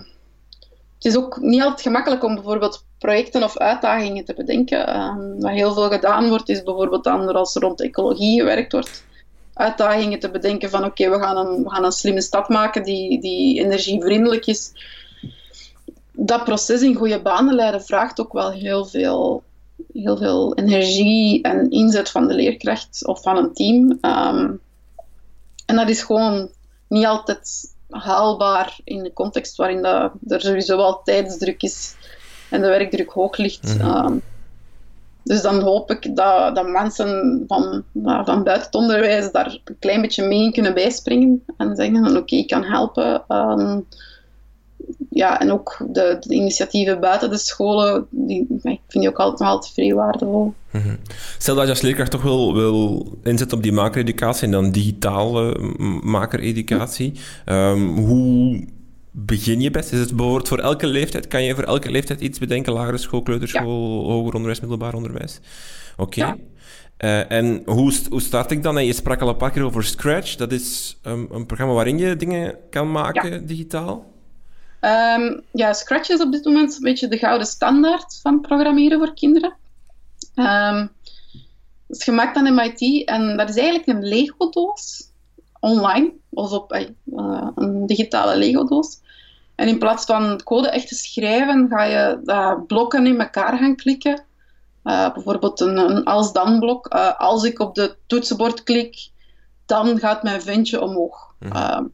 het 0.95 1.05
is 1.05 1.17
ook 1.17 1.41
niet 1.41 1.63
altijd 1.63 1.81
gemakkelijk 1.81 2.25
om 2.25 2.35
bijvoorbeeld 2.35 2.85
projecten 3.01 3.43
of 3.43 3.59
uitdagingen 3.59 4.25
te 4.25 4.35
bedenken. 4.35 4.89
Uh, 4.89 5.15
wat 5.39 5.51
heel 5.51 5.75
veel 5.75 5.91
gedaan 5.91 6.29
wordt, 6.29 6.49
is 6.49 6.63
bijvoorbeeld 6.63 7.05
dan 7.05 7.35
als 7.35 7.55
er 7.55 7.63
rond 7.63 7.81
ecologie 7.81 8.39
gewerkt 8.39 8.73
wordt, 8.73 9.05
uitdagingen 9.55 10.19
te 10.19 10.31
bedenken 10.31 10.71
van 10.71 10.85
oké, 10.85 11.11
we, 11.11 11.19
gaan 11.19 11.37
een, 11.37 11.63
we 11.63 11.71
gaan 11.71 11.85
een 11.85 11.93
slimme 11.93 12.21
stad 12.21 12.49
maken 12.49 12.83
die, 12.83 13.21
die 13.21 13.61
energievriendelijk 13.61 14.47
is. 14.47 14.73
Dat 16.13 16.45
proces 16.45 16.83
in 16.83 16.95
goede 16.95 17.23
banen 17.23 17.55
leiden 17.55 17.83
vraagt 17.83 18.21
ook 18.21 18.33
wel 18.33 18.51
heel 18.51 18.85
veel 18.85 19.43
heel 19.93 20.17
veel 20.17 20.55
energie 20.55 21.43
en 21.43 21.71
inzet 21.71 22.11
van 22.11 22.29
de 22.29 22.35
leerkracht 22.35 23.07
of 23.07 23.23
van 23.23 23.37
een 23.37 23.53
team. 23.55 23.99
Ehm, 24.01 24.53
en 25.67 25.77
dat 25.77 25.89
is 25.89 26.03
gewoon 26.03 26.51
niet 26.89 27.07
altijd 27.07 27.75
haalbaar 27.91 28.79
in 28.85 29.03
de 29.03 29.13
context 29.13 29.57
waarin 29.57 29.83
dat, 29.83 30.13
er 30.27 30.41
sowieso 30.41 30.77
wel 30.77 31.03
tijdsdruk 31.05 31.63
is 31.63 31.95
en 32.51 32.61
de 32.61 32.67
werkdruk 32.67 33.11
hoog 33.11 33.37
ligt. 33.37 33.75
Mhm. 33.75 33.87
Ehm, 33.87 34.15
dus 35.23 35.43
dan 35.43 35.61
hoop 35.61 35.91
ik 35.91 36.17
dat, 36.17 36.55
dat 36.55 36.69
mensen 36.69 37.45
van, 37.47 37.85
van 38.03 38.43
buiten 38.43 38.67
het 38.67 38.75
onderwijs 38.75 39.33
daar 39.33 39.61
een 39.65 39.77
klein 39.79 40.01
beetje 40.01 40.27
mee 40.27 40.53
kunnen 40.53 40.75
bijspringen 40.75 41.43
en 41.57 41.77
zeggen: 41.77 42.17
Oké, 42.17 42.37
ik 42.37 42.49
kan 42.49 42.65
helpen. 42.65 43.25
Um, 43.29 43.87
ja, 45.11 45.41
en 45.41 45.53
ook 45.53 45.77
de, 45.89 46.17
de, 46.21 46.35
initiatieven 46.35 47.01
buiten 47.01 47.31
de 47.31 47.39
scholen, 47.39 48.07
die, 48.11 48.47
ik 48.49 48.81
vind 48.89 49.05
die 49.05 49.09
ook 49.09 49.19
altijd, 49.19 49.51
altijd 49.51 49.73
vrij 49.73 49.95
waardevol. 49.95 50.55
Mhm. 50.71 50.97
Stel 51.39 51.55
dat 51.55 51.65
je 51.65 51.71
als 51.71 51.81
leerkracht 51.81 52.11
toch 52.11 52.23
wil, 52.23 52.55
wil 52.55 53.07
inzetten 53.23 53.57
op 53.57 53.63
die 53.63 53.73
makereducatie 53.73 54.45
en 54.45 54.51
dan 54.51 54.71
digitale 54.71 55.59
makereducatie. 56.03 57.13
Um, 57.47 57.97
hoe 57.97 58.65
begin 59.11 59.61
je 59.61 59.71
best? 59.71 59.93
Is 59.93 59.99
het 59.99 60.17
bijvoorbeeld 60.17 60.49
voor 60.49 60.59
elke 60.59 60.87
leeftijd? 60.87 61.29
Kan 61.29 61.43
je 61.43 61.55
voor 61.55 61.65
elke 61.65 61.91
leeftijd 61.91 62.21
iets 62.21 62.39
bedenken? 62.39 62.73
Lagere 62.73 62.99
school, 62.99 63.23
kleuterschool, 63.23 64.05
hoger 64.05 64.35
onderwijs, 64.35 64.61
middelbaar 64.61 64.95
onderwijs? 64.95 65.41
Oké. 65.97 66.37
Eh, 66.97 67.31
en 67.31 67.63
hoe, 67.65 67.93
hoe 68.11 68.21
start 68.21 68.51
ik 68.51 68.63
dan? 68.63 68.85
je 68.85 68.93
sprak 68.93 69.21
al 69.21 69.29
een 69.29 69.37
paar 69.37 69.51
keer 69.51 69.65
over 69.65 69.85
Scratch. 69.85 70.37
Dat 70.37 70.53
is 70.53 70.99
um, 71.03 71.29
een 71.31 71.47
programma 71.47 71.75
waarin 71.75 71.99
je 71.99 72.17
dingen 72.17 72.59
kan 72.71 72.91
maken 72.91 73.47
digitaal. 73.47 74.13
Um, 74.81 75.43
ja, 75.53 75.73
Scratch 75.73 76.09
is 76.09 76.21
op 76.21 76.33
dit 76.33 76.45
moment 76.45 76.77
een 76.77 76.83
beetje 76.83 77.09
de 77.09 77.19
gouden 77.19 77.47
standaard 77.47 78.19
van 78.23 78.41
programmeren 78.41 78.99
voor 78.99 79.15
kinderen. 79.15 79.57
Um, 80.35 80.91
het 81.87 81.99
is 81.99 82.05
gemaakt 82.05 82.37
aan 82.37 82.55
MIT 82.55 83.05
en 83.05 83.37
dat 83.37 83.49
is 83.49 83.57
eigenlijk 83.57 83.89
een 83.89 84.09
Lego-doos 84.09 85.11
online, 85.61 86.13
of 86.31 86.53
op 86.53 86.73
uh, 86.73 87.49
een 87.55 87.87
digitale 87.87 88.37
Lego-doos. 88.37 89.00
En 89.61 89.69
in 89.69 89.79
plaats 89.79 90.05
van 90.05 90.43
code 90.43 90.69
echt 90.69 90.89
te 90.89 90.95
schrijven, 90.95 91.69
ga 91.69 91.85
je 91.85 92.21
uh, 92.25 92.55
blokken 92.67 93.07
in 93.07 93.21
elkaar 93.21 93.59
gaan 93.59 93.77
klikken. 93.77 94.25
Uh, 94.85 95.13
bijvoorbeeld 95.13 95.61
een, 95.61 95.77
een 95.77 96.05
als-dan-blok. 96.05 96.87
als 97.19 97.45
ik 97.45 97.59
op 97.59 97.75
de 97.75 97.97
toetsenbord 98.07 98.63
klik, 98.63 99.11
dan 99.67 99.99
gaat 99.99 100.23
mijn 100.23 100.43
ventje 100.43 100.81
omhoog. 100.81 101.35
Mm 101.39 101.93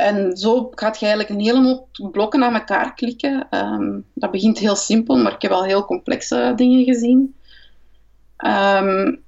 en 0.00 0.36
zo 0.36 0.70
gaat 0.70 1.00
je 1.00 1.06
eigenlijk 1.06 1.34
een 1.34 1.46
heleboel 1.46 1.88
blokken 2.10 2.44
aan 2.44 2.54
elkaar 2.54 2.94
klikken. 2.94 3.46
Ehm, 3.50 4.00
dat 4.14 4.30
begint 4.30 4.58
heel 4.58 4.76
simpel, 4.76 5.16
maar 5.16 5.32
ik 5.32 5.42
heb 5.42 5.50
al 5.50 5.64
heel 5.64 5.84
complexe 5.84 6.52
dingen 6.56 6.84
gezien. 6.84 7.34
Um, 8.36 9.22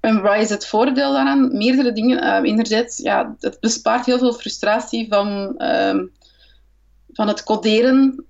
en 0.00 0.22
wat 0.22 0.36
is 0.36 0.50
het 0.50 0.66
voordeel 0.66 1.12
daaraan? 1.12 1.56
Meerdere 1.56 1.92
dingen. 1.92 2.24
Uh, 2.24 2.50
enerzijds, 2.50 2.98
ja, 2.98 3.34
het 3.40 3.60
bespaart 3.60 4.06
heel 4.06 4.18
veel 4.18 4.32
frustratie 4.32 5.08
van, 5.08 5.54
um, 5.62 6.12
van 7.12 7.28
het 7.28 7.42
coderen. 7.42 8.24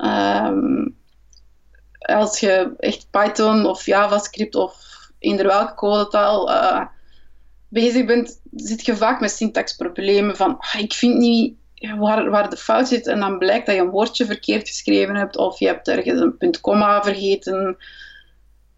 als 1.99 2.41
je 2.41 2.75
echt 2.79 3.07
Python 3.11 3.67
of 3.67 3.87
JavaScript 3.87 4.55
of 4.55 4.77
eender 5.19 5.47
welke 5.47 5.75
codetaal 5.75 6.51
uh, 6.51 6.87
bezig 7.69 8.05
bent, 8.07 8.41
zit 8.55 8.85
je 8.85 8.97
vaak 8.97 9.21
met 9.21 9.31
syntaxproblemen 9.31 10.37
van 10.37 10.59
ah, 10.59 10.81
ik 10.81 10.93
vind 10.93 11.19
niet 11.19 11.55
waar, 11.99 12.31
waar 12.31 12.51
de 12.51 12.57
fout 12.57 12.89
zit 12.89 13.07
en 13.07 13.21
dan 13.21 13.39
blijkt 13.39 13.67
dat 13.67 13.75
je 13.75 13.81
een 13.81 13.91
woordje 13.91 14.27
verkeerd 14.27 14.69
geschreven 14.69 15.15
hebt 15.15 15.37
of 15.37 15.59
je 15.59 15.67
hebt 15.67 15.89
ergens 15.89 16.21
een 16.21 16.37
punt 16.37 16.61
komma 16.61 17.03
vergeten. 17.03 17.77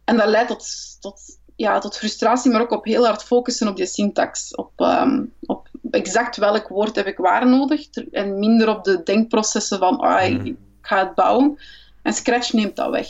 En 0.05 0.17
dat 0.17 0.29
leidt 0.29 0.99
tot, 1.01 1.39
ja, 1.57 1.79
tot 1.79 1.97
frustratie, 1.97 2.51
maar 2.51 2.61
ook 2.61 2.71
op 2.71 2.85
heel 2.85 3.07
hard 3.07 3.25
focussen 3.25 3.69
op 3.69 3.79
je 3.79 3.87
syntax. 3.87 4.55
Op, 4.55 4.71
um, 4.77 5.33
op 5.41 5.64
exact 5.95 6.37
welk 6.37 6.69
woord 6.69 6.97
heb 6.97 7.07
ik 7.07 7.17
waar 7.17 7.47
nodig 7.47 7.89
en 8.11 8.39
minder 8.39 8.69
op 8.69 8.85
de 8.85 9.03
denkprocessen 9.03 9.79
van 9.79 9.99
ah, 9.99 10.27
ik, 10.27 10.43
mhm. 10.43 10.53
ga 10.81 10.99
het 10.99 11.15
bouwen. 11.15 11.59
En 12.03 12.13
Scratch 12.13 12.53
neemt 12.53 12.77
dat 12.77 12.91
weg. 12.91 13.07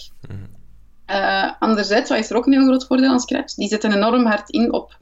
Uh, 1.10 1.52
anderzijds, 1.58 2.10
wat 2.10 2.18
is 2.18 2.30
er 2.30 2.36
ook 2.36 2.46
een 2.46 2.52
heel 2.52 2.66
groot 2.66 2.86
voordeel 2.86 3.10
aan 3.10 3.20
Scratch? 3.20 3.54
Die 3.54 3.68
zetten 3.68 3.92
enorm 3.92 4.26
hard 4.26 4.50
in 4.50 4.72
op 4.72 4.96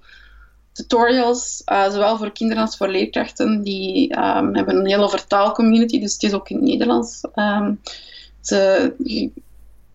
tutorials, 0.72 1.62
uh, 1.66 1.90
zowel 1.90 2.16
voor 2.16 2.32
kinderen 2.32 2.62
als 2.62 2.76
voor 2.76 2.88
leerkrachten. 2.88 3.62
Die 3.62 4.18
um, 4.18 4.54
hebben 4.54 4.76
een 4.76 4.86
hele 4.86 5.08
vertaalcommunity, 5.08 6.00
dus 6.00 6.12
het 6.12 6.22
is 6.22 6.32
ook 6.32 6.48
in 6.48 6.56
het 6.56 6.64
Nederlands. 6.64 7.20
Um, 7.34 7.80
ze, 8.40 8.92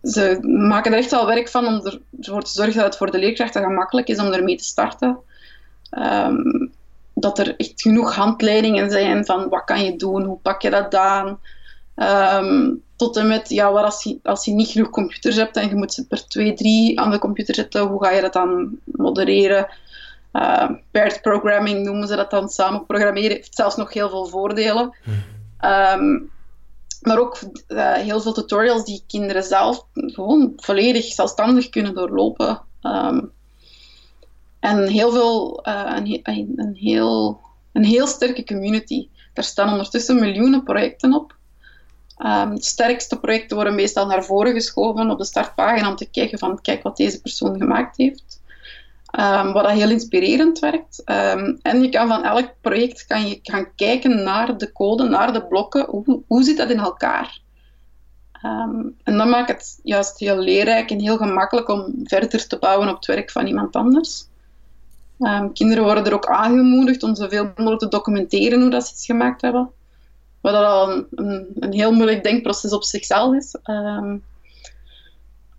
ze 0.01 0.39
maken 0.41 0.91
er 0.91 0.97
echt 0.97 1.11
wel 1.11 1.25
werk 1.25 1.49
van 1.49 1.67
om 1.67 1.99
ervoor 2.21 2.43
te 2.43 2.51
zorgen 2.51 2.75
dat 2.75 2.85
het 2.85 2.97
voor 2.97 3.11
de 3.11 3.19
leerkrachten 3.19 3.63
gemakkelijk 3.63 4.07
is 4.07 4.19
om 4.19 4.31
ermee 4.31 4.57
te 4.57 4.63
starten. 4.63 5.17
Um, 5.91 6.71
dat 7.19 7.39
er 7.39 7.55
echt 7.55 7.81
genoeg 7.81 8.15
handleidingen 8.15 8.91
zijn 8.91 9.25
van 9.25 9.49
wat 9.49 9.63
kan 9.63 9.83
je 9.83 9.95
doen, 9.95 10.23
hoe 10.23 10.37
pak 10.37 10.61
je 10.61 10.69
dat 10.69 10.95
aan. 10.95 11.39
tot 12.95 13.17
en 13.17 13.27
met, 13.27 13.49
ja, 13.49 13.71
wat 13.71 13.83
als, 13.83 14.03
je, 14.03 14.19
als 14.23 14.45
je 14.45 14.51
niet 14.51 14.67
genoeg 14.67 14.89
computers 14.89 15.35
hebt 15.35 15.57
en 15.57 15.69
je 15.69 15.75
moet 15.75 15.93
ze 15.93 16.07
per 16.07 16.27
twee, 16.27 16.53
drie 16.53 16.99
aan 16.99 17.11
de 17.11 17.19
computer 17.19 17.55
zetten, 17.55 17.87
hoe 17.87 18.03
ga 18.03 18.11
je 18.11 18.21
dat 18.21 18.33
dan 18.33 18.79
modereren? 18.85 19.67
Uh, 20.33 20.69
paired 20.91 21.21
programming 21.21 21.85
noemen 21.85 22.07
ze 22.07 22.15
dat 22.15 22.29
dan, 22.29 22.49
samen 22.49 22.85
programmeren, 22.85 23.31
heeft 23.31 23.55
zelfs 23.55 23.75
nog 23.75 23.93
heel 23.93 24.09
veel 24.09 24.25
voordelen. 24.25 24.95
Ehm, 25.59 26.19
maar 27.01 27.19
ook 27.19 27.39
uh, 27.67 27.93
heel 27.93 28.21
veel 28.21 28.33
tutorials 28.33 28.85
die 28.85 29.03
kinderen 29.07 29.43
zelf 29.43 29.85
gewoon 29.93 30.53
volledig 30.55 31.05
zelfstandig 31.05 31.69
kunnen 31.69 31.93
doorlopen. 31.93 32.61
Um, 32.81 33.31
en 34.59 34.87
heel 34.87 35.11
veel, 35.11 35.67
uh, 35.67 35.91
een, 35.95 36.19
een, 36.55 36.75
heel, 36.75 37.41
een 37.73 37.83
heel 37.83 38.07
sterke 38.07 38.43
community. 38.43 39.07
Daar 39.33 39.43
staan 39.43 39.69
ondertussen 39.69 40.19
miljoenen 40.19 40.63
projecten 40.63 41.13
op. 41.13 41.35
Um, 42.25 42.55
de 42.55 42.63
sterkste 42.63 43.19
projecten 43.19 43.55
worden 43.55 43.75
meestal 43.75 44.05
naar 44.05 44.23
voren 44.23 44.53
geschoven 44.53 45.09
op 45.09 45.17
de 45.17 45.25
startpagina 45.25 45.89
om 45.89 45.95
te 45.95 46.09
kijken 46.09 46.39
van 46.39 46.61
kijk 46.61 46.83
wat 46.83 46.97
deze 46.97 47.21
persoon 47.21 47.57
gemaakt 47.57 47.97
heeft. 47.97 48.41
Um, 49.19 49.53
wat 49.53 49.69
heel 49.69 49.89
inspirerend 49.89 50.59
werkt. 50.59 51.03
Ehm, 51.03 51.55
en 51.61 51.81
je 51.81 51.89
kan 51.89 52.07
van 52.07 52.23
elk 52.23 52.53
project 52.61 53.05
kan 53.05 53.27
je 53.27 53.39
gaan 53.43 53.75
kijken 53.75 54.23
naar 54.23 54.57
de 54.57 54.71
code, 54.71 55.03
naar 55.03 55.33
de 55.33 55.45
blokken. 55.45 55.85
Hoe, 55.89 56.21
hoe 56.27 56.43
zit 56.43 56.57
dat 56.57 56.69
in 56.69 56.79
elkaar? 56.79 57.39
Ehm, 58.41 58.81
en 59.03 59.17
dat 59.17 59.27
maakt 59.27 59.49
het 59.49 59.79
juist 59.83 60.19
heel 60.19 60.37
leerrijk 60.37 60.91
en 60.91 60.99
heel 60.99 61.17
gemakkelijk 61.17 61.69
om 61.69 61.93
verder 62.03 62.47
te 62.47 62.57
bouwen 62.57 62.89
op 62.89 62.95
het 62.95 63.05
werk 63.05 63.31
van 63.31 63.47
iemand 63.47 63.75
anders. 63.75 64.27
Kinderen 65.53 65.83
worden 65.83 66.05
er 66.05 66.13
ook 66.13 66.27
aangemoedigd 66.27 67.03
om 67.03 67.15
zoveel 67.15 67.51
mogelijk 67.55 67.79
te 67.79 67.87
documenteren 67.87 68.61
hoe 68.61 68.69
dat 68.69 68.87
ze 68.87 68.93
iets 68.93 69.05
gemaakt 69.05 69.41
hebben. 69.41 69.69
Wat 70.41 70.53
al 70.53 70.91
een, 70.91 71.47
een, 71.55 71.73
heel 71.73 71.93
moeilijk 71.93 72.23
denkproces 72.23 72.71
op 72.71 72.83
zichzelf 72.83 73.35
is. 73.35 73.55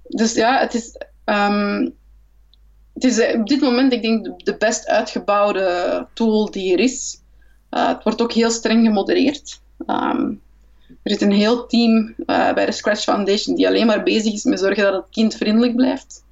dus 0.02 0.34
ja, 0.34 0.58
het 0.58 0.74
is 0.74 0.96
is 3.04 3.18
eh, 3.18 3.40
op 3.40 3.46
dit 3.46 3.60
moment, 3.60 3.92
ik 3.92 4.02
denk, 4.02 4.44
de 4.44 4.56
best 4.56 4.86
uitgebouwde 4.86 6.06
tool 6.12 6.50
die 6.50 6.72
er 6.72 6.78
is. 6.78 7.20
Uh, 7.70 7.88
het 7.88 8.02
wordt 8.02 8.22
ook 8.22 8.32
heel 8.32 8.50
streng 8.50 8.86
gemodereerd. 8.86 9.60
Er 11.02 11.12
is 11.12 11.20
een 11.20 11.32
heel 11.32 11.66
team 11.66 12.14
uh, 12.26 12.52
bij 12.52 12.66
de 12.66 12.72
Scratch 12.72 13.02
Foundation 13.02 13.56
die 13.56 13.66
alleen 13.66 13.86
maar 13.86 14.02
bezig 14.02 14.32
is 14.32 14.44
met 14.44 14.58
zorgen 14.58 14.82
dat 14.82 14.92
het 14.94 15.10
kindvriendelijk 15.10 15.76
blijft. 15.76 16.24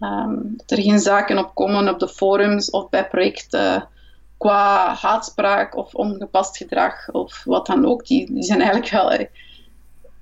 Um, 0.00 0.54
dat 0.56 0.70
er 0.70 0.84
geen 0.84 0.98
zaken 0.98 1.38
opkomen 1.38 1.88
op 1.88 1.98
de 1.98 2.08
forums 2.08 2.70
of 2.70 2.88
bij 2.88 3.08
projecten 3.08 3.88
qua 4.36 4.94
haatspraak 4.94 5.76
of 5.76 5.94
ongepast 5.94 6.56
gedrag 6.56 7.10
of 7.10 7.42
wat 7.44 7.66
dan 7.66 7.86
ook. 7.86 8.06
Die, 8.06 8.42
zijn 8.42 8.60
eigenlijk 8.60 8.90
wel... 8.90 9.08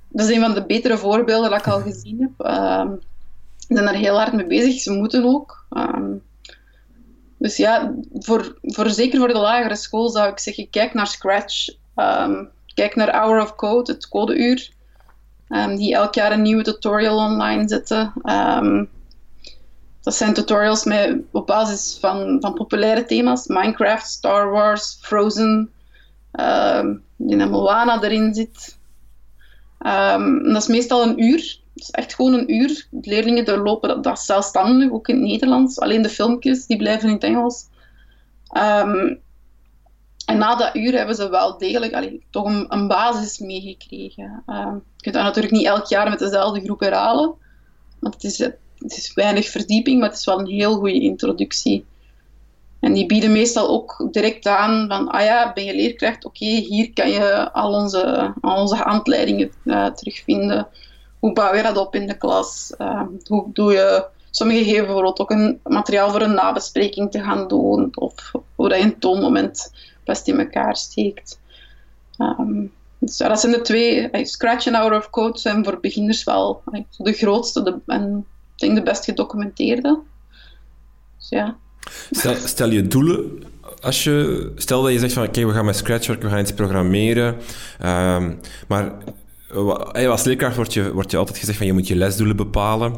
dat 0.09 0.29
is 0.29 0.35
een 0.35 0.41
van 0.41 0.55
de 0.55 0.67
betere 0.67 0.99
voorbeelden 0.99 1.51
dat 1.51 1.59
ik 1.59 1.67
al 1.67 1.81
gezien 1.81 2.21
heb. 2.21 2.47
Um, 2.47 3.01
zijn 3.69 3.85
daar 3.85 3.95
heel 3.95 4.17
hard 4.17 4.33
mee 4.33 4.47
bezig. 4.47 4.81
Ze 4.81 4.93
moeten 4.93 5.25
ook. 5.25 5.65
Ehm, 5.71 6.13
dus 7.39 7.57
ja, 7.57 7.95
voor, 8.13 8.59
voor, 8.63 8.91
zeker 8.91 9.19
voor 9.19 9.29
de 9.29 9.39
lagere 9.39 9.77
school 9.77 10.09
zou 10.09 10.31
ik 10.31 10.39
zeggen, 10.39 10.71
kijk 10.71 10.95
naar 10.95 11.07
Scratch. 11.07 11.69
Ehm, 11.95 12.45
kijk 12.75 12.97
naar 12.97 13.17
Hour 13.17 13.43
of 13.43 13.55
Code, 13.55 13.93
het 13.93 14.09
codeuur. 14.09 14.75
Um, 15.49 15.77
die 15.77 15.95
elk 15.95 16.15
jaar 16.15 16.33
een 16.33 16.43
nieuwe 16.43 16.63
tutorial 16.63 17.17
online 17.17 17.69
zetten. 17.69 18.13
Dat 20.07 20.15
zijn 20.15 20.35
tutorials 20.35 20.85
met, 20.85 21.19
op 21.31 21.47
basis 21.47 21.99
van, 22.01 22.37
van 22.41 22.55
populaire 22.55 23.05
thema's. 23.05 23.47
Minecraft, 23.47 24.07
Star 24.07 24.51
Wars, 24.51 24.99
Frozen, 25.01 25.71
um, 26.33 27.03
die 27.17 27.47
Moana 27.47 28.03
erin 28.03 28.35
zit. 28.35 28.79
Um, 29.87 30.53
dat 30.53 30.63
is 30.63 30.69
meestal 30.69 31.03
een 31.03 31.23
uur. 31.23 31.39
Het 31.75 31.83
is 31.83 31.91
echt 31.91 32.15
gewoon 32.15 32.33
een 32.33 32.55
uur. 32.55 32.87
De 32.91 33.11
leerlingen 33.11 33.45
doorlopen 33.45 33.89
dat, 33.89 34.05
dat 34.05 34.21
zelfstandig, 34.21 34.91
ook 34.91 35.09
in 35.09 35.15
het 35.15 35.25
Nederlands. 35.25 35.81
Alleen 35.81 36.03
de 36.03 36.09
filmpjes 36.09 36.67
die 36.67 36.77
blijven 36.77 37.09
in 37.09 37.15
het 37.15 37.25
Engels. 37.25 37.67
Um, 38.57 39.21
en 40.27 40.39
na 40.39 40.55
dat 40.55 40.77
uur 40.77 40.93
hebben 40.93 41.17
ze 41.17 41.29
wel 41.29 41.59
degelijk 41.59 41.93
allee, 41.93 42.27
toch 42.31 42.67
een, 42.69 42.89
basis 42.89 43.39
meegekregen. 43.39 44.43
Uh, 44.47 44.73
je 44.97 45.03
kunt 45.03 45.15
dat 45.15 45.25
natuurlijk 45.25 45.55
niet 45.55 45.67
elk 45.67 45.87
jaar 45.87 46.11
met 46.11 46.19
dezelfde 46.19 46.61
groep 46.61 46.81
herhalen. 46.81 47.35
Want 47.99 48.15
het 48.15 48.25
is, 48.25 48.51
het 48.89 48.97
is 48.97 49.15
weinig 49.15 49.49
verdieping, 49.49 50.01
maar 50.01 50.09
het 50.09 50.19
is 50.19 50.25
wel 50.25 50.39
een 50.39 50.47
heel 50.47 50.75
goede 50.77 51.01
introductie. 51.01 51.85
En 52.81 52.93
die 52.93 53.07
bieden 53.07 53.33
meestal 53.33 53.69
ook 53.69 54.09
direct 54.11 54.47
aan 54.47 54.89
van, 54.89 55.09
ah 55.09 55.25
ja, 55.25 55.53
ben 55.53 55.65
je 55.65 55.75
leerkracht? 55.75 56.25
Oké, 56.25 56.45
hier 56.45 56.93
kan 56.93 57.11
je 57.11 57.53
al 57.53 57.73
onze, 57.73 58.33
al 58.41 58.61
onze 58.61 58.77
handleidingen 58.77 59.51
uh, 59.65 59.87
terugvinden. 59.87 60.69
Hoe 61.19 61.33
bouw 61.33 61.55
je 61.55 61.63
dat 61.63 61.77
op 61.77 61.95
in 61.95 62.07
de 62.07 62.17
klas? 62.17 62.75
Uh, 62.79 63.03
hoe 63.27 63.51
doe 63.53 63.73
je... 63.73 64.07
Sommigen 64.31 64.65
geven 64.65 64.85
bijvoorbeeld 64.85 65.21
ook 65.21 65.31
een 65.31 65.61
materiaal 65.63 66.11
voor 66.11 66.21
een 66.21 66.35
nabespreking 66.35 67.11
te 67.11 67.23
gaan 67.23 67.49
doen. 67.49 67.91
Of 67.95 68.33
hoe 68.55 68.69
dat 68.69 68.79
je 68.79 68.85
een 68.85 68.99
toonmoment 68.99 69.73
best 70.05 70.29
in 70.29 70.39
elkaar 70.39 70.77
steekt. 70.77 71.41
Um, 72.19 72.73
dus 72.99 73.17
dat 73.17 73.41
zijn 73.41 73.53
de 73.53 73.61
twee. 73.61 74.11
Scratch 74.27 74.67
en 74.67 74.75
Hour 74.75 74.97
of 74.97 75.11
Code 75.11 75.39
zijn 75.39 75.65
voor 75.65 75.81
beginners 75.81 76.25
wel 76.25 76.63
de 76.97 77.13
grootste 77.13 77.81
en 77.87 78.27
ik 78.57 78.63
denk 78.63 78.77
de 78.77 78.83
best 78.83 79.05
gedocumenteerde. 79.05 79.99
Dus 81.19 81.29
ja. 81.29 81.57
Stel, 82.45 82.71
je 82.71 82.87
doelen. 82.87 83.43
Als 83.81 84.05
je, 84.05 84.53
stel 84.57 84.83
dat 84.83 84.93
je 84.93 84.99
zegt 84.99 85.13
van 85.13 85.27
oké, 85.27 85.47
we 85.47 85.53
gaan 85.53 85.65
met 85.65 85.77
Scratch 85.77 86.07
werken, 86.07 86.25
we 86.25 86.35
gaan 86.35 86.43
iets 86.43 86.53
programmeren. 86.55 87.37
Um, 87.85 88.41
maar 88.69 88.93
als 90.09 90.25
leerkracht 90.25 90.57
wordt 90.57 90.73
je, 90.73 90.93
wordt 90.93 91.11
je 91.11 91.17
altijd 91.17 91.39
gezegd 91.39 91.59
van 91.59 91.67
je 91.67 91.73
moet 91.73 91.89
je 91.89 91.97
lesdoelen 91.97 92.37
bepalen. 92.37 92.91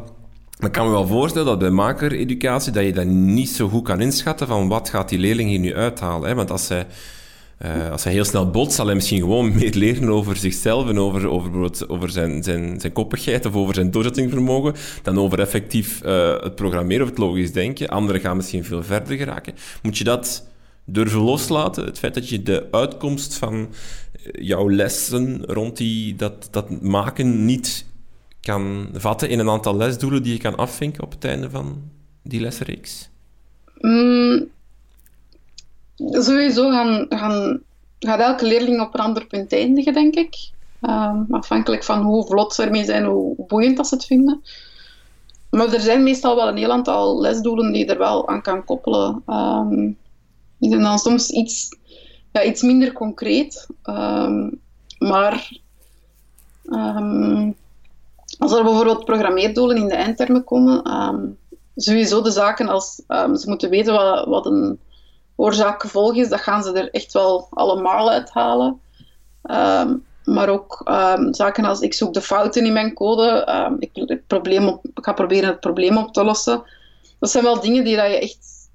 Maar 0.59 0.67
ik 0.67 0.71
kan 0.71 0.85
me 0.85 0.91
wel 0.91 1.07
voorstellen 1.07 1.47
dat 1.47 1.59
bij 1.59 1.69
makereducatie 1.69 2.71
dat 2.71 2.83
je 2.83 2.93
dat 2.93 3.05
niet 3.05 3.49
zo 3.49 3.69
goed 3.69 3.83
kan 3.83 4.01
inschatten 4.01 4.47
van 4.47 4.67
wat 4.67 4.89
gaat 4.89 5.09
die 5.09 5.19
leerling 5.19 5.49
hier 5.49 5.59
nu 5.59 5.75
uithalen. 5.75 6.29
Hè? 6.29 6.35
Want 6.35 6.51
als 6.51 6.67
hij, 6.67 6.87
uh, 7.65 7.91
als 7.91 8.03
hij 8.03 8.13
heel 8.13 8.25
snel 8.25 8.49
botst, 8.49 8.75
zal 8.75 8.85
hij 8.85 8.95
misschien 8.95 9.19
gewoon 9.19 9.53
meer 9.57 9.73
leren 9.73 10.09
over 10.09 10.35
zichzelf 10.35 10.89
en 10.89 10.99
over, 10.99 11.29
over, 11.29 11.71
over 11.87 12.09
zijn, 12.09 12.43
zijn, 12.43 12.79
zijn 12.79 12.93
koppigheid 12.93 13.45
of 13.45 13.55
over 13.55 13.75
zijn 13.75 13.91
doorzettingsvermogen 13.91 14.73
dan 15.03 15.19
over 15.19 15.39
effectief 15.39 16.01
uh, 16.05 16.41
het 16.41 16.55
programmeren 16.55 17.03
of 17.03 17.09
het 17.09 17.19
logisch 17.19 17.51
denken. 17.51 17.87
Anderen 17.87 18.21
gaan 18.21 18.35
misschien 18.35 18.65
veel 18.65 18.83
verder 18.83 19.17
geraken. 19.17 19.53
Moet 19.81 19.97
je 19.97 20.03
dat 20.03 20.47
durven 20.85 21.19
loslaten? 21.19 21.85
Het 21.85 21.99
feit 21.99 22.13
dat 22.13 22.29
je 22.29 22.43
de 22.43 22.67
uitkomst 22.71 23.37
van 23.37 23.69
jouw 24.31 24.71
lessen 24.71 25.43
rond 25.45 25.77
die, 25.77 26.15
dat, 26.15 26.47
dat 26.51 26.81
maken 26.81 27.45
niet 27.45 27.85
kan 28.41 28.89
vatten 28.93 29.29
in 29.29 29.39
een 29.39 29.49
aantal 29.49 29.77
lesdoelen 29.77 30.23
die 30.23 30.33
je 30.33 30.39
kan 30.39 30.55
afvinken 30.55 31.03
op 31.03 31.11
het 31.11 31.25
einde 31.25 31.49
van 31.49 31.81
die 32.23 32.41
lesreeks? 32.41 33.09
Mm, 33.77 34.47
sowieso 36.11 36.69
gaan, 36.69 37.05
gaan, 37.09 37.61
gaat 37.99 38.19
elke 38.19 38.45
leerling 38.45 38.81
op 38.81 38.93
een 38.93 38.99
ander 38.99 39.25
punt 39.25 39.53
eindigen, 39.53 39.93
denk 39.93 40.15
ik. 40.15 40.49
Um, 40.81 41.27
afhankelijk 41.29 41.83
van 41.83 42.01
hoe 42.01 42.25
vlot 42.25 42.53
ze 42.53 42.63
ermee 42.63 42.83
zijn, 42.83 43.05
hoe 43.05 43.35
boeiend 43.47 43.77
dat 43.77 43.87
ze 43.87 43.95
het 43.95 44.05
vinden. 44.05 44.43
Maar 45.49 45.73
er 45.73 45.81
zijn 45.81 46.03
meestal 46.03 46.35
wel 46.35 46.47
een 46.47 46.57
heel 46.57 46.71
aantal 46.71 47.21
lesdoelen 47.21 47.71
die 47.71 47.85
je 47.85 47.91
er 47.91 47.97
wel 47.97 48.27
aan 48.27 48.41
kan 48.41 48.63
koppelen. 48.63 49.23
Um, 49.27 49.97
die 50.57 50.69
zijn 50.69 50.81
dan 50.81 50.99
soms 50.99 51.29
iets, 51.29 51.77
ja, 52.31 52.43
iets 52.43 52.61
minder 52.61 52.93
concreet. 52.93 53.67
Um, 53.83 54.59
maar 54.99 55.51
als 58.37 58.53
er 58.53 58.63
bijvoorbeeld 58.63 59.05
programmeerdoelen 59.05 59.77
in 59.77 59.87
de 59.87 59.95
eindtermen 59.95 60.43
komen, 60.43 61.37
sowieso 61.75 62.21
de 62.21 62.31
zaken 62.31 62.67
als 62.67 62.95
ze 63.07 63.43
moeten 63.45 63.69
weten 63.69 63.93
wat, 63.93 64.25
wat 64.25 64.45
een 64.45 64.79
oorzaak-gevolg 65.39 66.15
is, 66.15 66.29
dat 66.29 66.39
gaan 66.39 66.63
ze 66.63 66.73
er 66.73 66.89
echt 66.91 67.13
wel 67.13 67.47
allemaal 67.49 68.09
uithalen. 68.09 68.79
Um, 69.43 70.05
maar 70.23 70.49
ook 70.49 70.81
zaken 71.31 71.65
als 71.65 71.81
ik 71.81 71.93
zoek 71.93 72.13
de 72.13 72.21
fouten 72.21 72.65
in 72.65 72.73
mijn 72.73 72.93
code, 72.93 73.47
ik, 73.79 73.89
het 73.93 74.27
probleem 74.27 74.67
ik 74.67 75.05
ga 75.05 75.13
proberen 75.13 75.49
het 75.49 75.59
probleem 75.59 75.97
op 75.97 76.13
te 76.13 76.23
lossen. 76.23 76.63
Dat 77.19 77.29
zijn 77.29 77.43
wel 77.43 77.59
dingen 77.59 77.83
die 77.83 77.95
dat 77.95 78.11
je 78.11 78.19
echt 78.19 78.69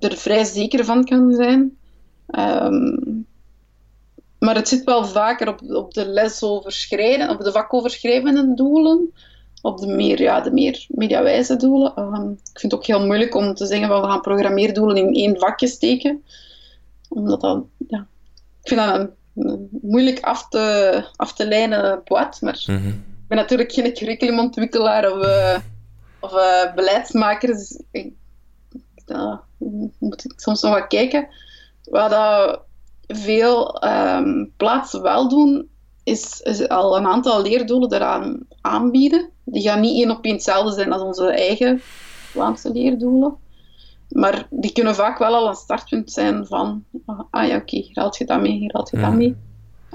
er 0.00 0.16
vrij 0.16 0.44
zeker 0.44 0.84
van 0.84 1.04
kan 1.04 1.34
zijn. 1.34 1.78
Maar 4.38 4.54
het 4.54 4.68
zit 4.68 4.84
wel 4.84 5.04
vaker 5.04 5.48
op, 5.48 5.60
op 5.62 5.94
de 5.94 6.08
lesoverschrijdende, 6.08 7.32
op 7.32 7.40
de 7.40 7.52
vakoverschrijdende 7.52 8.54
doelen, 8.54 9.12
op 9.64 9.78
de 9.78 9.86
meer, 9.86 10.22
ja, 10.22 10.40
de 10.40 10.50
meer 10.52 10.86
mediawijze 10.88 11.56
doelen. 11.56 11.98
Um, 11.98 12.30
ik 12.30 12.60
vind 12.60 12.72
het 12.72 12.74
ook 12.74 12.86
heel 12.86 13.06
moeilijk 13.06 13.34
om 13.34 13.54
te 13.54 13.66
zeggen 13.66 13.88
van 13.88 14.00
we 14.00 14.06
gaan 14.06 14.20
programmeerdoelen 14.20 14.96
in 14.96 15.14
één 15.14 15.38
vakje 15.38 15.66
steken. 15.66 16.24
Omdat 17.08 17.40
dat, 17.40 17.64
ja, 17.88 18.06
ik 18.62 18.68
vind 18.68 18.80
dat 18.80 19.08
een, 19.34 19.68
moeilijk 19.82 20.20
af 20.20 20.48
te, 20.48 21.04
af 21.16 21.32
te 21.34 21.46
lijnen 21.46 22.00
boat. 22.04 22.40
Maar 22.40 22.64
mm 22.66 23.12
ik 23.22 23.30
ben 23.30 23.38
natuurlijk 23.38 23.72
geen 23.72 23.92
curriculumontwikkelaar 23.92 25.12
of, 25.12 25.24
uh, 25.24 25.56
of 26.20 26.32
uh, 26.32 26.74
beleidsmaker. 26.74 27.48
Dus 27.48 27.82
ik, 27.90 28.12
moet 29.98 30.24
ik 30.24 30.32
soms 30.36 30.62
nog 30.62 30.72
wat 30.72 30.86
kijken. 30.86 31.28
Wat 31.84 32.10
dat 32.10 32.60
veel 33.06 33.84
um, 33.84 34.52
plaatsen 34.56 35.02
wel 35.02 35.28
doen, 35.28 35.68
is, 36.02 36.40
is, 36.40 36.68
al 36.68 36.96
een 36.96 37.06
aantal 37.06 37.42
leerdoelen 37.42 37.92
eraan 37.92 38.38
aanbieden. 38.60 39.32
Die 39.44 39.62
gaan 39.62 39.80
niet 39.80 40.02
één 40.02 40.10
op 40.10 40.24
één 40.24 40.34
hetzelfde 40.34 40.72
zijn 40.72 40.92
als 40.92 41.02
onze 41.02 41.26
eigen 41.26 41.80
Vlaamse 42.30 42.72
leerdoelen. 42.72 43.36
Maar 44.08 44.46
die 44.50 44.72
kunnen 44.72 44.94
vaak 44.94 45.18
wel 45.18 45.34
al 45.34 45.48
een 45.48 45.54
startpunt 45.54 46.12
zijn 46.12 46.46
van, 46.46 46.84
ah 47.30 47.48
ja, 47.48 47.56
oké, 47.56 47.76
hier 47.76 47.90
haalt 47.94 48.16
je 48.16 48.24
dat 48.24 48.40
mee, 48.40 48.52
hier 48.52 48.72
haalt 48.72 48.90
je 48.90 49.00
dat 49.00 49.12
mee. 49.12 49.36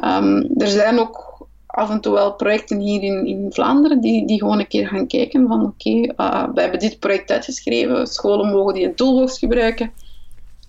Um, 0.03 0.49
er 0.57 0.67
zijn 0.67 0.99
ook 0.99 1.47
af 1.65 1.89
en 1.89 2.01
toe 2.01 2.13
wel 2.13 2.33
projecten 2.33 2.79
hier 2.79 3.03
in, 3.03 3.25
in 3.25 3.47
Vlaanderen 3.49 4.01
die, 4.01 4.27
die 4.27 4.39
gewoon 4.39 4.59
een 4.59 4.67
keer 4.67 4.87
gaan 4.87 5.07
kijken 5.07 5.47
van, 5.47 5.61
oké, 5.61 5.89
okay, 5.89 6.13
uh, 6.17 6.53
we 6.53 6.61
hebben 6.61 6.79
dit 6.79 6.99
project 6.99 7.31
uitgeschreven, 7.31 8.07
scholen 8.07 8.51
mogen 8.51 8.73
die 8.73 8.85
een 8.85 8.95
toolbox 8.95 9.39
gebruiken. 9.39 9.91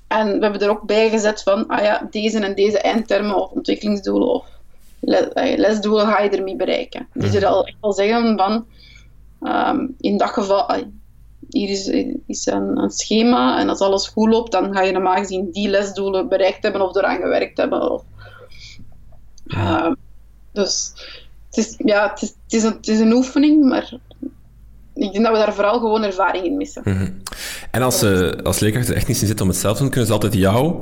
En 0.08 0.26
we 0.26 0.42
hebben 0.42 0.60
er 0.60 0.70
ook 0.70 0.82
bij 0.82 1.10
gezet 1.10 1.42
van, 1.42 1.66
ah 1.66 1.82
ja, 1.82 2.06
deze 2.10 2.38
en 2.38 2.54
deze 2.54 2.78
eindtermen 2.78 3.34
of 3.34 3.50
ontwikkelingsdoelen 3.50 4.28
of 4.28 4.46
eh, 5.01 5.59
lesdoelen 5.59 6.07
ga 6.07 6.20
je 6.20 6.30
ermee 6.30 6.57
bereiken. 6.57 7.09
Mhm. 7.12 7.36
er 7.36 7.46
al 7.46 7.64
echt 7.64 7.76
wel 7.80 7.92
zeggen 7.92 8.36
van, 8.38 8.66
um, 9.42 9.94
in 10.01 10.16
dat 10.16 10.30
geval, 10.30 10.66
hier 11.48 11.68
is, 11.68 11.86
is 12.26 12.46
een, 12.46 12.78
een, 12.78 12.90
schema 12.90 13.59
en 13.59 13.68
als 13.68 13.80
alles 13.80 14.09
goed 14.09 14.28
loopt, 14.28 14.53
dan 14.53 14.74
ga 14.74 14.82
je 14.82 14.92
normaal 14.92 15.16
gezien 15.16 15.51
die 15.51 15.68
lesdoelen 15.68 16.28
bereikt 16.28 16.62
hebben 16.62 16.88
of 16.88 16.96
eraan 16.96 17.20
gewerkt 17.20 17.57
hebben. 17.57 17.90
Of, 17.90 18.03
uh, 19.46 19.92
dus 20.53 20.92
het 21.46 21.57
is, 21.57 21.74
ja, 21.78 22.09
het 22.11 22.22
is, 22.22 22.28
het, 22.28 22.53
is 22.53 22.62
een, 22.62 22.72
het 22.72 22.88
is 22.88 23.01
een 23.01 23.12
oefening, 23.12 23.64
maar 23.64 23.98
ik 24.94 25.12
denk 25.12 25.24
dat 25.24 25.32
we 25.32 25.38
daar 25.38 25.55
vooral 25.55 25.78
gewoon 25.78 26.03
ervaring 26.03 26.44
in 26.44 26.57
missen. 26.57 26.82
Mhm. 26.84 27.11
En 27.70 27.82
als, 27.82 28.03
uh, 28.03 28.30
als 28.30 28.59
leerkrachten 28.59 28.94
echt 28.94 29.07
niet 29.07 29.20
in 29.20 29.26
zitten 29.26 29.44
om 29.44 29.51
het 29.51 29.61
zelf 29.61 29.76
te 29.76 29.82
doen, 29.82 29.90
kunnen 29.90 30.09
ze 30.09 30.12
altijd 30.12 30.34
jou 30.34 30.76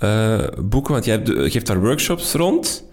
uh, 0.00 0.46
boeken, 0.60 0.92
want 0.92 1.04
jij 1.04 1.14
hebt, 1.14 1.52
geeft 1.52 1.66
daar 1.66 1.80
workshops 1.80 2.32
rond. 2.32 2.90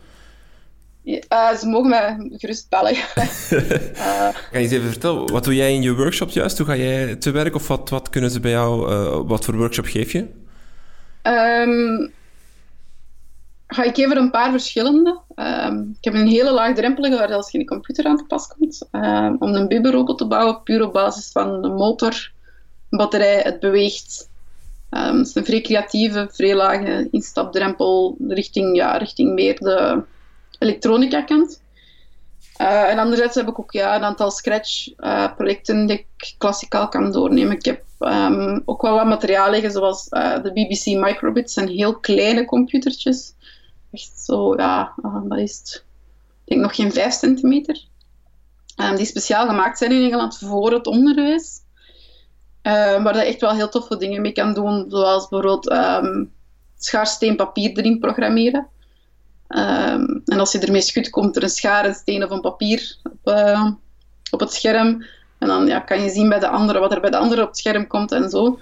Ja, 1.09 1.55
ze 1.55 1.67
mogen 1.67 1.89
mij 1.89 2.29
gerust 2.31 2.69
bellen. 2.69 2.93
uh, 2.95 4.29
kan 4.29 4.33
je 4.51 4.57
eens 4.57 4.71
even 4.71 4.89
vertellen, 4.89 5.31
wat 5.31 5.43
doe 5.43 5.55
jij 5.55 5.73
in 5.73 5.81
je 5.81 5.95
workshops 5.95 6.33
juist? 6.33 6.57
Hoe 6.57 6.67
ga 6.67 6.75
jij 6.75 7.15
te 7.15 7.31
werk 7.31 7.55
of 7.55 7.67
wat, 7.67 7.89
wat 7.89 8.09
kunnen 8.09 8.31
ze 8.31 8.39
bij 8.39 8.51
jou, 8.51 8.87
wat 9.27 9.45
voor 9.45 9.57
workshop 9.57 9.85
geef 9.85 10.11
je? 10.11 10.19
Um, 11.23 12.11
ga 13.67 13.83
ik 13.83 13.97
even 13.97 14.17
een 14.17 14.31
paar 14.31 14.51
verschillende. 14.51 15.19
Um, 15.35 15.95
ik 15.97 16.03
heb 16.03 16.13
een 16.13 16.27
hele 16.27 16.51
laagdrempelige 16.51 17.17
waar 17.17 17.27
zelfs 17.27 17.49
geen 17.49 17.65
computer 17.65 18.05
aan 18.05 18.17
te 18.17 18.23
pas 18.23 18.47
komt. 18.47 18.87
Um, 18.91 19.35
om 19.39 19.53
een 19.53 19.67
bibberrobot 19.67 20.17
te 20.17 20.27
bouwen, 20.27 20.63
puur 20.63 20.83
op 20.83 20.93
basis 20.93 21.31
van 21.31 21.63
een 21.63 21.73
motor, 21.75 22.31
een 22.89 22.97
batterij, 22.97 23.39
het 23.39 23.59
beweegt. 23.59 24.29
Het 24.89 25.27
is 25.27 25.35
een 25.35 25.45
vrij 25.45 25.61
creatieve, 25.61 26.27
vrij 26.31 26.55
lage 26.55 27.07
instapdrempel 27.11 28.17
richting, 28.27 28.75
ja, 28.75 28.97
richting 28.97 29.33
meer 29.33 29.55
de 29.55 30.03
elektronica 30.59 31.21
kant. 31.21 31.61
Uh, 32.61 32.89
en 32.89 32.99
anderzijds 32.99 33.35
heb 33.35 33.47
ik 33.47 33.59
ook 33.59 33.71
ja, 33.71 33.95
een 33.95 34.03
aantal 34.03 34.31
Scratch-projecten 34.31 35.81
uh, 35.81 35.87
die 35.87 35.97
ik 35.97 36.35
klassikaal 36.37 36.87
kan 36.87 37.11
doornemen. 37.11 37.55
Ik 37.55 37.65
heb 37.65 37.83
ook 38.65 38.81
wel 38.81 38.95
wat 38.95 39.05
materiaal 39.05 39.51
liggen, 39.51 39.71
zoals 39.71 40.07
uh, 40.09 40.43
de 40.43 40.51
BBC 40.51 40.85
Microbits, 40.85 41.55
en 41.55 41.67
heel 41.67 41.99
kleine 41.99 42.45
computertjes 42.45 43.33
echt 43.91 44.19
zo, 44.19 44.55
ja, 44.55 44.93
dat 45.23 45.37
is 45.37 45.83
ik 46.45 46.55
denk 46.55 46.61
nog 46.61 46.75
geen 46.75 46.91
5 46.91 47.13
centimeter. 47.13 47.85
Um, 48.75 48.95
die 48.95 49.05
speciaal 49.05 49.47
gemaakt 49.47 49.77
zijn 49.77 49.91
in 49.91 50.03
Engeland 50.03 50.37
voor 50.37 50.73
het 50.73 50.87
onderwijs. 50.87 51.61
waar 52.61 53.15
je 53.15 53.21
echt 53.21 53.41
wel 53.41 53.53
heel 53.53 53.69
toffe 53.69 53.97
dingen 53.97 54.21
mee 54.21 54.31
kan 54.31 54.53
doen, 54.53 54.85
zoals 54.87 55.27
bijvoorbeeld 55.27 55.71
um, 55.71 56.31
schaarsteen 56.77 57.35
papier 57.35 57.77
erin 57.77 57.99
programmeren. 57.99 58.67
Ehm, 59.49 60.05
en 60.25 60.39
als 60.39 60.51
je 60.51 60.59
ermee 60.59 60.81
schudt, 60.81 61.09
komt 61.09 61.35
er 61.35 61.43
een 61.43 61.49
schaar, 61.49 61.85
een 61.85 61.93
steen 61.93 62.23
of 62.23 62.29
een 62.29 62.41
papier 62.41 62.97
op, 63.03 63.33
uh, 63.33 63.71
op 64.31 64.39
het 64.39 64.53
scherm. 64.53 65.05
En 65.37 65.47
dan 65.47 65.67
ja, 65.67 65.79
kan 65.79 66.01
je 66.01 66.09
zien 66.09 66.29
bij 66.29 66.39
de 66.39 66.47
andere 66.47 66.79
wat 66.79 66.91
er 66.91 67.01
bij 67.01 67.09
de 67.09 67.17
andere 67.17 67.41
op 67.41 67.47
het 67.47 67.57
scherm 67.57 67.87
komt 67.87 68.11
en 68.11 68.29
zo. 68.29 68.59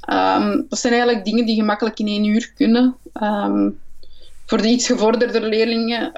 Ehm, 0.00 0.62
dat 0.68 0.78
zijn 0.78 0.92
eigenlijk 0.92 1.24
dingen 1.24 1.46
die 1.46 1.56
gemakkelijk 1.56 1.98
in 1.98 2.06
één 2.06 2.24
uur 2.24 2.52
kunnen. 2.56 2.96
Um, 3.22 3.78
voor 4.46 4.62
de 4.62 4.68
iets 4.68 4.86
gevorderde 4.86 5.40
leerlingen 5.40 6.12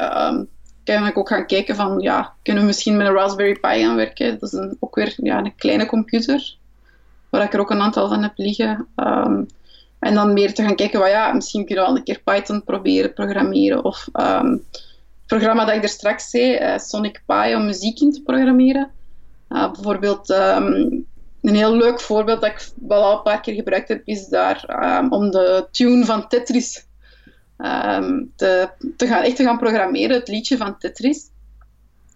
kan 0.85 1.07
ik 1.07 1.19
ook 1.19 1.29
gaan 1.29 1.47
kijken 1.47 1.77
van, 1.77 2.01
ja, 2.01 2.35
kunnen 2.43 2.63
we 2.63 2.69
misschien 2.69 2.97
met 2.97 3.07
een 3.07 3.13
Raspberry 3.13 3.59
Pi 3.61 3.81
gaan 3.83 3.97
werken? 3.97 4.39
Dat 4.39 4.53
is 4.53 4.75
ook 4.79 4.95
weer 4.95 5.15
ja, 5.17 5.39
een 5.39 5.55
kleine 5.57 5.87
computer, 5.87 6.57
waar 7.31 7.43
ik 7.43 7.53
er 7.53 7.61
ook 7.61 7.71
een 7.71 7.81
aantal 7.81 8.09
van 8.09 8.23
heb 8.23 8.33
liggen. 8.37 8.87
En 10.07 10.15
dan 10.15 10.33
meer 10.33 10.55
te 10.55 10.63
gaan 10.63 10.77
kijken, 10.77 11.01
van, 11.01 11.09
ja, 11.09 11.33
misschien 11.33 11.65
kunnen 11.65 11.85
we 11.85 11.91
al 11.91 11.97
een 11.97 12.05
keer 12.05 12.21
Python 12.25 12.65
proberen 12.65 13.13
programmeren. 13.13 13.85
Of 13.85 14.09
um, 14.13 14.51
het 14.73 15.27
programma 15.27 15.65
dat 15.65 15.75
ik 15.75 15.83
er 15.83 15.89
straks 15.89 16.31
zei, 16.31 16.59
uh, 16.59 16.79
Sonic 16.79 17.23
Pi, 17.27 17.55
om 17.55 17.65
muziek 17.65 18.01
in 18.01 18.13
te 18.13 18.23
programmeren. 18.23 18.91
Uh, 19.49 19.73
bijvoorbeeld, 19.73 20.31
um, 20.31 21.07
een 21.43 21.55
heel 21.55 21.77
leuk 21.77 22.01
voorbeeld 22.01 22.41
dat 22.41 22.51
ik 22.51 22.69
wel 22.89 23.03
al 23.03 23.17
een 23.17 23.23
paar 23.23 23.41
keer 23.41 23.55
gebruikt 23.55 23.89
heb, 23.89 24.03
is 24.05 24.29
daar 24.29 24.65
um, 24.99 25.13
om 25.13 25.31
de 25.31 25.67
tune 25.71 26.05
van 26.05 26.29
Tetris 26.29 26.87
te, 28.37 28.69
te, 28.97 29.07
gaan, 29.07 29.23
echt 29.23 29.37
te 29.37 29.43
gaan 29.43 29.59
programmeren, 29.59 30.17
het 30.17 30.29
liedje 30.29 30.57
van 30.57 30.79
Tetris. 30.79 31.31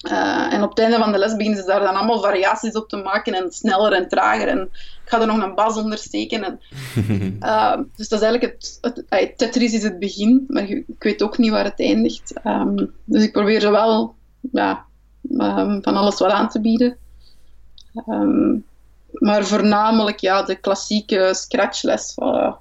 Uh, 0.08 0.52
en 0.52 0.62
op 0.62 0.68
het 0.68 0.78
einde 0.78 0.96
van 0.96 1.12
de 1.12 1.18
les 1.18 1.36
beginnen 1.36 1.60
ze 1.60 1.66
daar 1.66 1.80
dan 1.80 1.94
allemaal 1.94 2.20
variaties 2.20 2.72
op 2.72 2.88
te 2.88 2.96
maken 2.96 3.34
en 3.34 3.52
sneller 3.52 3.92
en 3.92 4.08
trager. 4.08 4.48
En 4.48 4.60
ik 4.72 5.00
ga 5.04 5.20
er 5.20 5.26
nog 5.26 5.42
een 5.42 5.54
bas 5.54 5.76
onder 5.76 5.98
steken. 5.98 6.44
En, 6.44 6.60
uh, 7.40 7.76
dus 7.96 8.08
dat 8.08 8.20
is 8.20 8.26
eigenlijk 8.26 8.42
het, 8.42 8.78
het, 9.08 9.38
Tetris 9.38 9.72
is 9.72 9.82
het 9.82 9.98
begin, 9.98 10.44
maar 10.48 10.68
ik 10.68 10.84
weet 10.98 11.22
ook 11.22 11.38
niet 11.38 11.50
waar 11.50 11.64
het 11.64 11.80
eindigt. 11.80 12.34
Um, 12.44 12.92
dus 13.04 13.22
ik 13.22 13.32
probeer 13.32 13.64
er 13.64 13.70
wel 13.70 14.14
ja, 14.52 14.84
um, 15.30 15.82
van 15.82 15.96
alles 15.96 16.18
wat 16.18 16.30
aan 16.30 16.48
te 16.48 16.60
bieden. 16.60 16.96
Um, 18.08 18.64
maar 19.12 19.44
voornamelijk 19.44 20.20
ja, 20.20 20.42
de 20.42 20.56
klassieke 20.56 21.30
scratchles. 21.34 22.16
Uh, 22.16 22.52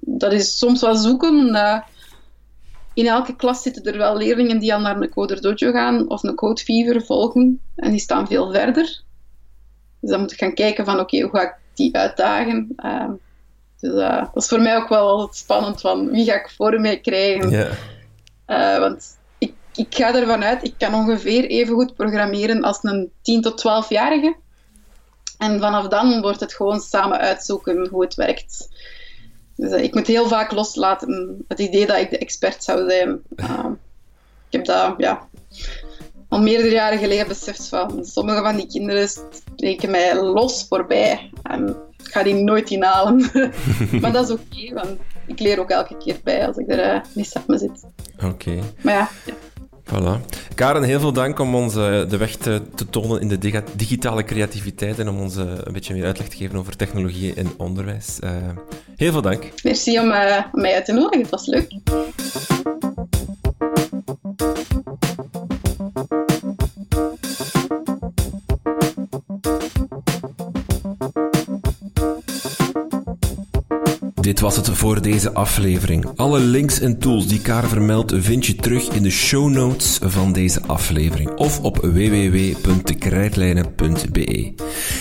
dat 0.00 0.32
is 0.32 0.58
soms 0.58 0.80
wel 0.80 0.96
zoeken. 0.96 1.54
In 2.96 3.06
elke 3.06 3.36
klas 3.36 3.62
zitten 3.62 3.84
er 3.84 3.98
wel 3.98 4.16
leerlingen 4.16 4.58
die 4.58 4.74
al 4.74 4.80
naar 4.80 5.00
een 5.00 5.10
Coder 5.10 5.40
Dojo 5.40 5.72
gaan 5.72 6.10
of 6.10 6.22
een 6.22 6.34
Code 6.34 6.62
Fever 6.62 7.04
volgen. 7.04 7.60
En 7.74 7.90
die 7.90 8.00
staan 8.00 8.26
veel 8.26 8.52
verder. 8.52 9.02
Dus 10.00 10.10
dan 10.10 10.20
moet 10.20 10.32
ik 10.32 10.38
gaan 10.38 10.54
kijken 10.54 10.84
van 10.84 11.00
oké, 11.00 11.20
hoe 11.20 11.30
ga 11.30 11.42
ik 11.42 11.54
die 11.74 11.96
uitdagen? 11.96 12.74
Uh, 12.76 13.08
dus 13.80 13.92
uh, 13.92 14.24
dat 14.32 14.42
is 14.42 14.48
voor 14.48 14.60
mij 14.60 14.76
ook 14.76 14.88
wel 14.88 15.08
altijd 15.08 15.36
spannend 15.36 15.80
van 15.80 16.10
wie 16.10 16.24
ga 16.24 16.34
ik 16.34 16.50
voor 16.56 16.80
mij 16.80 17.00
krijgen? 17.00 17.50
Yeah. 17.50 18.78
want 18.78 19.18
ik, 19.38 19.52
ik 19.74 19.94
ga 19.94 20.14
ervan 20.14 20.44
uit, 20.44 20.64
ik 20.64 20.74
kan 20.78 20.94
ongeveer 20.94 21.44
even 21.44 21.74
goed 21.74 21.94
programmeren 21.94 22.62
als 22.62 22.78
een 22.82 23.12
10 23.22 23.42
tot 23.42 23.60
12-jarige. 23.60 24.36
En 25.38 25.60
vanaf 25.60 25.88
dan 25.88 26.20
wordt 26.20 26.40
het 26.40 26.54
gewoon 26.54 26.80
samen 26.80 27.18
uitzoeken 27.18 27.88
hoe 27.88 28.04
het 28.04 28.14
werkt. 28.14 28.68
Dus 29.56 29.72
uh, 29.72 29.82
ik 29.82 29.94
moet 29.94 30.06
heel 30.06 30.28
vaak 30.28 30.52
loslaten 30.52 31.44
het 31.48 31.58
idee 31.58 31.86
dat 31.86 31.96
ik 31.96 32.10
de 32.10 32.18
expert 32.18 32.64
zou 32.64 32.90
zijn. 32.90 33.20
Uh, 33.36 33.66
ik 34.48 34.52
heb 34.52 34.64
dat 34.64 34.94
ja, 34.98 35.28
al 36.28 36.40
meerdere 36.40 36.70
jaren 36.70 36.98
geleden 36.98 37.28
beseft 37.28 37.68
van 37.68 38.04
sommige 38.04 38.42
van 38.42 38.56
die 38.56 38.66
kinderen 38.66 39.08
steken 39.08 39.90
mij 39.90 40.22
los 40.22 40.66
voorbij. 40.68 41.30
En 41.42 41.68
ik 41.96 42.12
ga 42.12 42.22
die 42.22 42.34
nooit 42.34 42.70
inhalen. 42.70 43.30
maar 44.00 44.12
dat 44.12 44.24
is 44.24 44.30
oké, 44.30 44.42
okay, 44.52 44.74
want 44.74 44.98
ik 45.26 45.38
leer 45.38 45.60
ook 45.60 45.70
elke 45.70 45.96
keer 45.96 46.20
bij 46.24 46.46
als 46.46 46.56
ik 46.56 46.70
er 46.70 46.94
uh, 46.94 47.00
mis 47.14 47.32
op 47.32 47.46
me 47.46 47.58
zit. 47.58 47.84
Oké. 48.16 48.26
Okay. 48.26 48.62
Maar 48.80 48.94
ja, 48.94 49.08
ja. 49.24 49.34
Voilà. 49.86 50.20
Karen, 50.54 50.82
heel 50.82 51.00
veel 51.00 51.12
dank 51.12 51.38
om 51.38 51.54
ons 51.54 51.76
uh, 51.76 52.08
de 52.08 52.16
weg 52.16 52.36
te, 52.36 52.62
tonen 52.90 53.20
in 53.20 53.28
de 53.28 53.62
digitale 53.76 54.24
creativiteit 54.24 54.98
en 54.98 55.08
om 55.08 55.20
ons 55.20 55.36
uh, 55.36 55.44
een 55.64 55.72
beetje 55.72 55.94
meer 55.94 56.04
uitleg 56.04 56.28
te 56.28 56.36
geven 56.36 56.58
over 56.58 56.76
technologie 56.76 57.34
in 57.34 57.50
onderwijs. 57.56 58.18
Uh, 58.24 58.30
heel 58.96 59.12
veel 59.12 59.22
dank. 59.22 59.44
Merci 59.62 59.98
om, 59.98 60.04
om 60.52 60.60
mij 60.60 60.74
uit 60.74 60.84
te 60.84 60.92
nodigen, 60.92 61.20
het 61.20 61.30
was 61.30 61.46
leuk. 61.46 61.68
Dit 74.26 74.40
was 74.40 74.56
het 74.56 74.70
voor 74.70 75.02
deze 75.02 75.32
aflevering. 75.32 76.06
Alle 76.16 76.40
links 76.40 76.80
en 76.80 76.98
tools 76.98 77.26
die 77.26 77.40
Karen 77.40 77.68
vermeldt 77.68 78.12
vind 78.16 78.46
je 78.46 78.54
terug 78.54 78.88
in 78.88 79.02
de 79.02 79.10
show 79.10 79.48
notes 79.48 79.98
van 80.02 80.32
deze 80.32 80.60
aflevering 80.66 81.34
of 81.34 81.60
op 81.60 81.76
www.dekrijtlijnen.be. 81.76 84.54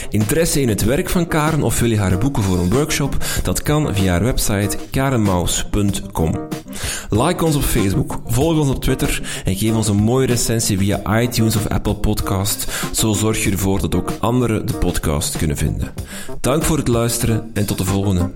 Interesse 0.10 0.62
in 0.62 0.70
het 0.70 0.84
werk 0.84 1.10
van 1.10 1.28
Karen 1.28 1.64
of 1.64 1.80
wil 1.80 1.90
je 1.90 1.98
haar 1.98 2.18
boeken 2.18 2.44
voor 2.44 2.60
een 2.60 2.72
workshop? 2.72 3.18
Dat 3.44 3.62
kan 3.62 3.96
via 3.96 4.12
haar 4.12 4.24
website 4.24 4.78
karenmaus.com. 4.92 6.48
Like 7.10 7.46
ons 7.46 7.56
op 7.56 7.64
Facebook, 7.64 8.20
volg 8.26 8.60
ons 8.60 8.70
op 8.70 8.82
Twitter 8.82 9.42
en 9.46 9.56
geef 9.56 9.74
ons 9.74 9.88
een 9.88 9.96
mooie 9.96 10.28
recensie 10.28 10.78
via 10.78 11.22
iTunes 11.22 11.56
of 11.56 11.68
Apple 11.68 11.96
Podcast. 11.96 12.68
Zo 12.92 13.14
zorg 13.14 13.44
je 13.44 13.52
ervoor 13.52 13.82
dat 13.82 13.96
ook 13.96 14.12
anderen 14.20 14.66
de 14.66 14.74
podcast 14.74 15.38
kunnen 15.38 15.58
vinden. 15.58 15.94
Dank 16.42 16.64
voor 16.64 16.78
het 16.78 16.88
luisteren 16.88 17.50
en 17.54 17.66
tot 17.66 17.78
de 17.78 17.86
volgende. 17.86 18.32